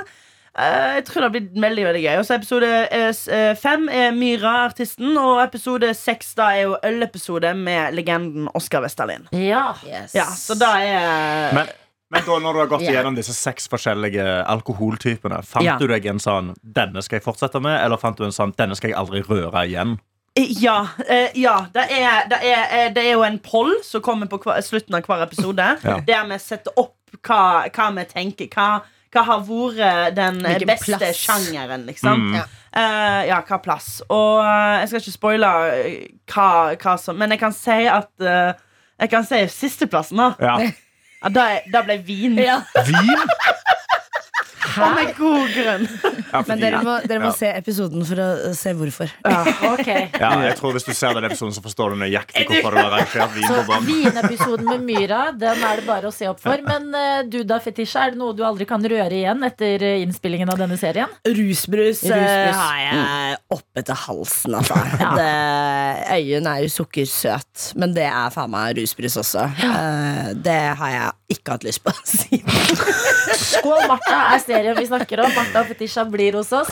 Eh, 0.59 0.97
jeg 0.97 1.05
tror 1.07 1.21
det 1.21 1.27
har 1.27 1.33
blitt 1.35 1.53
veldig 1.63 1.83
veldig 1.87 2.01
gøy. 2.03 2.15
Også 2.19 2.35
Episode 2.35 2.69
eh, 2.91 3.11
eh, 3.35 3.51
fem 3.59 3.85
er 3.87 4.09
Myra, 4.15 4.55
artisten. 4.67 5.13
Og 5.19 5.39
episode 5.45 5.93
seks 5.95 6.33
da 6.39 6.49
er 6.57 6.65
jo 6.65 6.79
ølepisode 6.87 7.53
med 7.55 7.95
legenden 7.95 8.49
Oskar 8.57 8.83
Westerlin. 8.83 9.29
Ja. 9.31 9.69
Yes. 9.87 10.15
Ja, 10.17 10.27
så 10.27 10.57
da 10.59 10.73
er 10.83 11.55
Men, 11.55 11.71
men 12.11 12.27
da 12.27 12.39
når 12.43 12.53
du 12.53 12.63
har 12.65 12.71
gått 12.73 12.83
yeah. 12.83 12.97
igjennom 12.97 13.15
disse 13.15 13.35
seks 13.37 13.71
forskjellige 13.71 14.25
alkoholtypene, 14.51 15.39
fant 15.47 15.65
Ja. 15.65 15.77
du 15.79 15.87
deg 15.87 16.05
en 16.11 16.19
sånn 16.19 16.53
'denne 16.59 17.01
skal 17.01 17.21
jeg 17.21 17.27
fortsette 17.29 17.63
med', 17.63 17.79
eller 17.79 17.97
fant 17.97 18.17
du 18.17 18.25
en 18.27 18.35
sånn 18.35 18.51
'denne 18.51 18.75
skal 18.75 18.91
jeg 18.91 18.99
aldri 18.99 19.23
røre 19.23 19.63
igjen'? 19.63 19.99
Ja. 20.35 20.87
eh, 21.07 21.29
ja 21.35 21.65
det, 21.73 21.83
er, 21.91 22.29
det, 22.31 22.39
er, 22.47 22.63
eh, 22.71 22.93
det 22.95 23.03
er 23.03 23.11
jo 23.17 23.23
en 23.27 23.39
poll 23.43 23.73
som 23.83 24.03
kommer 24.03 24.29
på 24.31 24.39
hver, 24.43 24.61
slutten 24.63 24.95
av 24.95 25.05
hver 25.07 25.25
episode. 25.27 25.67
Ja. 25.83 25.99
Der 26.07 26.25
vi 26.29 26.39
setter 26.39 26.71
opp 26.79 26.95
hva, 27.27 27.67
hva 27.67 27.89
vi 27.97 28.05
tenker. 28.07 28.47
Hva, 28.53 28.69
hva 29.11 29.23
har 29.27 29.41
vært 29.43 30.15
den 30.15 30.39
eh, 30.45 30.55
Hvilken 30.55 30.71
beste 30.71 30.97
plass. 30.97 31.19
sjangeren, 31.19 31.83
liksom. 31.89 32.29
Mm. 32.29 32.37
Ja. 32.39 32.45
Eh, 32.71 33.21
ja, 33.27 33.41
hva 33.47 33.59
plass. 33.59 33.89
Og 34.07 34.39
eh, 34.45 34.77
jeg 34.81 34.91
skal 34.91 35.03
ikke 35.03 35.17
spoile 35.17 35.51
eh, 35.75 36.05
hva, 36.31 36.47
hva 36.79 36.95
som 37.01 37.19
Men 37.19 37.35
jeg 37.35 37.41
kan 37.41 37.51
si 37.51 37.81
at 37.91 38.11
uh, 38.23 38.53
Jeg 39.01 39.11
kan 39.11 39.27
si 39.27 39.41
sisteplassen, 39.51 40.21
da. 40.21 40.31
Ja. 40.39 40.71
Ja, 41.21 41.29
da, 41.29 41.43
da 41.73 41.83
ble 41.85 41.99
vin. 42.05 42.39
Ja. 42.39 42.61
Vin? 42.87 43.27
Og 44.77 44.93
med 44.95 45.09
god 45.17 45.51
grunn. 45.55 45.87
Ja, 46.31 46.41
Men 46.47 46.61
dere 46.61 46.79
må, 46.85 46.93
dere 47.07 47.19
må 47.19 47.29
Ja. 47.31 47.35
se 47.35 47.49
episoden 47.57 48.05
for 48.07 48.21
å 48.23 48.53
se 48.55 48.71
hvorfor. 48.77 49.11
Ok. 49.71 49.87
Ja, 50.19 50.29
jeg 50.45 50.55
tror 50.59 50.73
Hvis 50.75 50.85
du 50.87 50.93
ser 50.95 51.13
den 51.17 51.25
episoden, 51.27 51.53
så 51.55 51.61
forstår 51.63 51.93
du 51.93 51.99
nøyaktig 52.03 52.45
hvorfor 52.49 52.75
det 52.75 52.83
var 52.85 52.95
arrangert 52.99 53.35
vin 53.35 53.47
på 53.67 53.79
vinepisoden 53.87 54.65
med 54.69 54.83
Myra 54.91 55.21
Den 55.37 55.63
er 55.63 55.81
det 55.81 55.85
bare 55.87 56.07
å 56.09 56.13
se 56.15 56.27
opp 56.31 56.39
for. 56.43 56.61
Men 56.65 56.87
eh, 56.95 57.21
du 57.31 57.41
da, 57.47 57.59
Fetisha, 57.63 58.05
er 58.07 58.15
det 58.15 58.19
noe 58.21 58.35
du 58.37 58.43
aldri 58.47 58.65
kan 58.69 58.83
røre 58.83 59.11
igjen 59.21 59.43
etter 59.47 59.83
eh, 59.87 60.01
innspillingen 60.05 60.49
av 60.53 60.59
denne 60.61 60.77
serien? 60.79 61.11
Rusbrus, 61.27 62.03
eh, 62.07 62.15
Rusbrus. 62.15 62.61
har 62.61 62.79
jeg 62.85 63.37
oppe 63.57 63.83
til 63.87 63.99
halsen, 64.05 64.55
altså. 64.61 64.77
det, 65.17 65.31
øyen 66.15 66.47
er 66.51 66.61
jo 66.65 66.69
sukkersøt, 66.77 67.71
men 67.79 67.93
det 67.95 68.05
er 68.07 68.29
faen 68.33 68.51
meg 68.53 68.77
rusbrus 68.79 69.17
også. 69.21 69.47
Eh, 69.67 70.31
det 70.45 70.59
har 70.79 70.91
jeg 70.95 71.37
ikke 71.37 71.55
hatt 71.55 71.65
lyst 71.67 71.81
på 71.85 71.93
siden. 72.05 72.47
Skål, 73.41 73.85
Martha 73.89 74.17
er 74.35 74.39
serien 74.43 74.60
vi 74.77 74.87
snakker 74.87 75.23
om. 75.25 75.31
Martha 75.35 75.63
Fetisha 75.67 76.05
blir 76.05 76.37
hos 76.39 76.51
oss. 76.53 76.71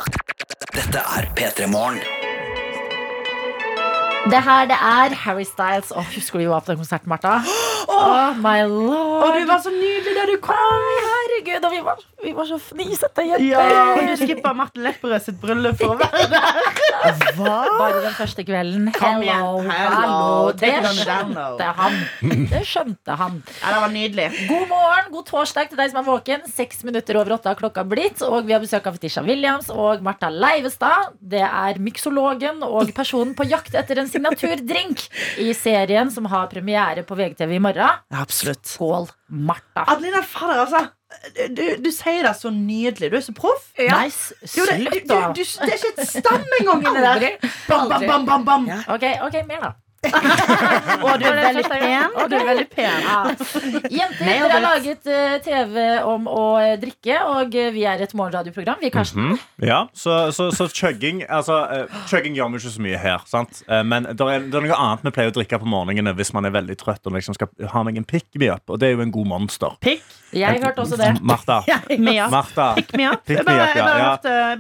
Dette 0.74 1.02
er 1.18 1.30
P3 1.38 1.68
Morgen. 1.68 2.02
Det 4.30 4.42
her 4.46 4.66
det 4.70 4.78
er 4.78 5.16
Harry 5.24 5.46
Styles. 5.48 5.92
Åh, 5.96 6.06
husker 6.16 6.40
du 6.40 6.44
vi 6.44 6.50
var 6.52 6.60
på 6.60 6.72
den 6.72 6.82
konserten, 6.82 7.10
Martha? 7.10 7.40
Oh, 7.88 8.36
my 8.38 8.62
lord. 8.70 9.24
Og 9.24 9.40
du 9.40 9.46
var 9.50 9.62
så 9.64 9.72
nydelig 9.74 10.14
da 10.18 10.28
du 10.30 10.38
kom. 10.44 10.86
Herregud, 11.40 11.66
og 11.66 11.72
vi 11.74 11.80
var, 11.84 12.02
vi 12.24 12.34
var 12.36 12.48
så 12.50 12.58
fnisete 12.62 13.24
jenter. 13.26 13.72
Ja, 13.74 13.96
du 13.96 14.16
skippa 14.20 14.52
Martin 14.58 14.84
Lepperød 14.86 15.24
sitt 15.24 15.40
bryllup 15.42 15.78
for 15.80 15.96
å 15.96 16.00
være 16.00 16.28
der. 16.32 16.60
Bare 17.40 18.02
den 18.04 18.16
første 18.18 18.44
kvelden. 18.48 18.90
Kom 18.96 19.24
igjen. 19.24 19.40
Hello, 19.40 19.62
Hello. 19.70 19.96
hallo. 19.96 20.52
Det 20.60 20.74
skjønte 21.00 21.70
han. 21.80 21.98
Det 22.52 22.64
skjønte 22.68 23.18
han. 23.20 23.40
Ja, 23.62 23.74
det 23.76 23.82
var 23.86 23.94
nydelig. 23.94 24.28
God 24.50 24.66
morgen, 24.72 25.10
god 25.14 25.28
torsdag 25.30 25.72
til 25.72 25.80
deg 25.80 25.94
som 25.94 26.02
er 26.04 26.08
våken. 26.10 26.46
Seks 26.52 26.84
minutter 26.88 27.20
over 27.22 27.38
åtte 27.38 27.52
har 27.54 27.60
klokka 27.60 27.86
blitt. 27.88 28.24
Og 28.26 28.48
vi 28.50 28.56
har 28.56 28.64
besøk 28.64 28.90
av 28.90 28.98
Fetisha 29.00 29.24
Williams 29.26 29.72
og 29.74 30.04
Martha 30.06 30.32
Leivestad. 30.34 31.16
Det 31.20 31.44
er 31.46 31.80
myksologen 31.84 32.64
og 32.68 32.92
personen 32.98 33.36
på 33.38 33.48
jakt 33.50 33.76
etter 33.80 34.02
en 34.04 34.12
signaturdrink 34.12 35.06
i 35.42 35.52
serien 35.58 36.12
som 36.14 36.28
har 36.32 36.50
premiere 36.52 37.06
på 37.08 37.18
VGTV 37.20 37.56
i 37.58 37.64
morgen. 37.64 38.04
Absolutt. 38.20 38.66
Skål, 38.70 39.08
Martha. 39.30 39.86
Adelina, 39.88 40.22
fader, 40.26 40.66
altså. 40.66 40.86
Du, 41.58 41.64
du 41.82 41.90
sier 41.92 42.22
det 42.24 42.36
så 42.38 42.52
nydelig. 42.54 43.10
Du 43.12 43.18
er 43.18 43.24
så 43.26 43.34
proff. 43.36 43.72
Ja. 43.80 43.98
Nei, 43.98 44.10
Slutt, 44.14 45.08
da. 45.10 45.32
det 45.34 45.46
er 45.66 45.74
ikke 45.76 45.94
et 45.98 46.08
stam 46.08 46.46
engang 46.60 46.84
inni 46.86 47.02
der. 47.02 47.14
Aldri. 47.16 47.32
Bam, 47.68 47.90
bam, 47.90 48.26
bam, 48.30 48.46
bam, 48.46 48.68
Ja. 48.70 48.82
Ok, 48.94 49.06
ok, 49.26 49.40
mer 49.50 49.64
da. 49.66 49.72
Og 50.00 51.20
du 51.20 51.26
er 51.28 51.36
veldig 51.36 51.64
pen. 51.68 52.14
Og 52.16 52.30
du 52.32 52.36
er 52.38 52.46
veldig 52.48 52.66
pen. 52.72 53.04
Ja. 53.04 53.18
Jenter, 53.92 54.24
dere 54.30 54.52
har 54.54 54.64
laget 54.64 55.10
eh, 55.12 55.36
TV 55.44 55.76
om 56.08 56.28
å 56.32 56.44
eh, 56.62 56.76
drikke, 56.80 57.18
og 57.28 57.56
eh, 57.58 57.72
vi 57.76 57.84
er 57.90 58.04
et 58.06 58.14
morgenradioprogram. 58.16 58.80
Vi, 58.80 58.90
er 58.92 58.96
Karsten. 58.96 59.34
Mhm. 59.34 59.42
Ja, 59.68 59.82
så, 59.94 60.32
så, 60.36 60.50
så 60.56 60.70
chugging 60.72 61.22
altså, 61.28 61.58
Chugging 62.08 62.38
gjør 62.38 62.54
vi 62.54 62.62
ikke 62.62 62.74
så 62.78 62.84
mye 62.86 63.02
her. 63.02 63.26
Sant? 63.28 63.62
Men 63.68 64.08
det 64.08 64.16
er, 64.24 64.46
det 64.48 64.56
er 64.56 64.66
noe 64.70 64.80
annet 64.80 65.04
vi 65.10 65.14
pleier 65.18 65.34
å 65.34 65.36
drikke 65.36 65.60
på 65.62 65.68
morgenene 65.70 66.14
hvis 66.18 66.32
man 66.36 66.48
er 66.48 66.56
veldig 66.56 66.78
trøtt 66.80 67.10
og 67.10 67.18
liksom 67.18 67.36
skal 67.38 67.52
ha 67.74 67.84
meg 67.86 68.00
en 68.00 68.08
pick 68.08 68.30
me 68.40 68.50
up. 68.54 68.64
Og 68.72 68.80
det 68.80 68.90
er 68.90 68.96
jo 68.96 69.04
en 69.04 69.14
god 69.14 69.30
monster. 69.34 69.76
Pick? 69.84 70.06
Jeg 70.36 70.62
hørte 70.64 70.86
også 70.86 71.00
det. 71.00 71.12
Martha. 71.26 71.60
Martha. 72.36 72.72
Pick 72.80 72.96
me 72.96 73.10
up. 73.10 73.26
Pick 73.28 73.44
me 73.44 73.58
up, 73.58 73.76
ja, 73.76 73.90
ja. 74.00 74.10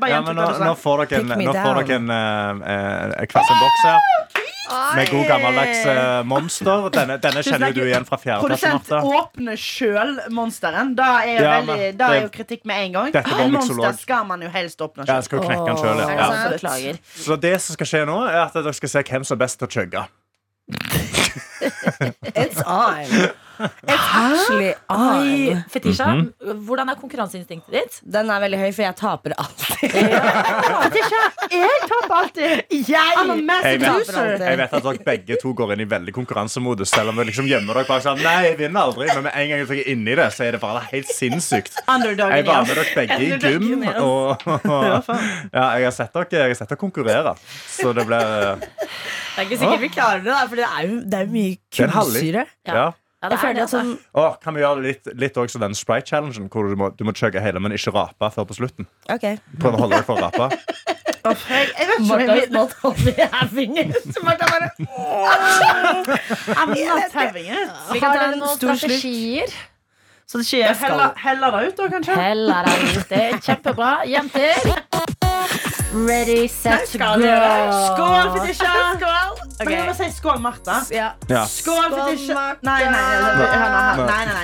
Ja, 0.09 0.21
men 0.25 0.35
nå, 0.35 0.51
nå 0.65 0.75
får 0.79 1.05
dere 1.05 1.23
en, 1.23 1.33
nå 1.47 1.55
får 1.55 1.81
dere 1.83 1.99
en 2.01 2.13
hver 3.29 3.49
sin 3.49 3.63
boks 3.63 3.87
her. 3.87 4.48
Med 4.95 5.09
god 5.11 5.25
gammeldags 5.27 5.85
eh, 5.85 6.23
monster. 6.23 6.89
Denne, 6.93 7.17
denne 7.23 7.41
kjenner 7.45 7.71
jo 7.73 7.79
du 7.79 7.87
igjen 7.87 8.05
fra 8.05 8.17
fjerde 8.21 8.45
klasse, 8.47 8.69
Produsent 8.73 8.89
Martha. 8.89 9.23
åpner 9.23 9.55
sjøl 9.59 10.13
monsteren. 10.35 10.95
Da 10.95 11.07
er 11.23 11.31
jo, 11.31 11.43
Ja, 11.43 11.55
veldig, 11.59 11.77
men 11.77 11.97
da 11.97 12.05
er 12.09 12.13
det- 12.13 12.21
jo 12.23 12.29
kritikk 12.37 12.65
med 12.65 12.85
en 12.85 12.91
gang. 12.97 13.11
Dette 13.13 13.29
var 13.31 13.41
En 13.45 13.51
monster 13.51 13.93
skal 13.99 14.25
man 14.25 14.41
jo 14.41 14.49
helst 14.49 14.79
åpne 14.81 15.05
Ja, 15.07 15.13
jeg 15.15 15.23
sjøl. 15.23 15.23
skal 15.23 15.37
jo 15.39 15.43
knekke 15.49 15.65
den 15.65 15.77
selv, 15.77 15.99
ja. 15.99 16.09
ja. 16.09 16.49
Beklager. 16.53 16.99
Så 17.15 17.39
det 17.41 17.55
som 17.61 17.73
skal 17.79 17.85
skje 17.93 18.05
nå, 18.05 18.17
er 18.29 18.41
at 18.45 18.53
dere 18.53 18.73
skal 18.73 18.89
se 18.89 19.03
hvem 19.03 19.23
som 19.25 19.35
er 19.39 19.45
best 19.45 19.59
til 19.59 19.67
å 19.67 19.71
chugge. 19.71 20.07
It's 22.35 22.61
on. 22.65 23.31
Actually 23.59 24.69
Oi, 24.89 25.51
on. 25.53 25.63
Fetisha, 25.73 26.07
hvordan 26.65 26.89
er 26.93 26.99
konkurranseinstinktet 26.99 27.73
ditt? 27.75 27.97
Den 28.15 28.29
er 28.31 28.39
veldig 28.43 28.59
høy, 28.61 28.69
for 28.75 28.85
jeg 28.85 28.95
taper 28.99 29.35
alltid. 29.41 29.95
Fetisha, 29.95 31.21
jeg 31.51 31.81
taper 31.89 32.15
alltid. 32.19 32.63
I'm 32.69 33.33
a 33.33 33.35
Jeg 33.35 33.45
massive 33.45 33.79
vet, 33.81 33.89
loser. 33.89 34.43
jeg 34.45 34.59
vet 34.61 34.73
at 34.79 34.85
dere 34.87 35.03
begge 35.09 35.37
to 35.41 35.53
går 35.57 35.73
inn 35.75 35.83
i 35.83 35.87
veldig 35.91 36.13
konkurransemodus. 36.15 36.91
Selv 36.93 37.11
om 37.13 37.19
dere 37.19 37.29
liksom 37.31 37.49
gjemmer 37.49 37.79
dere 37.81 37.89
bak 37.89 38.03
sånn 38.05 38.21
Nei, 38.23 38.35
jeg 38.49 38.57
vinner 38.61 38.87
aldri. 38.89 39.09
Men 39.13 39.25
med 39.27 39.35
en 39.35 39.51
gang 39.53 39.65
dere 39.65 39.79
er 39.83 39.91
inni 39.93 40.15
det, 40.19 40.29
så 40.35 40.47
er 40.47 40.57
det 40.57 40.61
bare 40.63 40.83
helt 40.91 41.11
sinnssykt. 41.13 41.79
Underdogen 41.89 42.35
Jeg 42.39 42.47
var 42.47 42.63
med 42.63 42.73
igjen. 42.73 42.79
dere 42.79 42.95
begge 42.95 43.19
i 43.19 43.29
gym, 43.35 43.67
Underdogen 43.79 43.99
og 43.99 44.47
ja, 45.59 45.65
jeg 45.79 45.89
har 45.89 45.95
sett 45.95 46.13
dere, 46.15 46.27
jeg 46.45 46.53
har 46.55 46.59
sett 46.61 46.71
dere 46.73 46.81
konkurrere. 46.81 47.35
Så 47.69 47.93
det 47.97 48.05
blir 48.09 48.25
Det 48.59 49.45
er 49.45 49.47
ikke 49.47 49.59
sikkert 49.61 49.83
vi 49.85 49.91
klarer 49.93 50.23
det, 50.25 50.31
da, 50.33 50.41
for 50.49 50.59
det 50.59 50.65
er 50.67 50.87
jo, 50.89 50.97
det 51.05 51.19
er 51.21 51.27
jo 51.27 51.31
mye 51.35 51.53
Det 51.55 51.79
er 51.79 51.87
en 51.87 51.95
halvlig. 51.95 52.19
kullsyre. 52.23 52.43
Ja. 52.67 52.73
Ja, 52.79 52.87
det 53.19 53.35
Jeg 53.35 53.39
er 53.39 53.41
føler 53.43 53.63
at 53.65 53.71
sånn 53.73 53.89
altså. 53.97 54.27
Kan 54.43 54.55
vi 54.55 54.61
gjøre 54.63 54.83
litt, 54.85 55.09
litt 55.19 55.37
også 55.41 55.59
den 55.59 55.73
Sprite-challengen, 55.75 56.47
hvor 56.53 56.69
du 56.71 56.75
må, 56.79 56.87
du 56.95 57.03
må 57.03 57.11
chugge 57.17 57.41
hele, 57.43 57.59
men 57.59 57.75
ikke 57.75 57.91
rape 57.91 58.29
før 58.31 58.47
på 58.47 58.55
slutten? 58.55 58.87
Ok. 59.11 59.25
Prøv 59.59 59.75
å 59.75 59.81
holde 59.83 59.99
deg 59.99 60.07
for 60.07 60.15
å 60.15 60.29
rape. 60.29 60.47
Jeg, 61.19 61.35
vet 61.35 61.99
ikke 61.99 62.15
om 62.15 62.21
jeg 62.21 62.29
vil 62.31 62.53
not 62.55 62.71
only 62.87 63.11
having 63.33 63.75
it. 63.77 64.05
Martha 64.23 64.47
bare 64.47 64.69
I'm 66.55 66.71
not 66.71 67.11
having 67.11 67.45
it. 67.51 67.69
Vi 67.91 67.99
kan 67.99 68.09
Har 68.09 68.15
ta 68.15 68.21
dere 68.23 68.31
en 68.31 68.39
noen 68.39 68.55
stor 68.55 68.71
slutt. 68.71 68.79
strategier? 68.79 69.53
Så 70.29 70.37
det 70.39 70.47
skjer 70.47 70.73
heller, 70.79 71.51
deg 71.51 71.59
det 71.59 71.71
ut, 71.73 71.77
da, 71.77 71.91
kanskje? 71.97 72.17
Heller 72.23 72.69
deg 72.69 72.83
ut. 72.87 73.05
Det 73.11 73.23
er 73.27 73.39
kjempebra. 73.49 73.93
Jenter. 74.07 75.17
Ready, 75.93 76.47
set, 76.47 76.87
Skal 76.87 77.19
go. 77.21 77.27
Skål, 77.95 78.27
Fetisha! 78.37 78.73
Skål! 78.95 79.39
Okay. 79.59 79.73
jeg 79.73 79.85
må 79.87 79.93
si 79.97 80.09
skål, 80.13 80.37
Martha. 80.39 80.75
Ja. 80.93 81.07
Ja. 81.27 81.41
Skål, 81.49 81.95
Fetisha. 81.95 82.43
Nei, 82.61 82.83
nei, 82.93 84.19
nei. 84.29 84.43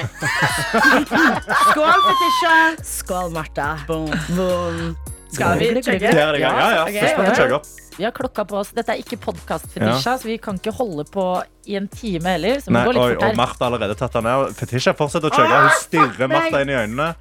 Skål, 1.69 2.01
Fetisha. 2.07 2.55
Skål, 2.81 3.29
Martha. 3.35 3.67
Boom. 3.87 4.09
Boom. 4.33 4.95
Skal 5.35 5.61
vi 5.61 5.83
chugge? 5.85 6.15
Ja, 6.17 6.33
ja, 6.33 6.49
ja. 6.79 6.85
Først 6.89 7.19
må 7.19 7.27
vi 7.27 7.35
chugge 7.37 7.59
opp. 7.59 7.69
Vi 7.95 8.03
har 8.03 8.15
klokka 8.17 8.47
på 8.49 8.57
oss. 8.63 8.73
Dette 8.75 8.95
er 8.95 9.05
ikke 9.05 9.21
podkast, 9.27 9.69
Fetisha, 9.69 10.17
så 10.17 10.27
vi 10.27 10.39
kan 10.41 10.57
ikke 10.57 10.73
holde 10.73 11.05
på 11.13 11.27
i 11.69 11.77
en 11.77 11.85
time 11.93 12.33
heller. 12.39 12.57
Så 12.65 12.73
Nei, 12.73 12.87
går 12.89 12.97
litt 12.97 13.05
oi, 13.05 13.13
og. 13.21 13.37
Martha 13.37 13.67
har 13.67 13.69
allerede 13.69 13.99
tatt 14.01 14.17
den 14.17 14.25
ned. 14.25 14.57
Fetisha 14.57 14.97
fortsetter 14.97 15.29
å 15.29 15.37
chugge. 15.37 15.61
Hun 15.61 15.77
stirrer 15.83 16.33
Martha 16.33 16.65
inn 16.65 16.73
i 16.73 16.79
øynene. 16.81 17.13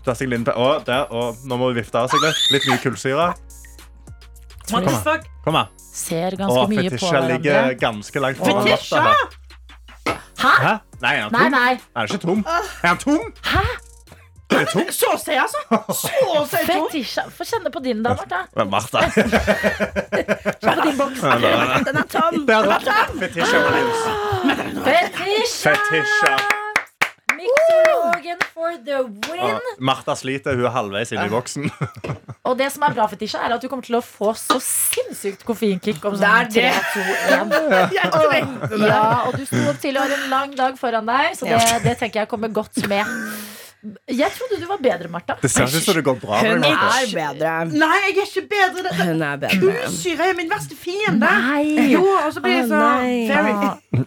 Å, 0.00 0.68
der, 0.80 1.10
og 1.12 1.44
nå 1.44 1.60
må 1.60 1.70
vi 1.70 1.82
vifte 1.82 2.00
av 2.00 2.08
seg 2.08 2.24
litt. 2.24 2.44
Litt 2.56 2.66
mye 2.70 2.80
kullsyre. 2.80 3.30
What 4.72 4.84
the 4.88 4.96
fuck? 5.04 5.26
Kom 5.44 5.54
her. 5.58 5.66
Ser 5.78 6.30
ganske 6.38 6.54
ganske 6.54 6.68
mye 6.70 6.82
på 6.82 6.96
fetisja 6.96 7.20
ligger 7.26 7.52
hverandre. 7.52 7.78
ganske 7.80 8.20
langt 8.24 8.38
foran 8.38 8.66
her. 8.66 8.76
Hæ? 10.40 10.52
Hæ? 10.64 10.74
Nei, 11.02 11.14
er 11.14 11.22
han 11.22 11.32
Nei, 11.32 11.42
tom? 11.42 11.52
nei. 11.52 11.72
Er 11.72 11.98
han 11.98 12.06
ikke 12.08 12.18
tom? 12.26 12.44
Er 12.82 12.86
han 12.88 12.98
tom? 12.98 13.32
Hæ? 13.44 13.64
Er 14.50 14.58
det 14.58 14.68
tom? 14.72 14.86
Så 14.90 15.10
å 15.14 15.18
si, 15.20 15.34
altså. 15.38 15.58
Så 15.94 16.10
å 16.34 16.44
si 16.50 16.62
tom! 16.66 16.86
Fetisja? 16.88 17.26
Få 17.30 17.44
kjenne 17.46 17.70
på 17.74 17.82
din, 17.84 18.00
da, 18.02 18.14
Martha. 18.18 18.40
Men 18.56 18.70
Martha. 18.72 19.04
Kjenn 19.10 19.30
på 20.64 20.86
din 20.86 20.96
boks. 20.98 21.20
Den 21.20 22.00
er 22.02 22.08
tom. 22.10 22.40
Fetisja 22.46 22.94
er 22.94 23.12
Fetisja. 23.20 23.60
Williams. 23.66 24.02
Fetisha! 24.88 25.76
Fetisha. 25.76 26.59
Mixologen 27.40 28.42
for 28.54 28.76
the 28.86 28.98
win. 29.28 29.42
Og 29.56 29.82
Martha 29.90 30.14
sliter. 30.18 30.56
Hun 30.58 30.66
er 30.68 30.74
halvveis 30.74 31.12
inn 31.14 31.22
i 31.24 31.28
boksen. 31.32 31.70
Og 32.50 32.56
det 32.58 32.70
som 32.72 32.82
er 32.86 32.94
bra, 32.96 33.06
Fetisha, 33.10 33.42
er 33.46 33.54
at 33.56 33.62
du 33.62 33.68
kommer 33.70 33.84
til 33.86 33.98
å 33.98 34.02
få 34.04 34.32
så 34.38 34.56
sinnssykt 34.64 35.44
koffeinkick 35.48 36.02
om 36.08 36.16
Det 36.16 36.22
sånn 36.24 36.40
er 36.40 36.50
3, 36.50 36.72
2, 36.94 37.04
1. 37.36 37.94
Jeg 37.96 38.12
trengte 38.16 38.70
det. 38.72 38.88
Ja, 38.88 39.04
og 39.28 39.36
du 39.36 39.44
sto 39.46 39.60
opp 39.70 39.80
tidlig 39.82 40.00
og 40.00 40.06
har 40.08 40.16
en 40.16 40.28
lang 40.32 40.54
dag 40.58 40.78
foran 40.80 41.08
deg, 41.10 41.36
så 41.38 41.46
det, 41.50 41.60
det 41.84 41.96
tenker 42.00 42.24
jeg 42.24 42.30
kommer 42.32 42.52
godt 42.56 42.80
med. 42.90 43.16
Jeg 44.12 44.28
trodde 44.36 44.58
du 44.60 44.66
var 44.68 44.80
bedre, 44.84 45.08
Martha. 45.08 45.38
Det 45.40 45.48
ser 45.48 45.64
ut 45.64 45.84
som 45.84 45.94
det 45.96 46.02
går 46.04 46.18
bra 46.20 46.40
med 46.42 46.50
Hun 46.52 46.64
deg, 46.66 46.74
Martha. 46.74 46.98
er 47.00 47.14
bedre. 47.16 47.52
Nei, 47.80 48.00
jeg 48.02 48.10
er 48.10 48.26
ikke 48.26 48.42
bedre. 48.50 48.82
Det- 48.90 49.06
Hun 49.08 49.22
er 49.24 49.38
bedre. 49.40 50.26
Er 50.26 50.34
min 50.36 50.50
verste 50.50 50.76
fiende. 50.76 51.30
Nei. 51.46 51.86
Jo, 51.94 52.02
og 52.18 52.28
så 52.36 52.42
blir 52.44 52.58
jeg 52.58 52.66
Å, 52.66 52.68
så 52.68 52.82
nei. 52.82 54.04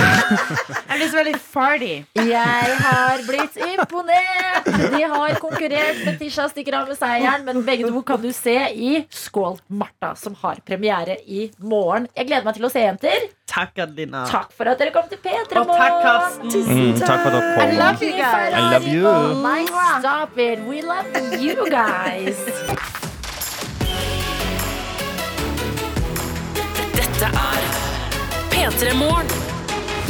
Jeg 0.00 0.96
blir 0.98 1.08
så 1.10 1.16
veldig 1.18 1.34
farty. 1.42 1.90
Jeg 2.28 2.76
har 2.84 3.22
blitt 3.26 3.56
imponert! 3.66 4.68
De 4.94 5.00
har 5.10 5.34
konkurrert. 5.42 5.98
Fetisha 6.06 6.46
stikker 6.52 6.76
av 6.80 6.88
med 6.90 6.98
seieren, 7.00 7.44
men 7.46 7.62
begge 7.66 7.88
to 7.90 8.02
kan 8.06 8.20
du 8.22 8.28
se 8.36 8.54
i 8.74 8.92
Skål 9.10 9.58
Martha, 9.80 10.12
som 10.18 10.36
har 10.42 10.60
premiere 10.66 11.16
i 11.26 11.48
morgen. 11.58 12.06
Jeg 12.16 12.28
gleder 12.30 12.46
meg 12.46 12.58
til 12.58 12.68
å 12.68 12.72
se, 12.72 12.84
jenter. 12.84 13.26
Takk, 13.50 13.80
Adelina. 13.82 14.24
Takk 14.30 14.52
for 14.54 14.70
at 14.70 14.78
dere 14.78 14.92
kom 14.94 15.08
til 15.10 15.18
P3 15.24 15.58
Og 15.64 15.72
takk, 15.74 15.96
Karsten. 16.04 16.54
Mm, 16.70 17.00
takk 17.00 17.24
for 17.24 17.30
at 17.30 17.34
dere 17.34 17.50
I 17.50 17.58
kom. 17.58 17.76
love 17.82 18.06
you 18.06 18.14
guys. 18.14 18.54
I 18.54 18.64
love 18.70 18.86
you. 18.86 19.04
Stop 20.00 20.38
it. 20.38 20.66
We 20.70 20.82
love 20.86 21.10
you 21.42 21.66
guys. 21.70 22.38
Dette 26.94 27.32
er 27.34 27.70
P3 28.54 28.94
Morgen. 29.02 29.49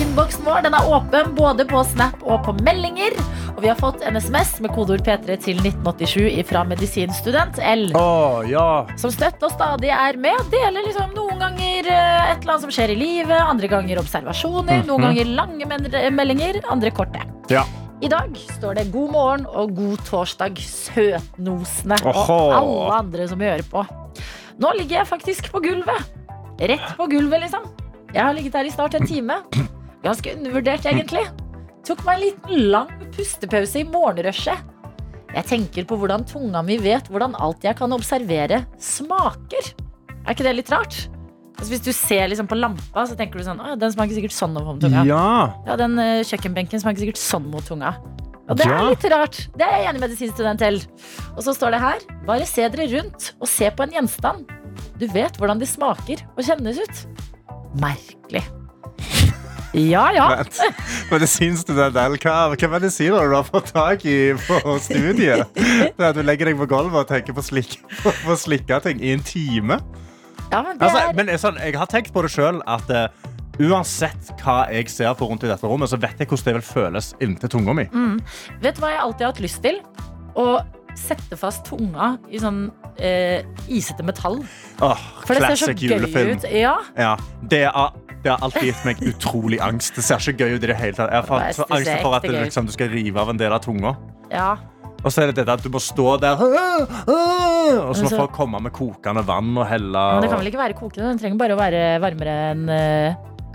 Innboksen 0.01 0.46
vår 0.46 0.62
den 0.64 0.74
er 0.76 0.86
åpen 0.88 1.34
både 1.36 1.64
på 1.68 1.80
Snap 1.84 2.22
og 2.24 2.40
på 2.46 2.55
meldinger. 2.64 3.12
Og 3.53 3.59
vi 3.61 3.68
har 3.68 3.76
fått 3.76 4.01
en 4.07 4.16
SMS 4.16 4.55
med 4.64 4.72
kodeord 4.72 5.03
P3 5.05 5.34
til 5.44 5.59
1987 5.61 6.38
fra 6.48 6.62
medisinstudent 6.64 7.59
L. 7.61 7.82
Oh, 7.98 8.38
ja. 8.48 8.86
Som 9.01 9.12
støtt 9.12 9.42
og 9.44 9.53
stadig 9.53 9.90
er 9.92 10.16
med. 10.16 10.38
Deler 10.55 10.86
liksom 10.86 11.12
noen 11.12 11.42
ganger 11.42 11.90
eh, 11.92 12.30
et 12.30 12.38
eller 12.38 12.55
annet 12.55 12.64
som 12.64 12.72
skjer 12.72 12.94
i 12.94 12.96
livet, 12.96 13.36
andre 13.36 13.68
ganger 13.68 14.01
observasjoner, 14.01 14.86
noen 14.88 15.05
ganger 15.11 15.32
lange 15.36 15.68
meldinger, 16.16 16.62
andre 16.72 16.92
korte. 16.96 17.26
Ja. 17.53 17.66
I 18.01 18.09
dag 18.09 18.32
står 18.57 18.78
det 18.78 18.86
'God 18.94 19.12
morgen' 19.12 19.44
og 19.44 19.74
'God 19.76 20.07
torsdag', 20.09 20.62
søtnosene 20.64 21.98
og 22.09 22.30
alle 22.30 22.94
andre 23.03 23.26
som 23.28 23.44
hører 23.44 23.66
på. 23.68 23.84
Nå 24.57 24.72
ligger 24.78 25.03
jeg 25.03 25.11
faktisk 25.12 25.53
på 25.53 25.61
gulvet. 25.61 26.09
Rett 26.57 26.88
på 26.96 27.09
gulvet, 27.12 27.44
liksom. 27.44 27.68
Jeg 28.14 28.24
har 28.24 28.32
ligget 28.32 28.57
her 28.57 28.64
i 28.64 28.72
snart 28.72 28.96
en 28.96 29.07
time. 29.07 29.36
Ganske 30.05 30.34
undervurdert, 30.36 30.86
egentlig. 30.88 31.26
Tok 31.86 32.03
meg 32.07 32.16
en 32.16 32.24
liten 32.24 32.66
lang 32.72 32.92
pustepause 33.16 33.80
i 33.82 33.86
morgenrushet. 33.88 34.66
Jeg 35.30 35.46
tenker 35.46 35.86
på 35.86 35.96
hvordan 36.01 36.24
tunga 36.26 36.62
mi 36.66 36.76
vet 36.82 37.07
hvordan 37.11 37.36
alt 37.38 37.62
jeg 37.62 37.76
kan 37.78 37.92
observere, 37.94 38.64
smaker. 38.82 39.72
Er 40.24 40.34
ikke 40.34 40.46
det 40.46 40.57
litt 40.59 40.72
rart? 40.72 41.05
Altså, 41.61 41.68
hvis 41.74 41.84
du 41.84 41.92
ser 41.94 42.30
liksom 42.32 42.48
på 42.51 42.57
lampa, 42.59 43.05
så 43.07 43.14
tenker 43.18 43.38
du 43.38 43.44
sånn 43.44 43.61
«Å, 43.61 43.74
Den 43.78 43.92
smaker 43.92 44.16
sikkert 44.16 44.34
sånn 44.34 44.57
mot 44.57 44.80
tunga. 44.80 45.05
Ja. 45.07 45.24
Ja, 45.68 45.76
den 45.78 45.98
uh, 46.01 46.22
kjøkkenbenken 46.26 46.82
smaker 46.82 47.05
sikkert 47.05 47.20
sånn 47.20 47.51
mot 47.53 47.66
tunga. 47.68 47.94
Og 48.51 48.59
det 48.59 48.66
er 48.66 48.88
litt 48.88 49.05
rart. 49.12 49.36
Det 49.55 49.62
er 49.62 49.76
jeg 49.76 49.90
enig 49.90 50.01
med 50.01 50.09
medisinstudent 50.09 50.62
til. 50.64 50.80
Og 51.36 51.44
så 51.46 51.55
står 51.55 51.76
det 51.76 51.82
her 51.84 52.01
Bare 52.26 52.48
se 52.48 52.64
dere 52.66 52.88
rundt 52.96 53.28
og 53.38 53.46
se 53.46 53.68
på 53.70 53.86
en 53.86 53.94
gjenstand. 53.94 54.51
Du 54.98 55.07
vet 55.12 55.36
hvordan 55.38 55.61
de 55.61 55.68
smaker 55.70 56.24
og 56.32 56.42
kjennes 56.48 56.80
ut. 56.80 57.05
Merkelig. 57.78 58.42
Ja, 59.73 60.09
ja. 60.11 60.27
Vent. 60.35 60.61
Medisinstudent 61.12 61.97
L, 61.97 62.16
hva, 62.18 62.68
medisiner 62.73 63.31
du 63.31 63.37
har 63.37 63.47
fått 63.47 63.71
tak 63.75 64.05
i 64.09 64.33
på 64.47 64.77
studiet? 64.83 65.47
Det 65.55 66.09
at 66.11 66.18
du 66.18 66.25
legger 66.27 66.51
deg 66.51 66.59
på 66.59 66.66
gulvet 66.71 67.05
og 67.05 67.11
tenker 67.11 67.37
på, 67.37 67.45
slik, 67.45 67.79
på, 68.03 68.11
på 68.25 68.39
ting 68.83 69.03
i 69.03 69.12
en 69.14 69.23
time? 69.23 69.79
ja 70.51 70.62
men 70.62 70.81
Altså, 70.83 70.99
er, 70.99 71.14
men 71.14 71.29
det 71.29 71.37
er 71.37 71.43
sånn, 71.45 71.61
jeg 71.62 71.79
har 71.79 71.87
tenkt 71.87 72.12
på 72.12 72.25
det 72.27 72.33
sjøl 72.35 72.59
at 72.66 72.91
uh, 72.91 73.07
uansett 73.61 74.33
hva 74.43 74.64
jeg 74.73 74.91
ser 74.91 75.14
på 75.14 75.29
rundt 75.31 75.47
i 75.47 75.51
dette 75.51 75.66
rommet, 75.66 75.91
så 75.93 76.01
vet 76.01 76.18
jeg 76.18 76.27
hvordan 76.27 76.49
det 76.49 76.57
vil 76.59 76.66
føles 76.66 77.14
inntil 77.23 77.53
tunga 77.55 77.77
mi. 77.77 77.87
mm. 77.93 78.18
Vet 78.64 78.79
du 78.79 78.83
hva 78.83 78.91
jeg 78.97 79.03
alltid 79.05 79.27
har 79.27 79.35
hatt 79.35 79.43
lyst 79.45 79.62
til? 79.62 79.81
Å 80.35 80.47
sette 80.99 81.39
fast 81.39 81.62
tunga 81.68 82.16
i 82.31 82.41
sånn 82.43 82.64
eh, 82.99 83.47
isete 83.71 84.03
metall. 84.07 84.41
Åh, 84.83 85.05
For 85.23 85.39
det 85.39 85.53
ser 85.53 85.61
så 85.71 85.75
gøy 85.75 85.95
julefilm. 85.95 86.33
ut. 86.35 86.47
Ja. 86.51 86.75
Ja, 86.99 87.12
det, 87.53 87.62
er, 87.71 87.93
det 88.23 88.31
har 88.33 88.39
alltid 88.45 88.62
gitt 88.71 88.85
meg 88.85 89.01
utrolig 89.11 89.61
angst. 89.64 89.95
Det 89.97 90.05
ser 90.05 90.21
ikke 90.33 90.45
gøy 90.47 90.57
ut 90.59 90.64
i 90.64 90.71
det 90.73 90.77
hele 90.77 90.93
tatt. 90.97 91.11
Jeg 91.12 91.25
har 91.31 91.53
så 91.57 91.64
angst 91.71 91.95
for 92.03 92.14
at 92.18 92.23
det, 92.23 92.35
liksom, 92.37 92.66
du 92.66 92.73
skal 92.73 92.89
rive 92.93 93.16
av 93.23 93.31
en 93.33 93.37
del 93.41 93.53
av 93.53 93.61
tunga. 93.64 93.97
ja. 94.31 94.57
Og 95.01 95.09
så 95.09 95.23
er 95.23 95.31
det 95.31 95.37
dette 95.39 95.55
at 95.57 95.62
du 95.64 95.71
må 95.73 95.81
stå 95.81 96.18
der 96.21 96.37
Og 96.37 97.95
så 97.97 98.03
må 98.05 98.11
folk 98.12 98.35
komme 98.37 98.59
med 98.61 98.73
kokende 98.77 99.23
vann 99.25 99.55
og 99.57 99.64
helle. 99.71 99.97
Men 99.97 100.27
det 100.27 100.29
kan 100.29 100.43
vel 100.43 100.51
ikke 100.51 100.61
være 100.61 100.77
kokende? 100.77 101.09
Den 101.14 101.21
trenger 101.23 101.39
bare 101.41 101.57
å 101.57 101.61
være 101.61 101.81
varmere 102.03 102.35
enn 102.51 102.66
eh, 102.68 103.14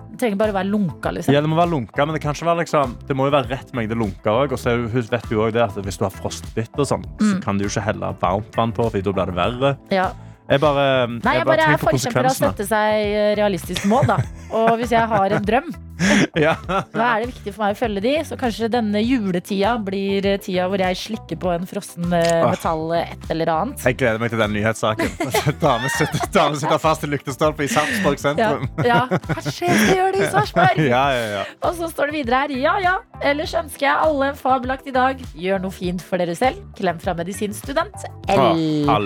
Den 0.09 0.17
trenger 0.23 0.39
bare 0.41 0.55
å 0.55 0.57
være 0.57 0.71
lunka, 0.71 1.11
liksom. 1.13 1.35
Ja, 1.35 1.43
det 1.45 1.51
må 1.51 1.59
være 1.59 1.69
lunka, 1.75 2.05
men 2.07 2.17
det 2.17 2.23
kan 2.23 2.33
ikke 2.33 2.47
være 2.49 2.63
liksom 2.63 2.95
Det 3.05 3.17
må 3.19 3.27
jo 3.29 3.35
være 3.35 3.51
rett 3.51 3.73
mengde 3.77 3.93
lunka 3.99 4.33
òg. 4.41 4.55
Og 4.55 4.61
så 4.61 4.73
vet 4.89 5.61
at 5.67 5.77
hvis 5.85 6.01
du 6.01 6.05
har 6.07 6.13
frostbitt 6.17 6.81
og 6.81 6.89
sånn, 6.89 7.05
så 7.21 7.35
Mm. 7.35 7.41
kan 7.45 7.57
du 7.57 7.65
jo 7.65 7.69
ikke 7.69 7.85
helle 7.91 8.15
varmt 8.25 8.55
vann 8.57 8.71
på, 8.73 8.89
for 8.89 9.01
da 9.01 9.11
blir 9.11 9.25
det 9.29 9.35
verre. 9.37 9.77
Ja. 9.91 10.09
Jeg 10.45 10.61
bare, 10.61 11.07
Nei, 11.09 11.31
jeg 11.33 11.41
jeg 11.41 11.47
bare 11.49 11.67
er 11.73 11.79
forkjemper 11.81 12.27
av 12.27 12.29
å 12.29 12.37
sette 12.37 12.67
seg 12.69 12.99
eh, 13.01 13.31
realistiske 13.39 13.89
mål, 13.89 14.11
da. 14.11 14.17
Og 14.53 14.75
hvis 14.77 14.93
jeg 14.93 15.09
har 15.09 15.33
en 15.39 15.47
drøm, 15.47 15.71
Ja. 16.45 16.55
da 16.67 17.05
er 17.05 17.23
det 17.23 17.29
viktig 17.31 17.53
for 17.55 17.65
meg 17.65 17.75
å 17.75 17.79
følge 17.79 18.03
de. 18.03 18.13
Så 18.27 18.37
kanskje 18.39 18.69
denne 18.71 19.01
juletida 19.03 19.75
blir 19.83 20.25
eh, 20.27 20.39
tida 20.41 20.67
hvor 20.71 20.81
jeg 20.81 20.99
slikker 20.99 21.39
på 21.41 21.51
en 21.53 21.67
frossen 21.69 22.07
eh, 22.15 22.43
metall 22.43 22.91
eh, 22.97 23.13
et 23.15 23.31
eller 23.33 23.51
annet. 23.53 23.85
Jeg 23.87 23.99
gleder 24.01 24.21
meg 24.21 24.33
til 24.33 24.41
den 24.41 24.55
nyhetssaken. 24.55 25.13
Dame 25.63 25.91
sitter, 25.93 26.77
fast 26.81 27.05
i 27.07 27.11
lyktestolpe 27.11 27.65
i 27.65 27.71
Sarpsborg 27.71 28.21
sentrum. 28.21 28.67
ja. 28.85 29.05
Hva 29.07 29.41
skjer? 29.45 29.71
Det 29.85 29.97
gjør 29.97 30.15
det 30.15 30.23
i 30.25 30.31
Sarpsborg? 30.33 30.81
Ja, 30.85 31.05
ja, 31.15 31.25
ja. 31.39 31.43
Og 31.65 31.77
så 31.79 31.89
står 31.91 32.11
det 32.11 32.19
videre 32.19 32.43
her. 32.43 32.55
Ja, 32.59 32.75
ja. 32.83 32.95
Ellers 33.25 33.55
ønsker 33.57 33.87
jeg 33.87 33.95
alle 34.09 34.31
en 34.33 34.39
fabelaktig 34.39 34.95
dag. 34.95 35.21
Gjør 35.39 35.63
noe 35.63 35.75
fint 35.75 36.03
for 36.03 36.21
dere 36.21 36.35
selv. 36.37 36.61
Klem 36.77 36.99
fra 37.01 37.15
medisinstudent 37.17 38.07
L. 38.33 38.41
Ah. 38.41 38.99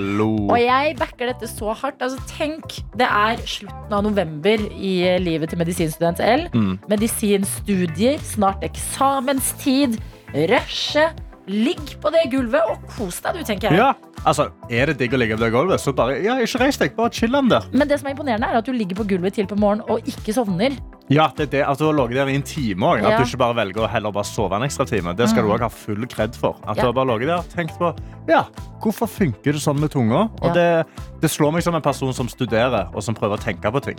Og 0.50 0.58
jeg 0.60 0.96
backer 1.00 1.34
dette 1.34 1.50
så 1.52 1.76
hardt. 1.78 2.02
Altså, 2.06 2.20
tenk, 2.32 2.80
det 3.00 3.08
er 3.08 3.42
slutten 3.46 3.96
av 3.96 4.06
november 4.06 4.66
i 4.74 4.94
livet 5.22 5.52
til 5.52 5.62
medisinstudent 5.62 6.24
L. 6.26 6.48
Mm. 6.56 6.79
Medisinstudier, 6.88 8.20
snart 8.20 8.64
eksamenstid. 8.64 9.98
Rushe. 10.34 11.10
Ligg 11.50 11.96
på 12.02 12.12
det 12.14 12.28
gulvet 12.30 12.62
og 12.70 12.84
kos 12.94 13.18
deg, 13.26 13.40
du, 13.40 13.44
tenker 13.48 13.72
jeg. 13.74 13.80
Ja, 13.82 13.94
altså, 14.30 14.52
Er 14.70 14.92
det 14.92 15.00
digg 15.00 15.16
å 15.16 15.18
ligge 15.18 15.34
på 15.36 15.42
det 15.42 15.52
gulvet, 15.56 15.82
så 15.82 15.94
bare 15.98 16.20
ja, 16.22 16.36
ikke 16.44 16.60
reis 16.62 16.78
deg. 16.78 16.94
Bare 16.96 17.10
chill 17.16 17.34
den 17.34 17.50
der. 17.50 17.66
Men 17.74 17.90
det 17.90 17.98
som 18.00 18.08
er 18.08 18.14
imponerende, 18.14 18.46
er 18.52 18.60
at 18.62 18.66
du 18.70 18.72
ligger 18.76 19.00
på 19.02 19.08
gulvet 19.10 19.34
til 19.40 19.48
på 19.50 19.58
morgenen 19.58 19.82
og 19.90 20.06
ikke 20.06 20.36
sovner. 20.36 20.78
Ja, 21.10 21.26
det 21.34 21.48
er 21.48 21.52
det. 21.56 21.62
At 21.66 21.80
du 21.82 21.88
har 21.88 21.96
ligget 21.98 22.20
der 22.22 22.30
i 22.30 22.36
en 22.38 22.44
time 22.46 22.86
òg. 22.86 23.00
At 23.02 23.10
Ja. 23.10 23.18
du 23.18 23.26
ikke 23.26 23.40
bare 23.42 23.56
velger 23.58 23.82
å 23.82 23.90
heller 23.90 24.12
bare 24.14 24.30
sove 24.30 24.54
en 24.54 24.62
ekstra 24.68 24.86
time. 24.86 25.16
Det 25.18 25.28
skal 25.32 25.42
Mm. 25.44 25.50
du 25.50 25.54
òg 25.56 25.60
ha 25.66 25.70
full 25.70 26.06
kred 26.06 26.36
for. 26.36 26.56
At 26.68 26.78
Ja. 26.78 26.84
du 26.84 26.88
har 26.88 26.94
bare 26.94 27.18
ligget 27.18 27.28
der 27.34 27.56
tenkt 27.56 27.80
på 27.80 27.98
ja, 28.30 28.44
hvorfor 28.80 29.08
funker 29.10 29.52
det 29.54 29.62
sånn 29.62 29.80
med 29.80 29.90
tunga. 29.90 30.30
Og 30.44 30.54
det, 30.54 30.86
det 31.20 31.32
slår 31.32 31.54
meg 31.54 31.64
som 31.64 31.74
en 31.74 31.82
person 31.82 32.14
som 32.14 32.28
studerer 32.30 32.94
og 32.94 33.02
som 33.02 33.16
prøver 33.16 33.38
å 33.40 33.42
tenke 33.42 33.72
på 33.74 33.82
ting. 33.82 33.98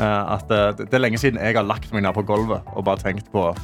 Eh, 0.00 0.32
at 0.32 0.50
eh, 0.50 0.72
det, 0.72 0.88
det 0.88 0.94
er 0.94 1.00
lenge 1.04 1.18
siden 1.18 1.36
jeg 1.38 1.54
har 1.54 1.64
lagt 1.64 1.92
meg 1.92 2.02
ned 2.02 2.14
på 2.14 2.24
gulvet 2.24 2.62
og 2.74 2.84
bare 2.84 2.96
tenkt 2.96 3.28
på, 3.30 3.54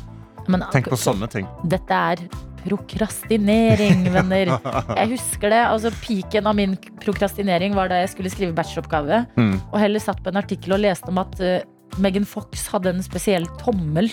Men 0.51 0.65
Tenk 0.73 0.91
på 0.93 0.99
sånne 1.01 1.29
ting. 1.33 1.49
Dette 1.71 2.01
er 2.13 2.25
prokrastinering, 2.65 4.07
venner. 4.17 4.55
Jeg 4.57 5.11
husker 5.15 5.53
det. 5.53 5.61
altså 5.69 5.93
Piken 6.03 6.49
av 6.49 6.57
min 6.59 6.77
prokrastinering 7.03 7.77
var 7.77 7.93
da 7.93 8.03
jeg 8.03 8.15
skulle 8.15 8.33
skrive 8.33 8.57
bacheloroppgave. 8.57 9.25
Mm. 9.37 9.55
Og 9.71 9.79
heller 9.83 10.03
satt 10.03 10.23
på 10.25 10.33
en 10.33 10.41
artikkel 10.41 10.77
og 10.77 10.85
leste 10.85 11.13
om 11.13 11.21
at 11.23 11.37
uh, 11.45 11.61
Megan 12.03 12.27
Fox 12.29 12.67
hadde 12.73 12.95
en 12.95 13.05
spesiell 13.05 13.47
tommel. 13.61 14.11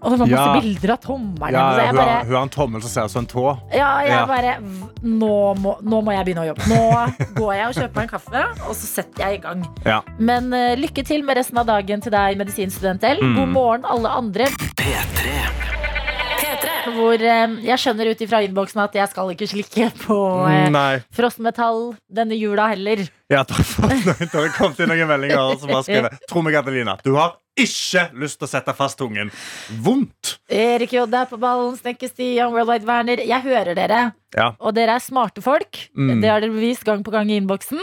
Og 0.00 0.12
det 0.12 0.18
var 0.20 0.26
masse 0.30 0.42
Ja. 0.54 0.60
bilder 0.60 0.90
av 0.94 0.98
tommelen 1.02 1.52
Ja, 1.52 1.62
hun, 1.88 1.96
bare, 1.96 2.10
har, 2.10 2.24
hun 2.24 2.34
har 2.36 2.42
en 2.42 2.48
tommel 2.54 2.82
som 2.84 2.90
ser 2.90 3.04
ut 3.08 3.10
som 3.10 3.24
en 3.24 3.26
tå. 3.26 3.44
ja, 3.74 3.88
jeg 4.06 4.10
Ja. 4.12 4.26
bare 4.26 4.52
nå 5.02 5.30
må, 5.58 5.72
nå 5.82 6.02
må 6.06 6.12
jeg 6.14 6.24
begynne 6.28 6.44
å 6.44 6.48
jobbe. 6.52 6.68
Nå 6.70 7.34
går 7.34 7.54
jeg 7.56 7.66
og 7.66 7.74
kjøper 7.74 7.94
meg 7.96 8.02
en 8.02 8.12
kaffe, 8.18 8.44
og 8.68 8.74
så 8.76 8.86
setter 8.86 9.24
jeg 9.26 9.40
i 9.40 9.42
gang. 9.42 9.66
Ja. 9.84 10.00
Men 10.18 10.52
uh, 10.54 10.76
lykke 10.78 11.04
til 11.04 11.24
med 11.24 11.36
resten 11.36 11.58
av 11.58 11.66
dagen 11.66 12.00
til 12.00 12.12
deg, 12.14 12.38
medisinstudent 12.38 13.02
L. 13.02 13.18
Mm. 13.22 13.34
God 13.40 13.48
morgen, 13.48 13.84
alle 13.84 14.08
andre. 14.08 14.46
Hvor 16.98 17.14
eh, 17.22 17.56
jeg 17.68 17.78
skjønner 17.82 18.10
ut 18.12 18.22
ifra 18.26 18.40
innboksen 18.44 18.80
at 18.82 18.96
jeg 18.98 19.08
skal 19.12 19.30
ikke 19.34 19.48
slikke 19.50 19.88
på 20.02 20.16
eh, 20.50 20.68
Nei. 20.74 20.98
frostmetall 21.14 21.92
denne 22.10 22.34
jula 22.38 22.68
heller. 22.72 23.04
Ja, 23.30 23.44
da 23.46 23.54
har 23.54 23.92
noen- 23.92 24.32
det 24.32 24.52
kommet 24.56 24.80
inn 24.82 24.90
noen 24.90 25.08
meldinger 25.10 25.58
som 25.60 25.70
har 25.76 25.84
skrevet 25.86 26.18
Tro 26.28 26.42
meg, 26.42 26.56
Adelina, 26.58 26.96
du 27.04 27.12
har 27.18 27.36
ikke 27.58 28.04
lyst 28.22 28.38
til 28.38 28.46
å 28.46 28.50
sette 28.50 28.74
fast 28.78 28.98
tungen. 29.00 29.32
Vondt. 29.82 30.36
Erik 30.48 30.92
J. 30.94 31.02
er 31.10 31.26
på 31.26 31.38
ballen, 31.42 31.74
Snekke 31.76 32.06
Stian, 32.08 32.52
Worldwide 32.54 32.86
Werner. 32.86 33.18
Jeg 33.26 33.42
hører 33.42 33.74
dere, 33.74 34.02
Ja. 34.36 34.52
og 34.60 34.74
dere 34.78 34.94
er 34.94 35.02
smarte 35.02 35.42
folk. 35.42 35.80
Mm. 35.98 36.20
Det 36.22 36.30
har 36.30 36.40
dere 36.40 36.54
bevist 36.54 36.84
gang 36.86 37.02
på 37.02 37.10
gang 37.10 37.28
i 37.30 37.40
innboksen. 37.40 37.82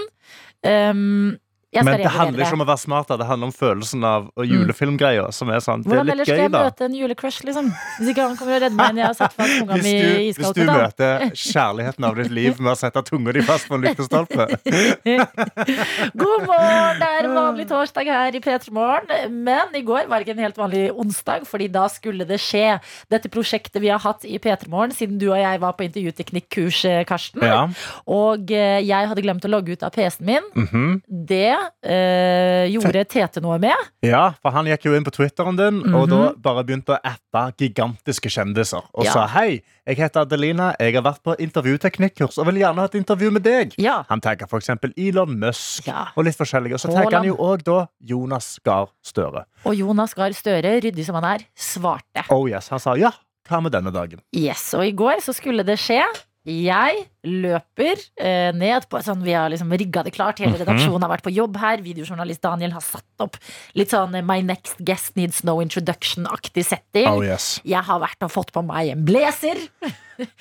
Um, 0.66 1.36
Men 1.84 2.00
det 2.00 2.12
handler 2.14 2.46
ikke 2.46 2.56
om 2.56 2.64
å 2.64 2.68
være 2.70 2.84
smart, 2.86 3.12
det 3.20 3.28
handler 3.28 3.50
om 3.50 3.56
følelsen 3.56 4.04
av 4.08 4.30
julefilmgreia. 4.40 5.28
Som 5.36 5.50
er 5.52 5.60
sånn, 5.66 5.84
Hvordan 5.84 6.12
ellers 6.14 6.30
skal 6.30 6.44
jeg 6.46 6.52
møte 6.54 6.86
en 6.88 6.96
julecrush, 6.96 7.44
liksom? 7.48 7.72
Hvis 8.00 8.12
ikke 8.14 8.28
han 8.30 8.38
kommer 8.40 8.56
og 8.56 8.64
redder 8.64 8.78
meg 8.78 8.96
når 8.96 9.02
jeg 9.02 9.10
har 9.10 9.18
satt 9.20 9.36
fast 9.36 9.58
tunga 9.60 9.80
mi 9.82 9.94
i 9.96 10.32
hvis 10.36 10.54
du 10.56 10.62
møter 10.70 11.26
kjærligheten 11.36 12.08
av 12.08 12.20
ditt 12.22 12.32
liv 12.32 12.62
med 12.62 12.72
å 12.74 12.78
sette 12.80 13.04
tunga 13.10 13.34
di 13.36 13.44
fast 13.46 13.68
på 13.68 13.78
en 13.78 13.86
lyktestolpe. 13.86 14.48
God 16.24 16.46
morgen! 16.48 17.00
Det 17.02 17.10
er 17.20 17.30
vanlig 17.32 17.68
torsdag 17.70 18.10
her 18.12 18.38
i 18.38 18.42
P3 18.44 18.74
Morgen. 18.76 19.34
Men 19.46 19.76
i 19.76 19.84
går 19.86 20.10
var 20.10 20.20
det 20.22 20.28
ikke 20.28 20.38
en 20.38 20.46
helt 20.46 20.60
vanlig 20.60 20.86
onsdag, 20.94 21.46
Fordi 21.50 21.68
da 21.72 21.88
skulle 21.92 22.28
det 22.28 22.40
skje. 22.44 22.78
Dette 23.12 23.32
prosjektet 23.34 23.82
vi 23.84 23.92
har 23.92 24.02
hatt 24.04 24.26
i 24.28 24.38
P3 24.42 24.70
Morgen 24.72 24.96
siden 24.96 25.20
du 25.22 25.28
og 25.32 25.40
jeg 25.40 25.62
var 25.64 25.76
på 25.78 25.86
intervjuteknikkurs, 25.88 26.84
eh, 26.90 27.04
Karsten. 27.08 27.44
Ja. 27.46 27.66
Og 28.12 28.52
eh, 28.54 28.80
jeg 28.86 29.10
hadde 29.12 29.26
glemt 29.26 29.46
å 29.46 29.52
logge 29.52 29.76
ut 29.76 29.86
av 29.86 29.94
PC-en 29.96 30.26
min. 30.30 30.50
Mhm. 30.56 31.02
Det 31.08 31.56
eh, 31.84 32.68
gjorde 32.72 33.04
Tete 33.08 33.42
noe 33.42 33.58
med. 33.60 33.76
ja, 34.04 34.34
for 34.42 34.52
han 34.52 34.66
gikk 34.66 34.86
jo 34.86 34.96
inn 34.96 35.04
på 35.06 35.12
Twitteren 35.16 35.58
din 35.58 35.82
og 35.96 36.08
Mhm. 36.08 36.10
da 36.10 36.34
bare 36.38 36.64
begynte 36.64 36.96
å 36.96 37.00
appe 37.04 37.44
gigantiske 37.58 38.30
kjendiser. 38.30 38.84
Og 38.94 39.06
Ja. 39.06 39.12
sa 39.12 39.28
hei, 39.28 39.62
jeg 39.88 39.98
heter 39.98 40.22
Adelina, 40.26 40.74
jeg 40.80 40.94
har 40.96 41.02
vært 41.04 41.22
på 41.24 41.36
intervjuteknikkurs 41.40 42.38
og 42.38 42.46
vil 42.48 42.56
gjerne 42.62 42.76
ha 42.80 42.86
et 42.86 42.96
intervju 42.96 43.32
med 43.32 43.44
deg. 43.44 43.74
Ja. 43.78 44.04
Han 44.10 44.22
tagga 44.22 44.46
eksempel 44.48 44.94
Elon 44.98 45.40
Musk 45.40 45.88
Ja. 45.88 46.08
og 46.16 46.26
litt 46.26 46.38
forskjellige. 46.38 46.74
Og 46.74 46.80
så 46.80 46.94
tagga 46.94 47.18
han 47.18 47.26
jo 47.28 47.36
òg 47.38 47.64
da 47.64 47.88
Jonas 48.02 48.60
Gahr 48.64 48.88
Støre. 49.04 49.46
Og 49.66 49.76
Jonas 49.76 50.14
Gahr 50.14 50.30
Støre, 50.34 50.82
ryddig 50.82 51.06
som 51.06 51.16
han 51.16 51.24
er, 51.40 51.46
svarte. 51.56 52.26
Oh 52.30 52.48
yes, 52.50 52.70
Han 52.70 52.80
sa 52.80 52.94
ja, 52.96 53.12
hva 53.50 53.62
med 53.62 53.72
denne 53.72 53.92
dagen? 53.94 54.20
Yes, 54.34 54.74
Og 54.74 54.82
i 54.86 54.92
går 54.92 55.18
så 55.22 55.34
skulle 55.34 55.64
det 55.66 55.78
skje. 55.78 56.02
Jeg 56.46 57.08
løper 57.26 57.98
eh, 58.22 58.52
ned 58.54 58.86
på 58.92 59.00
sånn 59.02 59.24
Vi 59.26 59.34
har 59.34 59.50
liksom 59.50 59.72
rigga 59.74 60.04
det 60.06 60.14
klart. 60.14 60.38
Hele 60.40 60.54
Mhm. 60.54 60.62
redaksjonen 60.62 61.02
har 61.02 61.10
vært 61.18 61.24
på 61.26 61.34
jobb 61.34 61.58
her. 61.58 61.78
Videojournalist 61.82 62.42
Daniel 62.42 62.72
har 62.72 62.82
satt 62.86 63.04
opp 63.20 63.38
litt 63.74 63.90
sånn 63.90 64.14
eh, 64.16 64.22
My 64.22 64.42
next 64.42 64.78
guest 64.86 65.16
needs 65.18 65.44
no 65.44 65.60
introduction-aktig 65.60 66.64
setting. 66.66 67.08
Oh 67.10 67.22
yes. 67.26 67.60
Jeg 67.66 67.82
har 67.84 68.00
vært 68.00 68.22
og 68.22 68.32
fått 68.32 68.52
på 68.54 68.62
meg 68.66 68.92
en 68.94 69.06
blazer. 69.06 69.58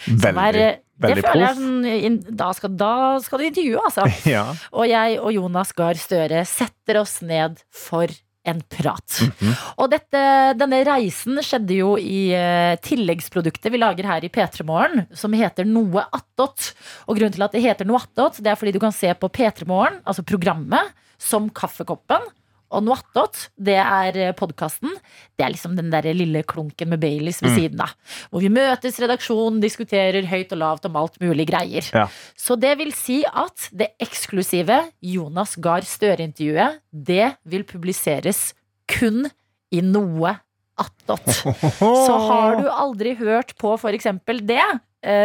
Veldig, 0.06 0.38
er, 0.38 0.54
eh, 0.54 0.76
det 1.00 1.08
veldig 1.16 1.22
proff. 1.24 1.56
sånn, 1.56 1.86
inn- 2.04 2.36
da, 2.36 2.52
skal, 2.54 2.70
da 2.78 3.18
skal 3.24 3.38
du 3.40 3.44
intervjue, 3.48 3.80
altså. 3.82 4.04
Ja. 4.36 4.44
Og 4.72 4.86
jeg 4.86 5.18
og 5.18 5.32
Jonas 5.34 5.72
Gahr 5.72 5.94
Støre 5.98 6.44
setter 6.46 7.00
oss 7.00 7.20
ned 7.22 7.58
for 7.72 8.06
en 8.44 8.60
prat. 8.68 9.18
Mhm. 9.24 9.54
Og 9.80 9.90
dette, 9.92 10.22
denne 10.60 10.82
reisen 10.86 11.40
skjedde 11.44 11.78
jo 11.78 11.94
i 12.00 12.28
uh, 12.36 12.76
tilleggsproduktet 12.84 13.72
vi 13.72 13.80
lager 13.80 14.08
her 14.08 14.26
i 14.26 14.30
P3 14.32 14.66
Morgen, 14.68 15.06
som 15.16 15.34
heter 15.36 15.68
Noe 15.68 16.04
attåt. 16.14 16.72
Og 17.08 17.18
grunnen 17.18 17.34
til 17.34 17.46
at 17.46 17.56
det 17.56 17.64
heter 17.64 17.88
Noe 17.88 18.02
attåt, 18.02 18.42
det 18.44 18.52
er 18.52 18.60
fordi 18.60 18.74
du 18.76 18.82
kan 18.82 18.94
se 18.94 19.10
på 19.16 19.32
P3 19.32 19.68
Morgen, 19.70 20.00
altså 20.04 20.26
programmet, 20.26 20.92
som 21.20 21.48
kaffekoppen. 21.54 22.26
Og 22.74 22.82
Noattot, 22.84 23.48
det 23.56 23.76
er 23.78 24.32
podkasten. 24.38 24.90
Det 25.38 25.44
er 25.46 25.52
liksom 25.54 25.76
den 25.78 25.90
der 25.92 26.08
lille 26.14 26.42
klunken 26.42 26.90
med 26.90 27.00
Baileys 27.02 27.40
ved 27.42 27.52
Mm. 27.52 27.56
siden 27.58 27.80
av. 27.84 27.92
Hvor 28.30 28.40
vi 28.42 28.48
møtes, 28.50 28.98
redaksjonen 29.00 29.60
diskuterer 29.62 30.26
høyt 30.26 30.52
og 30.52 30.58
lavt 30.58 30.84
om 30.90 30.96
alt 30.96 31.18
mulig 31.22 31.46
greier. 31.48 31.86
Ja. 31.94 32.08
Så 32.36 32.58
det 32.58 32.76
vil 32.78 32.92
si 32.92 33.22
at 33.24 33.68
det 33.72 33.92
eksklusive 34.02 34.80
Jonas 35.02 35.54
Gahr 35.56 35.82
Støre-intervjuet, 35.86 36.80
det 36.92 37.36
vil 37.46 37.64
publiseres 37.64 38.52
kun 38.90 39.30
i 39.72 39.80
noe 39.80 40.34
attåt. 40.78 41.26
Så 41.78 42.14
har 42.28 42.56
du 42.60 42.68
aldri 42.68 43.14
hørt 43.16 43.54
på 43.60 43.74
f.eks. 43.78 44.08
det, 44.42 44.58
eh, 44.58 44.78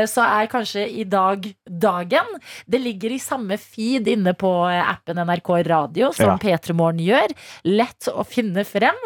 så 0.09 0.23
er 0.25 0.49
kanskje 0.51 0.83
i 0.89 1.03
dag 1.07 1.45
dagen. 1.69 2.27
Det 2.67 2.81
ligger 2.83 3.13
i 3.15 3.19
samme 3.23 3.57
feed 3.61 4.07
inne 4.11 4.33
på 4.37 4.49
eh, 4.69 4.81
appen 4.91 5.19
NRK 5.23 5.51
Radio 5.69 6.11
som 6.15 6.33
Ja. 6.33 6.37
P3 6.41 6.75
Morgen 6.75 6.99
gjør. 7.03 7.31
Lett 7.69 8.09
å 8.11 8.25
finne 8.27 8.65
frem. 8.67 8.97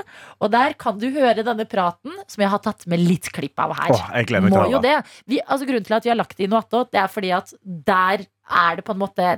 Og 0.42 0.52
der 0.54 0.74
kan 0.80 0.98
du 1.00 1.08
høre 1.14 1.44
denne 1.46 1.66
praten 1.70 2.12
som 2.28 2.42
jeg 2.42 2.50
har 2.54 2.64
tatt 2.66 2.88
med 2.90 3.00
litt 3.04 3.30
klipp 3.36 3.60
av 3.60 3.76
her. 3.78 3.94
Åh, 3.94 4.10
jeg 4.18 4.32
gleder 4.32 4.50
meg 4.50 4.58
til 4.58 4.82
det. 4.88 4.96
Vi, 5.30 5.40
altså, 5.46 5.68
grunnen 5.70 5.86
til 5.88 5.98
at 6.00 6.04
vi 6.08 6.14
har 6.14 6.20
lagt 6.20 6.38
det 6.38 6.48
i 6.48 6.52
noe 6.52 6.64
attåt, 6.66 6.92
det 6.92 7.04
er 7.04 7.12
fordi 7.14 7.32
at 7.38 7.54
der 7.64 8.26
er 8.52 8.76
det 8.82 8.84
på 8.88 8.92
en 8.98 9.02
måte 9.06 9.38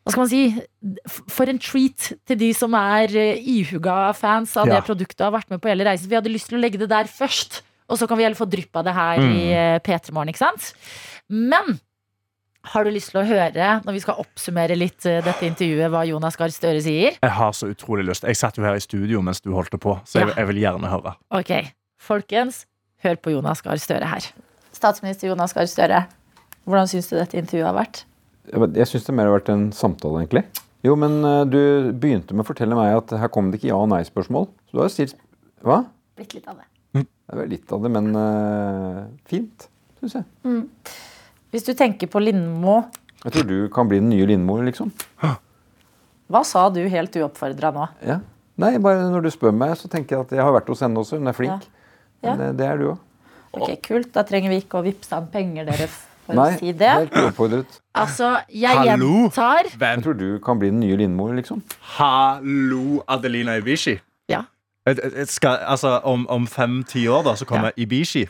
hva 0.00 0.14
skal 0.14 0.22
man 0.24 0.30
si, 0.30 0.44
for 1.28 1.50
en 1.52 1.58
treat 1.60 2.06
til 2.26 2.38
de 2.40 2.48
som 2.56 2.72
er 2.78 3.12
eh, 3.20 3.36
ihuga 3.52 4.14
fans 4.16 4.54
av 4.56 4.66
Ja. 4.70 4.78
det 4.78 4.86
produktet 4.88 5.20
og 5.20 5.28
har 5.28 5.34
vært 5.40 5.50
med 5.52 5.60
på 5.60 5.68
hele 5.68 5.84
reisen. 5.84 6.08
Vi 6.08 6.16
hadde 6.16 6.32
lyst 6.32 6.48
til 6.48 6.56
å 6.56 6.62
legge 6.62 6.80
det 6.80 6.88
der 6.88 7.04
først, 7.10 7.60
og 7.90 7.98
så 7.98 8.06
kan 8.08 8.18
vi 8.20 8.24
heller 8.24 8.38
få 8.38 8.46
drypp 8.50 8.76
av 8.80 8.84
det 8.86 8.94
her 8.96 9.18
Mm. 9.20 9.32
i 9.36 9.46
eh, 9.52 9.78
P3 9.84 10.12
Morgen, 10.14 10.30
ikke 10.32 10.44
sant? 10.44 10.72
Men 11.28 11.78
har 12.70 12.84
du 12.84 12.90
lyst 12.92 13.10
til 13.14 13.20
å 13.22 13.24
høre, 13.26 13.68
når 13.86 13.92
vi 13.96 14.00
skal 14.04 14.18
oppsummere 14.20 14.76
litt 14.76 15.06
eh, 15.08 15.20
dette 15.24 15.46
intervjuet, 15.48 15.90
hva 15.90 16.02
Jonas 16.08 16.36
Gahr 16.36 16.52
Støre 16.52 16.80
sier? 16.84 17.16
Jeg 17.22 17.30
har 17.38 17.52
så 17.56 17.70
utrolig 17.72 18.04
lyst. 18.08 18.26
Jeg 18.28 18.36
satt 18.36 18.58
jo 18.60 18.64
her 18.66 18.76
i 18.76 18.84
studio 18.84 19.22
mens 19.24 19.40
du 19.40 19.50
holdt 19.56 19.72
det 19.72 19.80
på, 19.80 19.96
så 20.04 20.20
jeg, 20.20 20.28
Ja. 20.28 20.34
jeg 20.42 20.46
vil 20.52 20.60
gjerne 20.64 20.90
høre. 20.92 21.14
Ok, 21.32 21.52
folkens, 21.98 22.66
hør 23.02 23.16
på 23.16 23.32
Jonas 23.32 23.62
Gahr 23.64 23.80
Støre 23.80 24.06
her. 24.10 24.30
Statsminister 24.76 25.28
Jonas 25.32 25.52
Gahr 25.56 25.66
Støre, 25.66 26.02
hvordan 26.68 26.86
syns 26.90 27.08
du 27.10 27.16
dette 27.16 27.38
intervjuet 27.40 27.66
har 27.72 27.78
vært? 27.80 28.04
Jeg, 28.52 28.74
jeg 28.76 28.86
syns 28.92 29.06
det 29.06 29.14
mer 29.14 29.28
har 29.30 29.38
vært 29.40 29.48
en 29.52 29.70
samtale, 29.72 30.20
egentlig. 30.24 30.44
Jo, 30.84 30.94
men 30.96 31.18
eh, 31.24 31.44
du 31.48 31.92
begynte 31.92 32.32
med 32.36 32.44
å 32.44 32.48
fortelle 32.52 32.76
meg 32.76 32.94
at 32.96 33.10
her 33.20 33.28
kom 33.32 33.50
det 33.50 33.60
ikke 33.60 33.68
ja- 33.72 33.80
og 33.80 33.88
nei-spørsmål. 33.92 34.46
Så 34.68 34.72
du 34.76 34.78
har 34.80 34.88
jo 34.88 34.94
stilt 34.94 35.16
Hva? 35.64 35.82
Blitt 36.16 36.32
litt 36.36 36.46
av 36.48 36.56
det. 36.60 36.64
Det 36.94 37.36
er 37.36 37.38
vel 37.44 37.52
litt 37.52 37.72
av 37.72 37.84
det, 37.84 37.90
men 37.94 38.08
uh, 38.16 39.04
fint, 39.30 39.68
syns 40.00 40.16
jeg. 40.18 40.24
Mm. 40.42 40.64
Hvis 41.54 41.66
du 41.66 41.72
tenker 41.78 42.10
på 42.10 42.22
Lindmo, 42.22 42.80
Jeg 43.24 43.34
tror 43.36 43.46
du 43.46 43.56
kan 43.74 43.86
bli 43.90 44.00
den 44.00 44.10
nye 44.10 44.26
Lindmo, 44.26 44.56
liksom. 44.66 44.90
hva 46.30 46.42
sa 46.46 46.64
du 46.74 46.80
helt 46.90 47.16
uoppfordra 47.20 47.70
nå? 47.76 47.86
Ja. 48.06 48.18
Nei, 48.60 48.74
bare 48.82 49.06
når 49.12 49.24
du 49.24 49.30
spør 49.32 49.54
meg, 49.56 49.76
så 49.78 49.88
tenker 49.92 50.16
jeg 50.16 50.26
at 50.26 50.34
jeg 50.36 50.44
har 50.44 50.52
vært 50.52 50.68
hos 50.72 50.82
henne 50.84 51.00
også. 51.00 51.20
Hun 51.20 51.30
er 51.30 51.36
flink. 51.36 51.64
Ja. 52.20 52.34
Men 52.34 52.42
det, 52.42 52.50
det 52.60 52.66
er 52.68 52.80
du 52.80 52.88
òg. 52.92 52.98
Ok, 53.56 53.70
kult. 53.86 54.10
Da 54.14 54.22
trenger 54.26 54.52
vi 54.52 54.60
ikke 54.62 54.78
å 54.80 54.84
vippse 54.84 55.14
han 55.16 55.30
penger, 55.32 55.66
dere, 55.70 55.86
for 56.26 56.38
Nei, 56.38 56.50
å 56.52 56.58
si 56.60 56.74
det. 56.76 56.90
helt 56.90 57.16
uoppfordret. 57.22 57.78
Altså, 57.98 58.34
jeg 58.52 58.76
Hallo? 58.78 59.08
gjentar 59.30 59.70
Jeg 59.72 60.02
tror 60.04 60.18
du 60.18 60.28
kan 60.44 60.60
bli 60.60 60.70
den 60.70 60.82
nye 60.84 60.98
Lindmo, 61.00 61.30
liksom. 61.34 61.62
Hallo, 61.96 63.00
Adelina 63.10 63.56
Ibishi. 63.58 63.96
Ja. 64.86 65.24
Skal, 65.28 65.58
altså, 65.68 65.98
om, 66.08 66.26
om 66.28 66.46
fem-ti 66.46 67.06
år 67.08 67.22
da, 67.26 67.34
så 67.36 67.44
kommer 67.48 67.70
Ibishi. 67.76 68.26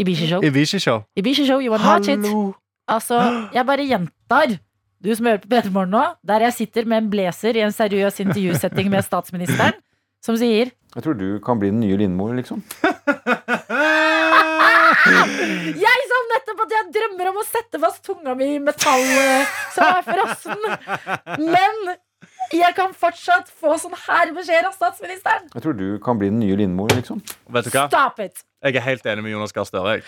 Ibishi 0.00 0.26
Show. 0.28 0.44
Ibishi 0.44 0.80
Show. 0.80 1.02
Ibishi 1.16 1.46
Show, 1.46 1.60
you 1.60 1.70
wanna 1.70 1.88
watch 1.88 2.08
it? 2.08 2.24
Altså, 2.88 3.18
jeg 3.54 3.66
bare 3.66 3.84
gjentar. 3.86 4.58
Du 5.04 5.10
som 5.14 5.26
hører 5.26 5.42
på 5.42 5.48
P3 5.50 5.70
Morgen 5.74 5.90
nå, 5.90 6.02
der 6.26 6.44
jeg 6.46 6.54
sitter 6.54 6.86
med 6.86 7.02
en 7.02 7.10
blazer 7.10 7.56
i 7.58 7.64
en 7.66 7.72
seriøs 7.74 8.20
intervjusetting 8.22 8.90
med 8.90 9.02
statsministeren, 9.02 9.74
som 10.22 10.36
sier 10.38 10.70
Jeg 10.94 11.02
tror 11.02 11.16
du 11.18 11.40
kan 11.44 11.58
bli 11.58 11.72
den 11.72 11.80
nye 11.80 11.96
Lindmo, 11.96 12.28
liksom. 12.36 12.62
Jeg 15.82 16.02
sa 16.10 16.18
nettopp 16.30 16.60
at 16.66 16.74
jeg 16.76 16.90
drømmer 16.94 17.30
om 17.32 17.38
å 17.40 17.44
sette 17.48 17.80
fast 17.82 18.02
tunga 18.06 18.34
mi 18.38 18.52
i 18.56 18.60
metall 18.62 19.02
eh, 19.02 19.54
som 19.74 19.88
er 19.88 20.04
frossen. 20.06 20.60
Men 21.40 21.94
jeg 22.60 22.74
kan 22.76 22.94
fortsatt 22.96 23.50
få 23.60 23.76
sånn 23.80 23.94
her 24.06 24.32
beskjed 24.36 24.68
av 24.68 24.74
statsministeren. 24.76 25.48
Jeg 25.54 25.64
tror 25.64 25.76
du 25.78 25.86
kan 26.04 26.20
bli 26.20 26.28
den 26.32 26.40
nye 26.42 26.56
Lindmo, 26.60 26.86
liksom. 26.92 27.22
Vet 27.48 27.68
du 27.68 27.74
hva? 27.74 27.86
Stop 27.88 28.20
it! 28.24 28.44
Jeg 28.62 28.78
er 28.78 28.84
helt 28.86 29.06
enig 29.10 29.24
med 29.26 29.34
Jonas 29.34 29.54
Gahr 29.54 29.66
Støre. 29.66 29.98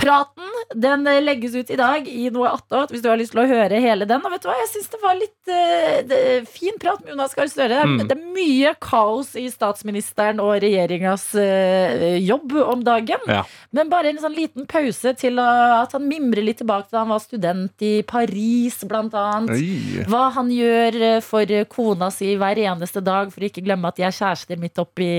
Praten 0.00 0.54
den 0.74 1.06
eh, 1.06 1.20
legges 1.22 1.54
ut 1.54 1.70
i 1.70 1.76
dag 1.78 2.08
i 2.08 2.26
noe 2.34 2.50
attåt, 2.56 2.90
hvis 2.90 3.02
du 3.04 3.08
har 3.10 3.18
lyst 3.20 3.34
til 3.34 3.44
å 3.44 3.46
høre 3.46 3.78
hele 3.82 4.08
den. 4.08 4.22
Og 4.24 4.32
vet 4.32 4.42
du 4.42 4.48
hva, 4.48 4.56
jeg 4.58 4.70
syns 4.72 4.90
det 4.90 5.00
var 5.02 5.14
litt 5.18 5.50
uh, 5.52 6.00
det, 6.08 6.20
fin 6.50 6.74
prat 6.80 7.02
med 7.04 7.14
Jonas 7.14 7.36
Gahr 7.36 7.50
Støre. 7.52 7.82
Mm. 7.86 8.00
Det 8.08 8.16
er 8.16 8.24
mye 8.34 8.72
kaos 8.82 9.34
i 9.38 9.46
statsministeren 9.52 10.42
og 10.42 10.56
regjeringas 10.64 11.28
uh, 11.38 12.06
jobb 12.18 12.56
om 12.64 12.82
dagen. 12.86 13.22
Ja. 13.30 13.44
Men 13.76 13.92
bare 13.92 14.10
en 14.10 14.18
sånn 14.22 14.34
liten 14.34 14.66
pause 14.70 15.14
til 15.20 15.38
at 15.42 15.94
han 15.94 16.08
mimrer 16.10 16.44
litt 16.44 16.58
tilbake 16.62 16.88
til 16.88 16.98
da 16.98 17.04
han 17.04 17.14
var 17.14 17.22
student 17.22 17.86
i 17.86 17.94
Paris, 18.08 18.80
blant 18.88 19.14
annet. 19.18 19.54
Oi. 19.54 20.04
Hva 20.10 20.26
han 20.34 20.50
gjør 20.52 20.98
for 21.24 21.54
kona 21.70 22.10
si 22.14 22.34
hver 22.40 22.58
eneste 22.64 23.04
dag 23.04 23.30
for 23.30 23.44
å 23.44 23.48
ikke 23.48 23.64
glemme 23.64 23.90
at 23.90 24.00
de 24.00 24.08
er 24.08 24.14
kjærester 24.14 24.58
midt 24.60 24.82
oppi 24.82 25.12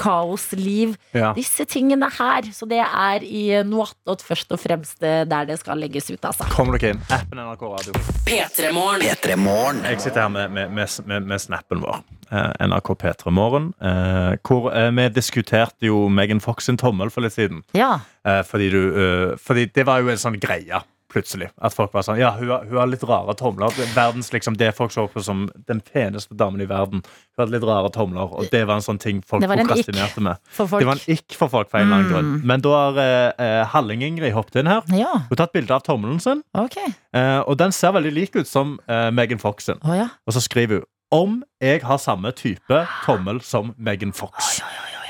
kaosliv. 0.00 0.96
Ja. 1.16 1.32
Disse 1.36 1.64
tingene 1.68 2.09
her. 2.18 2.48
Så 2.54 2.68
det 2.70 2.80
er 2.84 3.24
i 3.26 3.44
Noatot 3.66 4.22
først 4.24 4.52
og 4.54 4.60
fremst 4.62 5.02
eh, 5.06 5.22
der 5.28 5.48
det 5.48 5.58
skal 5.60 5.80
legges 5.80 6.10
ut, 6.10 6.20
altså. 6.24 6.48
Kom 6.52 6.72
dere 6.74 6.94
inn. 6.94 7.02
Appen 7.14 7.40
NRK 7.40 7.66
Radio. 7.68 7.96
P3 8.28 8.72
Morgen. 8.74 9.82
Jeg 9.84 10.00
sitter 10.02 10.24
her 10.26 10.32
med, 10.32 10.50
med, 10.54 10.72
med, 10.76 10.96
med, 11.06 11.28
med 11.32 11.42
snappen 11.42 11.82
vår. 11.84 12.02
Eh, 12.30 12.52
NRK 12.66 12.94
P3 13.02 13.34
Morgen. 13.34 13.72
Eh, 13.82 14.36
hvor 14.46 14.70
eh, 14.74 14.90
vi 14.96 15.08
diskuterte 15.14 15.90
jo 15.90 16.06
Megan 16.08 16.40
Fox 16.40 16.68
sin 16.70 16.78
tommel 16.80 17.10
for 17.10 17.26
litt 17.26 17.34
siden. 17.34 17.64
Ja. 17.76 17.98
Eh, 18.26 18.42
fordi, 18.46 18.70
du, 18.70 18.80
eh, 18.94 19.36
fordi 19.40 19.66
det 19.74 19.86
var 19.88 20.02
jo 20.04 20.12
en 20.12 20.20
sånn 20.20 20.38
greie. 20.42 20.82
Plutselig. 21.10 21.48
At 21.60 21.74
folk 21.74 21.92
var 21.96 22.04
sånn 22.06 22.20
Ja, 22.20 22.30
hun 22.38 22.48
har, 22.52 22.64
hun 22.68 22.76
har 22.78 22.86
litt 22.86 23.02
rare 23.08 23.34
tomler. 23.38 23.74
Verdens, 23.96 24.28
liksom, 24.32 24.54
det 24.60 24.68
folk 24.76 24.92
så 24.94 25.08
på 25.10 25.22
som 25.26 25.48
den 25.66 25.80
peneste 25.82 26.36
damen 26.38 26.60
i 26.62 26.68
verden. 26.70 27.02
Hun 27.02 27.42
hadde 27.42 27.54
litt 27.56 27.66
rare 27.66 27.90
tomler, 27.94 28.30
og 28.30 28.46
det 28.52 28.60
var 28.68 28.78
en 28.78 28.84
sånn 28.86 29.00
ting 29.02 29.18
folk 29.26 29.42
prokrastinerte 29.42 30.22
med. 30.22 30.38
Det 30.56 30.68
var 30.86 30.94
en 30.94 31.02
ikk 31.16 31.34
for 31.38 31.50
folk 31.50 31.70
for 31.72 31.80
en 31.80 31.88
eller 31.88 31.96
annen 31.96 32.10
Mm. 32.10 32.14
grunn. 32.14 32.46
Men 32.46 32.60
da 32.64 32.70
har 32.76 33.00
eh, 33.02 33.32
eh, 33.46 33.66
Halling-Ingrid 33.74 34.32
hoppet 34.32 34.56
inn 34.62 34.66
her. 34.70 34.82
Ja. 34.94 35.12
Hun 35.26 35.32
har 35.34 35.40
tatt 35.46 35.52
bilde 35.52 35.74
av 35.74 35.82
tommelen 35.86 36.20
sin, 36.22 36.42
okay. 36.54 36.92
eh, 37.12 37.40
og 37.40 37.56
den 37.58 37.72
ser 37.72 37.92
veldig 37.92 38.12
lik 38.14 38.36
ut 38.36 38.46
som 38.48 38.78
eh, 38.88 39.10
Megan 39.10 39.38
Fox 39.42 39.64
sin. 39.66 39.78
Oh, 39.82 39.96
ja. 39.96 40.08
Og 40.26 40.32
så 40.36 40.40
skriver 40.46 40.80
hun 40.80 40.86
om 41.12 41.42
jeg 41.60 41.82
har 41.82 41.98
samme 41.98 42.30
type 42.38 42.86
tommel 43.04 43.40
som 43.42 43.74
Megan 43.76 44.12
Fox. 44.14 44.60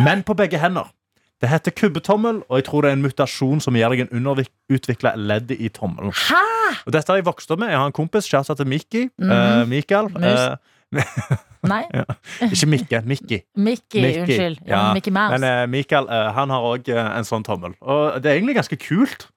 Men 0.01 0.23
på 0.25 0.33
begge 0.35 0.57
hender. 0.59 0.89
Det 1.41 1.49
heter 1.49 1.73
kubbetommel, 1.73 2.43
og 2.51 2.59
jeg 2.59 2.65
tror 2.67 2.83
det 2.85 2.91
er 2.91 2.97
en 2.99 3.03
mutasjon 3.07 3.61
som 3.65 3.77
gir 3.79 3.89
deg 3.89 4.03
en 4.05 4.11
underutvikla 4.21 5.15
ledd 5.17 5.51
i 5.57 5.71
tommelen. 5.73 6.13
Hæ? 6.13 6.41
Og 6.87 6.93
dette 6.93 7.09
har 7.09 7.17
jeg 7.17 7.25
vokst 7.25 7.51
opp 7.51 7.63
med. 7.63 7.71
Jeg 7.73 7.79
har 7.81 7.87
en 7.89 7.97
kompis, 7.97 8.29
kjæreste 8.29 8.59
til 8.61 8.69
Mickey. 8.69 9.07
Mhm. 9.19 9.31
eh, 9.33 9.63
Mikael. 9.71 10.11
Mus. 10.13 10.25
eh, 10.25 10.57
Nei. 11.73 11.83
ja. 11.95 12.05
Ikke 12.45 12.67
Mikke, 12.67 13.01
Mikki. 13.09 13.39
Mikki, 13.57 14.03
unnskyld. 14.21 14.59
Ja, 14.69 14.93
Mickey 14.97 15.11
Mouse. 15.13 15.39
Men 15.39 15.45
uh, 15.49 15.67
Mikael 15.69 16.09
han 16.09 16.51
har 16.53 16.65
òg 16.75 16.89
en 16.93 17.25
sånn 17.29 17.45
tommel. 17.45 17.75
Og 17.81 18.17
det 18.23 18.31
er 18.31 18.39
egentlig 18.41 18.57
ganske 18.61 18.77
kult. 18.81 19.29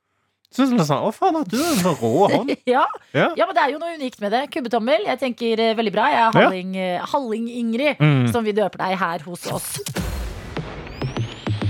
Synes 0.54 0.72
jeg 0.76 0.86
sånn, 0.88 1.02
Å, 1.08 1.12
faen, 1.16 1.36
at 1.40 1.50
du 1.52 1.58
en 1.58 1.80
sånn 1.82 1.96
rå 2.00 2.28
hånd? 2.32 2.52
ja. 2.76 2.84
Ja. 3.14 3.30
ja, 3.36 3.46
men 3.48 3.56
det 3.58 3.64
er 3.66 3.72
jo 3.74 3.80
noe 3.82 3.96
unikt 4.00 4.20
med 4.24 4.32
det. 4.36 4.44
Kubbetommel. 4.54 5.04
Jeg 5.10 5.20
tenker 5.24 5.64
veldig 5.80 5.94
bra. 5.96 6.08
Jeg 6.14 6.20
er 6.20 6.40
Ja. 6.40 6.48
Halling, 6.48 6.76
Halling-Ingrid, 7.14 7.96
Mm. 8.00 8.28
som 8.32 8.44
vi 8.48 8.52
døper 8.56 8.84
deg 8.88 8.98
her 9.04 9.20
hos 9.28 9.48
oss. 9.52 9.72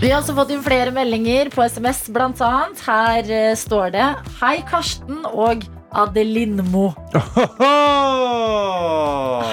Vi 0.04 0.10
har 0.12 0.20
også 0.20 0.34
fått 0.36 0.50
inn 0.52 0.60
flere 0.60 0.92
meldinger 0.92 1.48
på 1.54 1.64
SMS, 1.64 2.02
blant 2.12 2.42
annet. 2.44 2.82
Her 2.84 3.24
uh, 3.24 3.54
står 3.56 3.94
det 3.94 4.08
Hei, 4.42 4.58
Karsten 4.68 5.22
og 5.30 5.64
Adelinmo. 5.96 6.90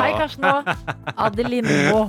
Hei, 0.01 0.11
Karsten 0.19 0.49
og 0.51 0.67
Adelinmo. 1.15 2.03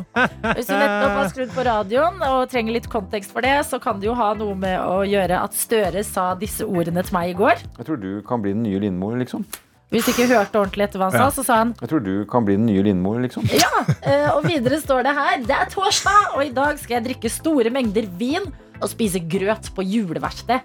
Hvis 0.55 0.71
du 0.71 0.73
nettopp 0.73 1.19
har 1.19 1.29
skrudd 1.29 1.53
på 1.53 1.67
radioen 1.69 2.17
og 2.31 2.49
trenger 2.49 2.79
litt 2.79 2.89
kontekst 2.89 3.29
for 3.35 3.45
det, 3.45 3.59
så 3.69 3.77
kan 3.83 4.01
det 4.01 4.09
jo 4.09 4.17
ha 4.17 4.33
noe 4.39 4.57
med 4.57 4.79
å 4.89 5.03
gjøre 5.05 5.37
at 5.45 5.53
Støre 5.61 6.01
sa 6.01 6.31
disse 6.33 6.65
ordene 6.65 7.05
til 7.05 7.19
meg 7.19 7.35
i 7.35 7.37
går. 7.37 7.61
Jeg 7.77 7.91
tror 7.91 8.01
du 8.01 8.13
kan 8.25 8.41
bli 8.41 8.57
den 8.57 8.65
nye 8.65 8.81
Lindmo, 8.81 9.13
liksom. 9.21 9.45
Hvis 9.91 10.05
du 10.07 10.11
ikke 10.13 10.29
hørte 10.31 10.55
ordentlig 10.55 10.85
etter 10.87 11.01
hva 11.01 11.09
han 11.11 11.19
sa, 11.19 11.29
så 11.35 11.43
sa 11.43 11.55
han 11.65 11.73
Jeg 11.81 11.89
tror 11.91 12.03
du 12.05 12.13
kan 12.31 12.45
bli 12.47 12.55
den 12.55 12.65
nye 12.69 12.83
Lindmo, 12.85 13.11
liksom. 13.19 13.43
ja, 13.51 13.71
eh, 14.07 14.29
og 14.31 14.45
videre 14.47 14.79
står 14.79 15.03
det 15.03 15.15
her 15.17 15.41
Det 15.43 15.55
er 15.57 15.71
torsdag, 15.73 16.35
og 16.37 16.45
i 16.45 16.53
dag 16.55 16.79
skal 16.79 16.99
jeg 16.99 17.09
drikke 17.09 17.31
store 17.31 17.73
mengder 17.75 18.07
vin 18.19 18.47
og 18.81 18.89
spise 18.89 19.19
grøt 19.29 19.67
på 19.77 19.83
juleverksted. 19.85 20.63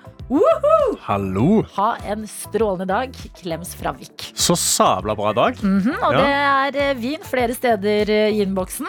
Hallo! 1.05 1.61
Ha 1.77 1.89
en 2.09 2.23
strålende 2.31 2.87
dag. 2.89 3.13
Klems 3.37 3.75
fra 3.77 3.93
Vik. 3.93 4.31
Så 4.33 4.57
sabla 4.57 5.13
bra 5.19 5.35
dag. 5.37 5.59
Mhm, 5.63 5.93
og 6.01 6.17
Ja. 6.17 6.23
det 6.73 6.81
er 6.81 6.91
eh, 6.91 6.95
vin 7.03 7.21
flere 7.29 7.53
steder 7.55 8.09
eh, 8.09 8.31
i 8.33 8.41
innboksen. 8.43 8.89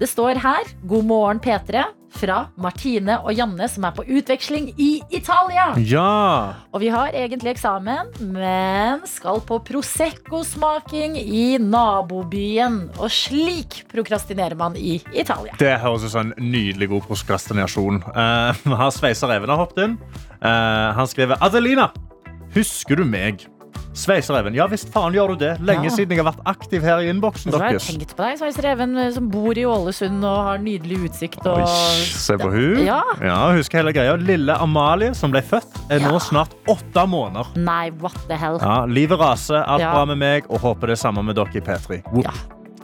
Det 0.00 0.08
står 0.08 0.40
her 0.40 0.64
'God 0.86 1.04
morgen, 1.04 1.38
P3' 1.40 1.84
fra 2.12 2.38
Martine 2.60 3.18
og 3.22 3.34
Janne, 3.36 3.68
som 3.70 3.86
er 3.88 3.94
på 3.96 4.04
utveksling 4.06 4.70
i 4.80 4.90
Italia. 5.14 5.70
Ja. 5.78 6.54
Og 6.72 6.82
vi 6.84 6.90
har 6.92 7.14
egentlig 7.16 7.54
eksamen, 7.54 8.12
men 8.32 9.02
skal 9.08 9.42
på 9.48 9.58
Prosecco-smaking 9.68 11.16
i 11.20 11.46
nabobyen. 11.62 12.84
Og 12.98 13.12
slik 13.12 13.82
prokrastinerer 13.92 14.58
man 14.58 14.76
i 14.78 14.98
Italia. 15.12 15.56
Det 15.60 15.74
høres 15.82 16.06
ut 16.06 16.14
som 16.14 16.30
en 16.30 16.52
nydelig 16.52 16.90
god 16.92 17.08
prokrastinasjon. 17.10 18.02
Uh, 18.12 18.76
her 18.82 18.94
Sveiser 18.94 19.32
Even 19.34 19.52
har 19.52 19.62
hoppet 19.64 19.86
inn. 19.86 19.98
Uh, 20.42 20.92
han 20.96 21.08
skriver 21.10 21.40
Adelina, 21.44 21.90
husker 22.56 22.98
du 22.98 23.06
meg 23.08 23.46
Sveisereven. 23.92 24.54
Ja 24.56 24.66
visst 24.70 24.88
faen 24.92 25.12
gjør 25.12 25.34
du 25.34 25.42
det. 25.44 25.50
Lenge 25.60 25.84
Ja. 25.84 25.90
siden 25.94 26.16
jeg 26.16 26.22
har 26.24 26.32
vært 26.32 26.44
aktiv 26.48 26.82
her 26.82 26.98
i 27.04 27.10
innboksen 27.12 27.52
har 27.52 27.66
jeg 27.70 27.78
deres. 27.78 27.88
tenkt 27.90 28.14
på 28.16 28.24
deg, 28.24 28.38
Sveisereven, 28.40 28.96
eh, 28.98 29.10
som 29.12 29.28
bor 29.28 29.52
i 29.58 29.64
Ålesund 29.68 30.24
og 30.24 30.38
har 30.46 30.58
nydelig 30.58 31.10
utsikt. 31.10 31.44
Og... 31.46 31.60
Oi, 31.60 31.66
se 32.16 32.36
på 32.40 32.50
hun. 32.50 32.84
Ja. 32.86 33.02
Ja, 33.20 33.52
husker 33.52 33.82
hele 33.82 33.92
greia. 33.92 34.16
Lille 34.16 34.56
Amalie, 34.58 35.12
som 35.14 35.30
ble 35.30 35.42
født, 35.42 35.76
er 35.90 36.00
nå 36.00 36.18
snart 36.20 36.54
åtte 36.66 37.04
måneder. 37.08 37.52
Nei, 37.56 37.90
what 38.00 38.16
the 38.28 38.36
hell. 38.36 38.58
Ja, 38.62 38.84
livet 38.86 39.18
raser, 39.20 39.62
alt 39.66 39.80
Ja. 39.80 39.92
bra 39.92 40.04
med 40.06 40.18
meg, 40.18 40.44
og 40.48 40.60
håper 40.60 40.86
det 40.88 40.98
er 40.98 41.02
samme 41.08 41.22
med 41.24 41.36
dere 41.36 41.52
i 41.54 41.60
P3. 41.60 42.02
Whoop. 42.12 42.32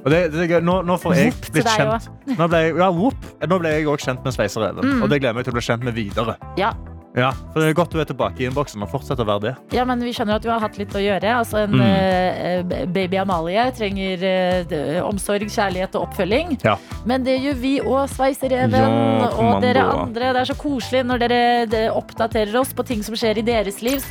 Og 0.05 0.11
det, 0.13 0.31
det. 0.33 0.63
Nå, 0.63 0.83
nå 0.87 0.95
får 1.01 1.15
jeg 1.17 1.33
Whoop 1.33 1.49
blitt 1.53 1.67
kjent 1.67 2.39
Nå 2.39 2.47
ble 2.49 2.61
ja, 2.79 2.91
whoop. 2.91 3.17
Nå 3.49 3.59
ble 3.59 3.69
jeg 3.75 3.87
også 3.87 4.07
kjent 4.13 4.25
med 4.25 4.33
Sveisereven, 4.33 4.85
Mm. 4.85 5.03
og 5.03 5.09
det 5.11 5.19
gleder 5.21 5.33
jeg 5.33 5.35
meg 5.35 5.45
til 5.45 5.53
å 5.53 5.57
bli 5.59 5.67
kjent 5.67 5.83
med 5.85 5.95
videre. 5.95 6.37
Ja. 6.57 6.71
Ja, 7.19 7.33
for 7.53 7.59
det 7.59 7.73
er 7.73 7.75
godt 7.75 7.91
du 7.91 7.99
er 7.99 8.07
tilbake 8.07 8.45
i 8.45 8.47
innboksen 8.47 8.83
og 8.85 8.91
fortsetter 8.93 9.25
å 9.25 9.29
være 9.33 9.43
det. 9.49 9.53
Ja, 9.75 9.83
men 9.89 9.99
vi 10.07 10.13
skjønner 10.15 10.37
at 10.39 10.45
du 10.45 10.51
har 10.53 10.61
hatt 10.63 10.77
litt 10.79 10.93
å 10.95 11.01
gjøre. 11.03 11.33
Altså, 11.41 11.65
en 11.65 11.75
Mm. 11.75 11.83
uh, 11.83 12.87
baby 12.95 13.19
Amalie 13.19 13.65
trenger 13.75 14.23
uh, 14.23 15.01
omsorg, 15.09 15.49
kjærlighet 15.51 15.97
og 15.99 16.07
oppfølging. 16.09 16.55
Ja. 16.63 16.77
Men 17.11 17.25
det 17.27 17.41
gjør 17.43 17.59
vi 17.59 17.73
òg, 17.83 18.07
Sveisereven. 18.15 18.73
Ja, 18.79 19.33
og 19.35 19.61
dere 19.63 19.83
andre. 19.83 20.33
Det 20.37 20.45
er 20.45 20.51
så 20.53 20.59
koselig 20.59 21.03
når 21.09 21.25
dere 21.27 21.41
de, 21.67 21.83
oppdaterer 21.91 22.55
oss 22.61 22.71
på 22.73 22.87
ting 22.87 23.03
som 23.03 23.19
skjer 23.19 23.43
i 23.43 23.47
deres 23.51 23.83
liv. 23.83 24.05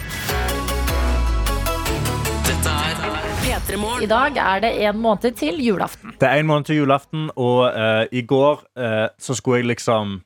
Dette 2.47 2.76
P3 3.43 3.78
Morgen. 3.80 4.03
I 4.03 4.12
dag 4.12 4.38
er 4.38 4.60
det 4.68 4.72
en 4.89 4.99
måned 5.01 5.36
til 5.39 5.60
julaften. 5.64 6.16
Det 6.20 6.28
er 6.28 6.41
en 6.43 6.47
måned 6.49 6.66
til 6.68 6.82
julaften, 6.84 7.30
og 7.36 7.68
uh, 7.72 8.03
i 8.12 8.22
går 8.28 8.64
så 9.20 9.36
skulle 9.38 9.62
jeg 9.64 9.72
liksom 9.78 10.20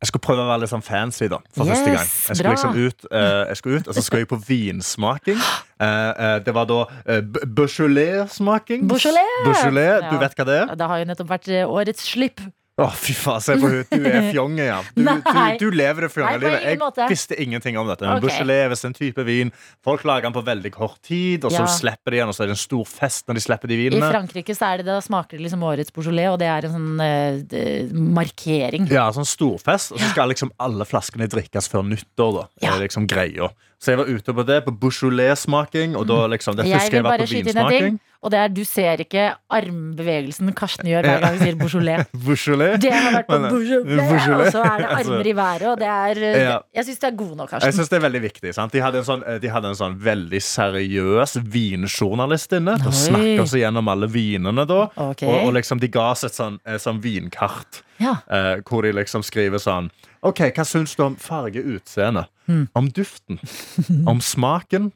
jeg 0.00 0.08
skulle 0.08 0.24
prøve 0.24 0.44
å 0.44 0.48
være 0.48 0.62
litt 0.62 0.72
sånn 0.72 0.84
fancy 0.84 1.26
da, 1.28 1.38
for 1.52 1.68
Yes, 1.68 1.82
første 1.84 1.92
gang. 1.92 2.06
Jeg 2.30 2.36
skulle 2.38 2.54
liksom 2.54 2.78
ut, 2.78 3.08
uh, 3.12 3.42
jeg 3.50 3.58
skulle 3.60 3.80
ut, 3.80 3.90
og 3.90 3.98
så 3.98 4.04
skulle 4.04 4.22
jeg 4.22 4.30
på 4.30 4.38
vinsmaking. 4.46 5.42
Uh, 5.76 5.84
uh, 5.84 6.36
det 6.44 6.54
var 6.56 6.68
da 6.70 6.78
Beaujolais-smaking. 7.44 8.86
Beaujolais! 8.88 9.36
Beaujolais, 9.44 10.08
Du 10.08 10.16
vet 10.22 10.38
hva 10.38 10.48
det 10.48 10.56
er? 10.62 10.72
Det 10.80 10.88
har 10.92 11.02
jo 11.02 11.10
nettopp 11.12 11.34
vært 11.34 11.52
årets 11.66 12.08
slipp. 12.14 12.40
Å, 12.80 12.86
fy 12.96 13.12
faen, 13.12 13.42
se 13.44 13.56
på 13.60 13.68
henne! 13.68 13.84
Du 13.90 14.06
er 14.08 14.26
fjonge, 14.32 14.64
ja. 14.64 14.78
Du, 14.96 15.02
du, 15.04 15.40
du 15.60 15.66
lever 15.76 16.06
det 16.06 16.10
fjonge-livet. 16.14 16.62
Jeg 16.64 17.10
visste 17.10 17.36
ingenting 17.42 17.76
om 17.80 17.86
dette. 17.90 18.06
Men 18.06 18.16
Ok. 18.18 18.24
Beaujolais 18.26 18.72
er 18.84 18.88
en 18.88 18.96
type 18.96 19.24
vin. 19.28 19.52
Folk 19.84 20.04
lager 20.08 20.28
den 20.28 20.36
på 20.36 20.42
veldig 20.46 20.72
kort 20.72 20.96
tid, 21.06 21.44
og 21.44 21.52
så 21.52 21.64
Ja. 21.64 21.68
slipper 21.74 22.14
de 22.16 22.22
den, 22.22 22.28
og 22.32 22.34
så 22.36 22.44
er 22.44 22.50
det 22.52 22.56
en 22.56 22.62
stor 22.64 22.84
fest 22.88 23.26
når 23.28 23.34
de 23.40 23.44
slipper 23.44 23.68
de 23.68 23.76
vinene. 23.82 24.00
I. 24.08 24.12
Frankrike 24.14 24.56
så 24.56 24.72
er 24.72 24.80
det, 24.80 24.86
da 24.88 24.98
smaker 25.04 25.36
det 25.36 25.44
liksom 25.46 25.62
årets 25.68 25.92
Beaujolais, 25.92 26.30
og 26.32 26.38
det 26.40 26.48
er 26.48 26.68
en 26.70 26.76
sånn 26.78 27.00
eh, 27.04 27.90
markering. 28.16 28.88
Ja, 28.90 29.08
sånn 29.14 29.28
storfest, 29.28 29.92
og 29.94 30.00
så 30.02 30.10
skal 30.12 30.30
liksom 30.32 30.52
alle 30.62 30.86
flaskene 30.88 31.28
drikkes 31.30 31.68
før 31.70 31.84
nyttår. 31.90 32.32
da 32.40 32.46
Det 32.60 32.70
er 32.70 32.80
liksom 32.86 33.06
greia 33.10 33.50
Så 33.80 33.92
jeg 33.94 33.98
var 34.00 34.10
ute 34.12 34.32
på 34.36 34.44
det, 34.46 34.58
på 34.66 34.72
Beaujolais-smaking, 34.76 35.96
og 35.96 36.06
da 36.10 36.26
liksom 36.28 36.56
Det 36.58 36.66
husker 36.68 36.98
Jeg 37.00 37.04
var 37.06 37.18
på 37.18 37.28
vinsmaking. 37.30 38.00
Og 38.20 38.32
det 38.34 38.36
er 38.36 38.50
du 38.52 38.60
ser 38.68 39.00
ikke 39.00 39.22
armbevegelsen 39.56 40.50
Karsten 40.56 40.88
gjør 40.90 41.06
hver 41.06 41.22
gang 41.22 41.32
han 41.32 41.38
sier 41.40 41.56
Beaujolais. 41.56 42.10
Beaujolais. 42.26 42.80
Det 42.82 42.90
har 42.92 43.14
vært 43.14 43.28
på 43.30 43.38
eh, 43.38 43.46
Beaujolais, 43.48 44.26
og 44.34 44.50
så 44.52 44.64
er 44.64 44.82
det 44.82 44.88
Altså, 44.90 45.14
armer 45.14 45.30
i 45.30 45.34
været, 45.38 45.64
og 45.70 45.78
det 45.80 45.88
er 45.88 46.20
eh, 46.28 46.40
Ja. 46.42 46.56
Jeg 46.76 46.88
syns 46.90 47.00
det 47.00 47.08
er 47.08 47.16
god 47.16 47.32
nok, 47.38 47.46
Jeg 47.46 47.54
Karsten. 47.54 47.76
synes 47.78 47.88
det 47.92 47.96
er 47.96 48.04
veldig 48.04 48.22
viktig. 48.26 48.52
Sant? 48.58 48.74
De, 48.76 48.82
hadde 48.84 49.00
en 49.00 49.08
sånn, 49.08 49.24
de 49.40 49.52
hadde 49.54 49.72
en 49.72 49.78
sånn 49.80 49.96
veldig 50.04 50.42
seriøs 50.50 51.36
vinjournalist 51.56 52.56
inne. 52.60 52.76
Og 52.84 52.96
snakka 53.00 53.46
oss 53.46 53.56
gjennom 53.56 53.88
alle 53.92 54.10
vinene 54.12 54.66
da. 54.68 54.82
Okay. 55.10 55.28
Og, 55.30 55.48
og 55.48 55.56
liksom 55.56 55.80
de 55.80 55.88
ga 55.92 56.10
oss 56.12 56.26
et 56.28 56.36
sånn, 56.36 56.60
et 56.68 56.84
sånn 56.84 57.00
vinkart. 57.04 57.80
Ja. 58.00 58.18
Eh, 58.28 58.60
hvor 58.68 58.84
de 58.84 58.92
liksom 58.96 59.24
skriver 59.26 59.60
sånn 59.60 59.90
OK, 60.20 60.42
hva 60.52 60.64
syns 60.68 60.92
du 60.98 61.06
om 61.06 61.14
farge, 61.16 61.62
utseende? 61.64 62.26
Mm. 62.50 62.66
Om 62.76 62.88
duften? 62.92 63.40
om 64.10 64.20
smaken? 64.20 64.90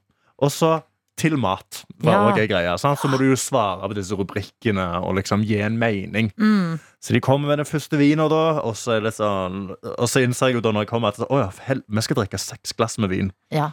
Og 0.45 0.53
så 0.53 0.75
til 1.17 1.37
mat. 1.39 1.85
var 2.03 2.37
Ja. 2.37 2.47
greie, 2.47 2.79
sant? 2.79 2.99
Så 2.99 3.09
må 3.09 3.19
du 3.19 3.25
jo 3.29 3.37
svare 3.39 3.87
på 3.89 3.95
disse 3.95 4.17
rubrikkene 4.19 4.87
og 5.05 5.15
liksom 5.17 5.45
gi 5.47 5.61
en 5.63 5.79
mening. 5.79 6.33
Mm. 6.39 6.79
Så 7.01 7.13
de 7.15 7.21
kommer 7.21 7.49
med 7.49 7.59
den 7.59 7.67
første 7.69 7.97
vinen, 7.97 8.29
da, 8.29 8.61
og 8.65 8.75
så, 8.75 8.97
er 8.97 9.01
det 9.07 9.15
sånn, 9.15 9.71
og 9.99 10.09
så 10.09 10.23
innser 10.25 10.49
jeg 10.51 10.55
jo 10.59 10.61
da 10.61 10.73
når 10.73 10.85
jeg 10.87 10.89
kommer 10.91 11.09
at 11.15 11.19
å 11.29 11.39
ja, 11.39 11.51
hel, 11.69 11.83
vi 11.89 12.01
skal 12.03 12.17
drikke 12.17 12.39
seks 12.41 12.73
glass 12.73 12.99
med 12.99 13.11
vin. 13.11 13.33
Ja. 13.53 13.71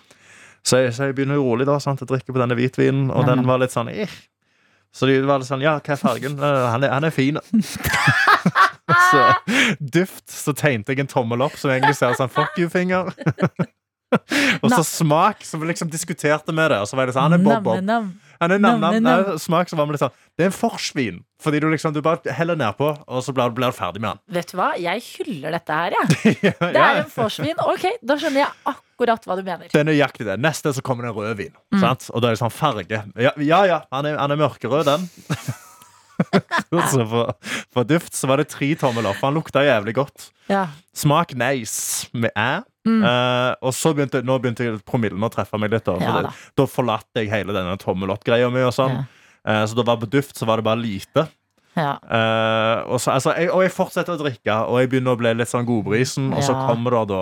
Så 0.64 0.78
jeg, 0.84 0.94
så 0.94 1.08
jeg 1.10 1.16
begynner 1.18 1.36
jo 1.40 1.48
rolig 1.50 1.66
da, 1.66 1.80
sant, 1.80 2.02
å 2.02 2.06
drikke 2.06 2.30
på 2.34 2.38
denne 2.38 2.54
hvitvinen, 2.56 3.10
og 3.10 3.26
Ja. 3.26 3.34
den 3.36 3.46
var 3.48 3.58
litt 3.64 3.72
sånn 3.74 3.90
eh. 3.90 4.08
Så 4.94 5.08
de 5.08 5.22
var 5.26 5.40
litt 5.40 5.48
sånn 5.48 5.62
Ja, 5.64 5.80
hva 5.80 5.94
er 5.94 5.96
fargen? 5.98 6.34
«Eh, 6.38 6.70
Han 6.72 6.84
er, 6.84 6.90
han 6.92 7.04
er 7.06 7.10
fin. 7.16 7.38
så 9.12 9.22
duft, 9.80 10.28
så 10.30 10.54
tegnte 10.54 10.92
jeg 10.94 11.00
en 11.00 11.08
tommel 11.08 11.42
opp 11.42 11.56
som 11.58 11.72
egentlig 11.72 11.96
ser 11.96 12.14
sånn 12.20 12.30
fuck 12.30 12.58
you-finger. 12.60 13.10
og 14.64 14.72
så 14.74 14.84
smak, 14.84 15.46
så 15.48 15.60
vi 15.62 15.70
liksom 15.70 15.90
diskuterte 15.92 16.54
med 16.56 16.72
det, 16.74 16.82
og 16.84 16.90
så 16.90 17.00
var 17.00 17.08
det 17.08 17.16
sånn 17.16 17.30
Han 17.30 17.38
er 17.38 17.44
bob-bob. 17.46 19.38
Smak, 19.40 19.70
så 19.70 19.78
var 19.78 19.88
vi 19.88 19.96
litt 19.96 20.02
sånn 20.02 20.14
Det 20.36 20.46
er 20.46 20.50
en 20.50 20.56
forsvin. 20.56 21.22
Fordi 21.42 21.62
du 21.62 21.68
liksom, 21.72 21.94
du 21.94 22.02
bare 22.06 22.34
heller 22.38 22.58
nedpå, 22.60 22.92
og 23.08 23.24
så 23.26 23.34
blir, 23.34 23.50
du 23.54 23.64
ferdig 23.74 24.02
med 24.02 24.14
han. 24.14 24.22
Vet 24.34 24.52
du 24.52 24.58
hva, 24.60 24.72
jeg 24.78 25.02
hyller 25.16 25.56
dette 25.58 25.78
her, 25.78 25.96
jeg. 25.96 26.36
ja, 26.50 26.54
Det 26.60 26.84
er 26.84 27.02
en 27.02 27.12
forsvin. 27.14 27.58
Ok, 27.66 27.88
da 28.06 28.18
skjønner 28.22 28.44
jeg 28.44 28.74
akkurat 28.74 29.26
hva 29.26 29.38
du 29.40 29.44
mener. 29.46 29.72
Det 29.72 29.82
er 29.82 29.88
nøyaktig 29.88 30.28
det. 30.28 30.38
Neste 30.42 30.74
så 30.78 30.86
kommer 30.86 31.08
det 31.08 31.14
en 31.14 31.18
rødvin. 31.18 31.54
Mm. 31.74 31.82
Sant? 31.82 32.10
Og 32.14 32.22
da 32.22 32.30
er 32.30 32.38
det 32.38 32.44
sånn 32.44 32.54
farge. 32.54 33.04
Ja 33.18 33.34
ja, 33.42 33.62
ja 33.70 33.84
han, 33.90 34.10
er, 34.10 34.20
han 34.22 34.36
er 34.36 34.42
mørkerød, 34.42 34.90
den. 34.90 35.08
så 36.92 37.06
for, 37.10 37.34
for 37.74 37.88
duft 37.90 38.18
så 38.18 38.30
var 38.30 38.42
det 38.42 38.52
tre 38.54 38.74
tommel 38.78 39.10
opp. 39.10 39.22
Han 39.26 39.38
lukta 39.38 39.64
jævlig 39.66 39.96
godt. 39.98 40.30
Ja. 40.52 40.68
Smak 40.98 41.34
nice 41.38 42.10
med 42.14 42.34
æ. 42.38 42.62
Mm. 42.88 43.04
Eh, 43.06 43.52
og 43.62 43.74
så 43.78 43.92
begynte, 43.94 44.24
nå 44.26 44.40
begynte 44.42 44.72
promillen 44.88 45.22
å 45.22 45.30
treffe 45.34 45.60
meg 45.62 45.74
litt. 45.74 45.86
Da, 45.86 45.98
Ja 46.02 46.22
da. 46.26 46.32
da 46.58 46.66
forlatte 46.70 47.22
jeg 47.22 47.30
hele 47.30 47.54
denne 47.54 47.76
tommel 47.82 48.10
opp-greia 48.14 48.50
mi. 48.54 48.64
Og, 48.66 48.74
sånn. 48.74 49.04
Eh, 49.46 49.64
så 49.70 49.78
da 49.78 49.86
var 49.86 50.00
på 50.02 50.10
duft 50.10 50.38
så 50.38 50.48
var 50.50 50.62
det 50.62 50.66
bare 50.66 50.82
lite. 50.82 51.28
Ja. 51.78 51.94
Uh, 52.04 52.92
og, 52.92 52.98
så, 53.00 53.14
altså, 53.14 53.32
jeg, 53.40 53.48
og 53.48 53.62
jeg 53.64 53.72
fortsetter 53.72 54.18
å 54.18 54.20
drikke, 54.20 54.56
og 54.68 54.82
jeg 54.82 54.90
begynner 54.92 55.16
å 55.16 55.20
bli 55.22 55.32
litt 55.40 55.48
sånn 55.48 55.64
godbrisen. 55.64 56.26
Og 56.36 56.44
så 56.44 56.52
Ja. 56.52 56.66
kommer 56.68 56.92
det 56.98 57.06
da 57.14 57.22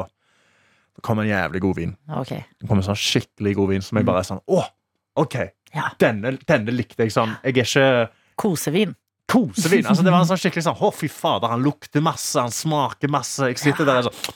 Det 0.98 1.04
kommer 1.06 1.24
en 1.24 1.30
jævlig 1.30 1.62
god 1.62 1.76
vin. 1.78 1.92
Okay. 2.10 2.42
Det 2.60 2.68
kommer 2.68 2.82
en 2.82 2.90
sånn 2.90 2.98
skikkelig 3.00 3.54
god 3.56 3.70
vin 3.70 3.82
som 3.86 3.98
jeg 4.00 4.06
bare 4.10 4.20
er 4.20 4.28
sånn 4.28 4.42
Å, 4.50 4.64
OK! 5.22 5.36
Ja. 5.72 5.92
Denne, 6.02 6.34
denne 6.50 6.74
likte 6.74 7.06
jeg 7.06 7.14
sånn. 7.14 7.38
Jeg 7.44 7.56
er 7.56 7.62
ikke 7.64 8.10
Kosevin. 8.36 8.96
Kosevin. 9.30 9.86
Altså, 9.86 10.04
det 10.04 10.12
var 10.12 10.26
en 10.26 10.32
sånn 10.34 10.42
skikkelig 10.44 10.66
sånn 10.66 10.82
Å, 10.82 10.92
fy 10.98 11.08
fader, 11.08 11.54
han 11.54 11.64
lukter 11.64 12.02
masse, 12.04 12.36
han 12.42 12.52
smaker 12.52 13.08
masse. 13.14 13.52
Jeg 13.54 13.62
sitter 13.62 13.86
der 13.86 14.02
og 14.02 14.10
sånn 14.10 14.36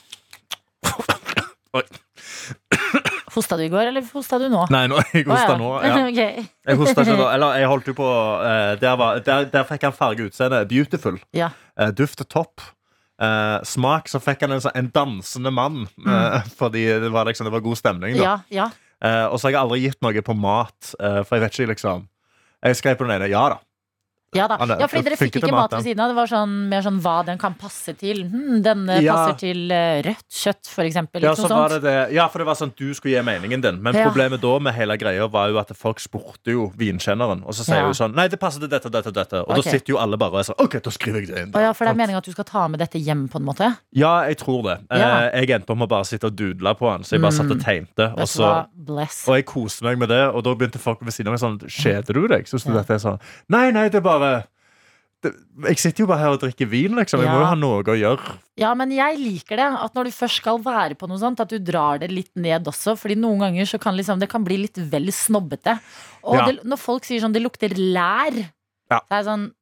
Hosta 3.34 3.56
du 3.58 3.64
i 3.64 3.70
går, 3.72 3.88
eller 3.90 4.04
hosta 4.14 4.38
du 4.38 4.46
nå? 4.52 4.62
Nei, 4.70 4.84
nå, 4.90 5.00
jeg 5.10 5.26
hosta 5.26 5.56
nå. 5.58 5.70
Ja. 5.82 5.96
okay. 6.10 6.44
Jeg 6.68 6.78
hosta 6.78 7.02
ikke 7.02 7.16
da. 7.18 7.26
Eller 7.34 7.58
jeg 7.62 7.70
holdt 7.72 7.90
jo 7.90 7.94
på 7.98 8.06
eh, 8.46 8.70
der, 8.82 8.94
var, 9.00 9.18
der, 9.26 9.48
der 9.50 9.66
fikk 9.68 9.88
han 9.88 9.96
farge 9.96 10.28
utseende. 10.28 10.62
Beautiful. 10.70 11.18
Ja. 11.34 11.50
Eh, 11.80 11.90
duft 11.96 12.22
topp. 12.30 12.62
Eh, 13.22 13.58
smak 13.66 14.08
så 14.10 14.20
fikk 14.22 14.46
han 14.46 14.54
en, 14.56 14.62
sånn- 14.62 14.78
en 14.78 14.92
dansende 14.94 15.52
mann. 15.54 15.84
Mm. 15.98 16.46
fordi 16.60 16.86
det 17.02 17.10
var, 17.14 17.26
liksom, 17.30 17.48
det 17.50 17.54
var 17.56 17.64
god 17.66 17.80
stemning. 17.80 18.16
Da. 18.20 18.24
Ja, 18.24 18.36
ja. 18.54 18.70
Eh, 19.04 19.26
og 19.26 19.38
så 19.40 19.48
har 19.48 19.56
jeg 19.56 19.62
aldri 19.64 19.82
gitt 19.88 20.00
noe 20.06 20.22
på 20.24 20.36
mat, 20.38 20.94
eh, 21.00 21.20
for 21.26 21.36
jeg 21.36 21.44
vet 21.48 21.58
ikke 21.58 21.72
liksom 21.74 22.06
Jeg 22.64 22.76
skrev 22.78 22.94
på 22.96 23.04
den 23.04 23.18
ene 23.18 23.26
ja 23.28 23.42
da. 23.52 23.58
Ja, 24.34 24.48
da. 24.50 24.58
Han 24.60 24.74
ja, 24.80 24.88
fordi 24.90 25.04
dere 25.08 25.18
fikk 25.18 25.38
ikke 25.40 25.52
mat 25.54 25.72
ved 25.76 25.86
siden 25.86 26.02
av. 26.02 26.10
Det 26.12 26.18
var 26.18 26.30
sånn, 26.30 26.54
mer 26.70 26.82
sånn 26.86 27.00
hva 27.04 27.16
den 27.26 27.38
kan 27.38 27.54
passe 27.58 27.94
til. 27.98 28.24
Hm, 28.30 28.62
denne 28.64 29.00
Ja. 29.02 29.14
passer 29.14 29.38
til 29.38 29.70
eh, 29.70 30.02
rødt 30.02 30.28
kjøtt, 30.30 30.66
for 30.68 30.84
eksempel. 30.84 31.22
Ja, 31.22 31.34
så 31.34 31.48
var 31.48 31.68
det 31.68 31.82
det. 31.82 32.12
ja, 32.14 32.26
for 32.28 32.38
det 32.42 32.46
var 32.46 32.58
sånn 32.58 32.72
du 32.76 32.92
skulle 32.94 33.16
gi 33.16 33.22
meningen 33.22 33.62
din. 33.62 33.82
Men 33.82 33.94
Ja. 33.94 34.08
problemet 34.08 34.40
da 34.40 34.58
med 34.58 34.74
hele 34.74 34.96
greia 34.98 35.28
var 35.30 35.48
jo 35.48 35.58
at 35.58 35.70
folk 35.76 35.98
spurte 36.00 36.50
jo 36.52 36.72
vinkjenneren. 36.76 37.44
Og 37.46 37.54
så 37.54 37.64
sier 37.64 37.82
Ja. 37.82 37.84
hun 37.84 37.94
sånn 37.94 38.14
Nei, 38.14 38.28
det 38.28 38.38
passer 38.38 38.60
til 38.60 38.68
dette 38.68 38.90
dette 38.90 39.12
dette. 39.12 39.34
Og 39.42 39.50
okay. 39.50 39.62
da 39.62 39.70
sitter 39.70 39.94
jo 39.94 39.98
alle 39.98 40.16
bare 40.16 40.30
og 40.32 40.38
er 40.40 40.52
sånn 40.52 40.60
OK, 40.64 40.80
da 40.82 40.90
skriver 40.90 41.20
jeg 41.20 41.28
det 41.28 41.42
inn. 41.42 41.50
Og 41.54 41.60
ja, 41.60 41.72
for 41.72 41.84
det 41.84 41.94
er 41.94 41.98
meningen 41.98 42.18
at 42.18 42.24
du 42.24 42.32
skal 42.32 42.44
ta 42.44 42.68
med 42.68 42.80
dette 42.80 42.98
hjem, 42.98 43.28
på 43.28 43.36
en 43.40 43.46
måte? 43.46 43.76
Ja, 43.92 44.22
jeg 44.28 44.38
tror 44.38 44.62
det. 44.62 44.76
Eh, 44.90 45.30
jeg 45.40 45.50
endte 45.50 45.70
opp 45.70 45.78
med 45.78 45.88
å 45.88 45.92
bare 45.94 46.04
sitte 46.04 46.26
og 46.30 46.36
dudle 46.36 46.74
på 46.78 46.90
den. 46.92 47.04
Så 47.04 47.16
jeg 47.16 47.22
bare 47.24 47.32
satt 47.32 47.50
og 47.50 47.60
tegnte. 47.60 48.08
Og, 48.18 48.28
så, 48.30 48.66
og 49.28 49.34
jeg 49.36 49.46
koste 49.48 49.84
meg 49.86 49.98
med 49.98 50.08
det, 50.12 50.22
og 50.34 50.44
da 50.46 50.54
begynte 50.54 50.80
folk 50.82 51.00
ved 51.04 51.14
siden 51.14 51.30
av 51.32 51.36
meg 51.36 51.42
sånn 51.42 51.58
Kjeder 51.64 52.16
du 52.16 52.26
deg? 52.30 52.46
Syns 52.50 52.66
du 52.66 52.72
dette 52.74 52.96
er 52.96 53.02
sånn 53.02 53.18
Nei, 53.52 53.70
nei, 53.74 53.88
det 53.92 54.00
er 54.00 54.04
bare 54.06 54.23
det, 55.24 55.32
Jeg 55.70 55.78
sitter 55.80 56.04
jo 56.04 56.06
bare 56.10 56.20
her 56.20 56.34
og 56.36 56.40
drikker 56.42 56.68
vin, 56.68 56.92
liksom. 56.98 57.22
Jeg 57.24 57.30
må 57.32 57.38
jo 57.40 57.46
ha 57.48 57.54
noe 57.56 57.80
å 57.82 57.94
gjøre. 57.96 58.34
Ja, 58.60 58.74
men 58.76 58.90
jeg 58.92 59.16
liker 59.22 59.56
det. 59.56 59.68
At 59.86 59.94
når 59.96 60.10
du 60.10 60.12
først 60.12 60.42
skal 60.42 60.58
være 60.62 60.98
på 61.00 61.08
noe 61.08 61.18
sånt, 61.22 61.40
at 61.40 61.48
du 61.48 61.56
drar 61.64 61.98
det 62.02 62.10
litt 62.12 62.30
ned 62.36 62.68
også. 62.68 62.92
Fordi 63.00 63.16
noen 63.16 63.40
ganger 63.46 63.64
så 63.70 63.80
kan 63.80 63.96
liksom, 63.96 64.20
det 64.20 64.28
kan 64.28 64.44
bli 64.44 64.58
litt 64.66 64.76
vel 64.92 65.08
snobbete. 65.14 65.78
Og 66.24 66.36
Ja. 66.36 66.46
det, 66.50 66.64
når 66.68 66.76
folk 66.82 67.04
sier 67.08 67.20
sånn 67.24 67.32
'det 67.32 67.42
lukter 67.42 67.72
lær', 67.72 68.50
Ja. 68.90 69.00
så 69.00 69.12
er 69.20 69.22
sånn 69.24 69.52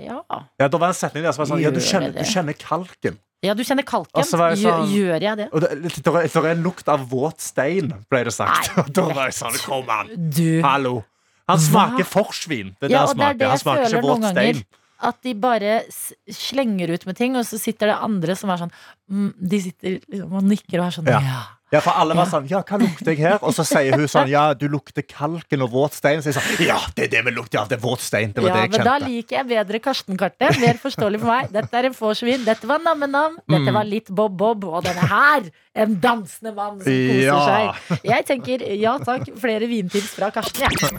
Ja. 0.00 0.20
Ja, 0.58 0.68
det 0.68 0.80
var 0.80 0.88
en 0.88 0.94
setning 0.94 1.22
der 1.24 1.32
som 1.32 1.44
var 1.44 1.56
sånn 1.56 1.60
Ja, 1.62 1.70
du 1.70 1.80
kjenner, 1.80 2.12
du 2.12 2.24
kjenner 2.24 2.54
kalken. 2.56 3.18
Ja, 3.42 3.54
du 3.54 3.62
kjenner 3.64 3.84
kalken. 3.84 4.22
Sånn- 4.24 4.88
gjør 4.92 5.20
jeg 5.20 5.36
det? 5.36 5.48
Og 5.52 5.60
det, 5.62 5.82
det, 5.82 5.92
det, 6.04 6.06
er- 6.06 6.28
det 6.28 6.36
er 6.36 6.46
en 6.52 6.62
lukt 6.62 6.88
av 6.88 7.08
våt 7.08 7.40
stein, 7.40 7.88
ble 8.10 8.24
det 8.24 8.32
sagt. 8.32 8.76
Nei, 8.76 8.84
da 8.92 9.02
var 9.08 9.24
jeg 9.28 9.34
sånn 9.34 9.56
Kom 9.64 9.88
an! 9.88 10.08
Du. 10.30 10.60
Hallo! 10.62 11.04
Han 11.50 11.58
smaker 11.66 12.04
forsvin. 12.08 12.74
Det 12.80 12.90
Ja, 12.90 13.06
han 13.06 13.08
og 13.10 13.16
det 13.16 13.38
det 13.38 13.48
Han 13.48 13.56
jeg 13.58 13.64
smaker 13.64 13.84
føler 13.86 13.98
ikke 13.98 14.08
våt 14.08 14.20
noen 14.20 14.34
ganger. 14.34 14.54
stein. 14.60 14.64
At 15.02 15.16
de 15.24 15.32
bare 15.32 15.82
slenger 16.28 16.90
ut 16.92 17.06
med 17.08 17.16
ting, 17.16 17.36
og 17.40 17.46
så 17.48 17.56
sitter 17.58 17.88
det 17.88 17.96
andre 18.04 18.34
som 18.36 18.50
er 18.52 18.58
sånn 18.60 18.72
mm, 19.10 19.30
De 19.40 19.60
sitter 19.64 19.94
liksom 20.12 20.34
og 20.36 20.44
nikker 20.44 20.76
og 20.82 20.86
er 20.90 20.90
sånn 20.98 21.08
Ja. 21.08 21.20
ja. 21.24 21.40
Ja, 21.72 21.78
for 21.78 21.94
alle 21.94 22.16
var 22.18 22.26
sånn, 22.26 22.48
ja, 22.50 22.64
hva 22.66 22.78
lukter 22.82 23.12
jeg 23.14 23.18
her? 23.22 23.36
Og 23.46 23.52
så 23.54 23.62
sier 23.62 23.94
hun 23.94 24.08
sånn, 24.10 24.26
ja, 24.26 24.54
du 24.58 24.64
lukter 24.66 25.04
kalken 25.06 25.62
og 25.62 25.70
våt 25.70 25.94
stein. 25.94 26.18
Så 26.18 26.32
jeg 26.32 26.34
sånn, 26.34 26.66
ja, 26.66 26.80
det 26.96 27.04
er 27.04 27.08
det 27.12 27.20
vi 27.28 27.30
lukter 27.36 27.60
av, 27.60 27.68
det 27.70 27.76
er 27.78 27.80
våt 27.84 28.00
stein. 28.02 28.32
Det 28.34 28.42
var 28.42 28.48
Ja, 28.50 28.54
det 28.56 28.60
jeg 28.64 28.70
kjente. 28.72 28.84
Ja, 28.88 28.90
men 28.98 29.02
da 29.02 29.06
liker 29.06 29.36
jeg 29.36 29.46
bedre 29.52 29.78
Karsten-kartet. 29.84 30.58
Mer 30.58 30.74
forståelig 30.82 31.20
for 31.22 31.30
meg. 31.30 31.52
Dette 31.54 31.72
er 31.78 31.84
en 31.86 31.94
vorsvin. 31.94 32.44
Dette 32.44 32.66
var 32.66 32.80
namme-nam. 32.82 33.38
Dette 33.46 33.70
Mm. 33.70 33.72
var 33.78 33.84
litt 33.84 34.08
bob-bob. 34.10 34.64
Og 34.64 34.82
denne 34.82 35.06
her, 35.14 35.42
en 35.76 35.94
dansende 36.02 36.52
mann 36.56 36.80
som 36.82 36.90
koser 36.90 37.22
Ja. 37.22 37.72
seg. 37.78 38.02
Jeg 38.02 38.26
tenker 38.26 38.66
ja 38.80 38.98
takk, 38.98 39.30
flere 39.38 39.68
vintips 39.70 40.10
fra 40.18 40.32
Karsten. 40.32 40.66
Ja. 40.66 40.98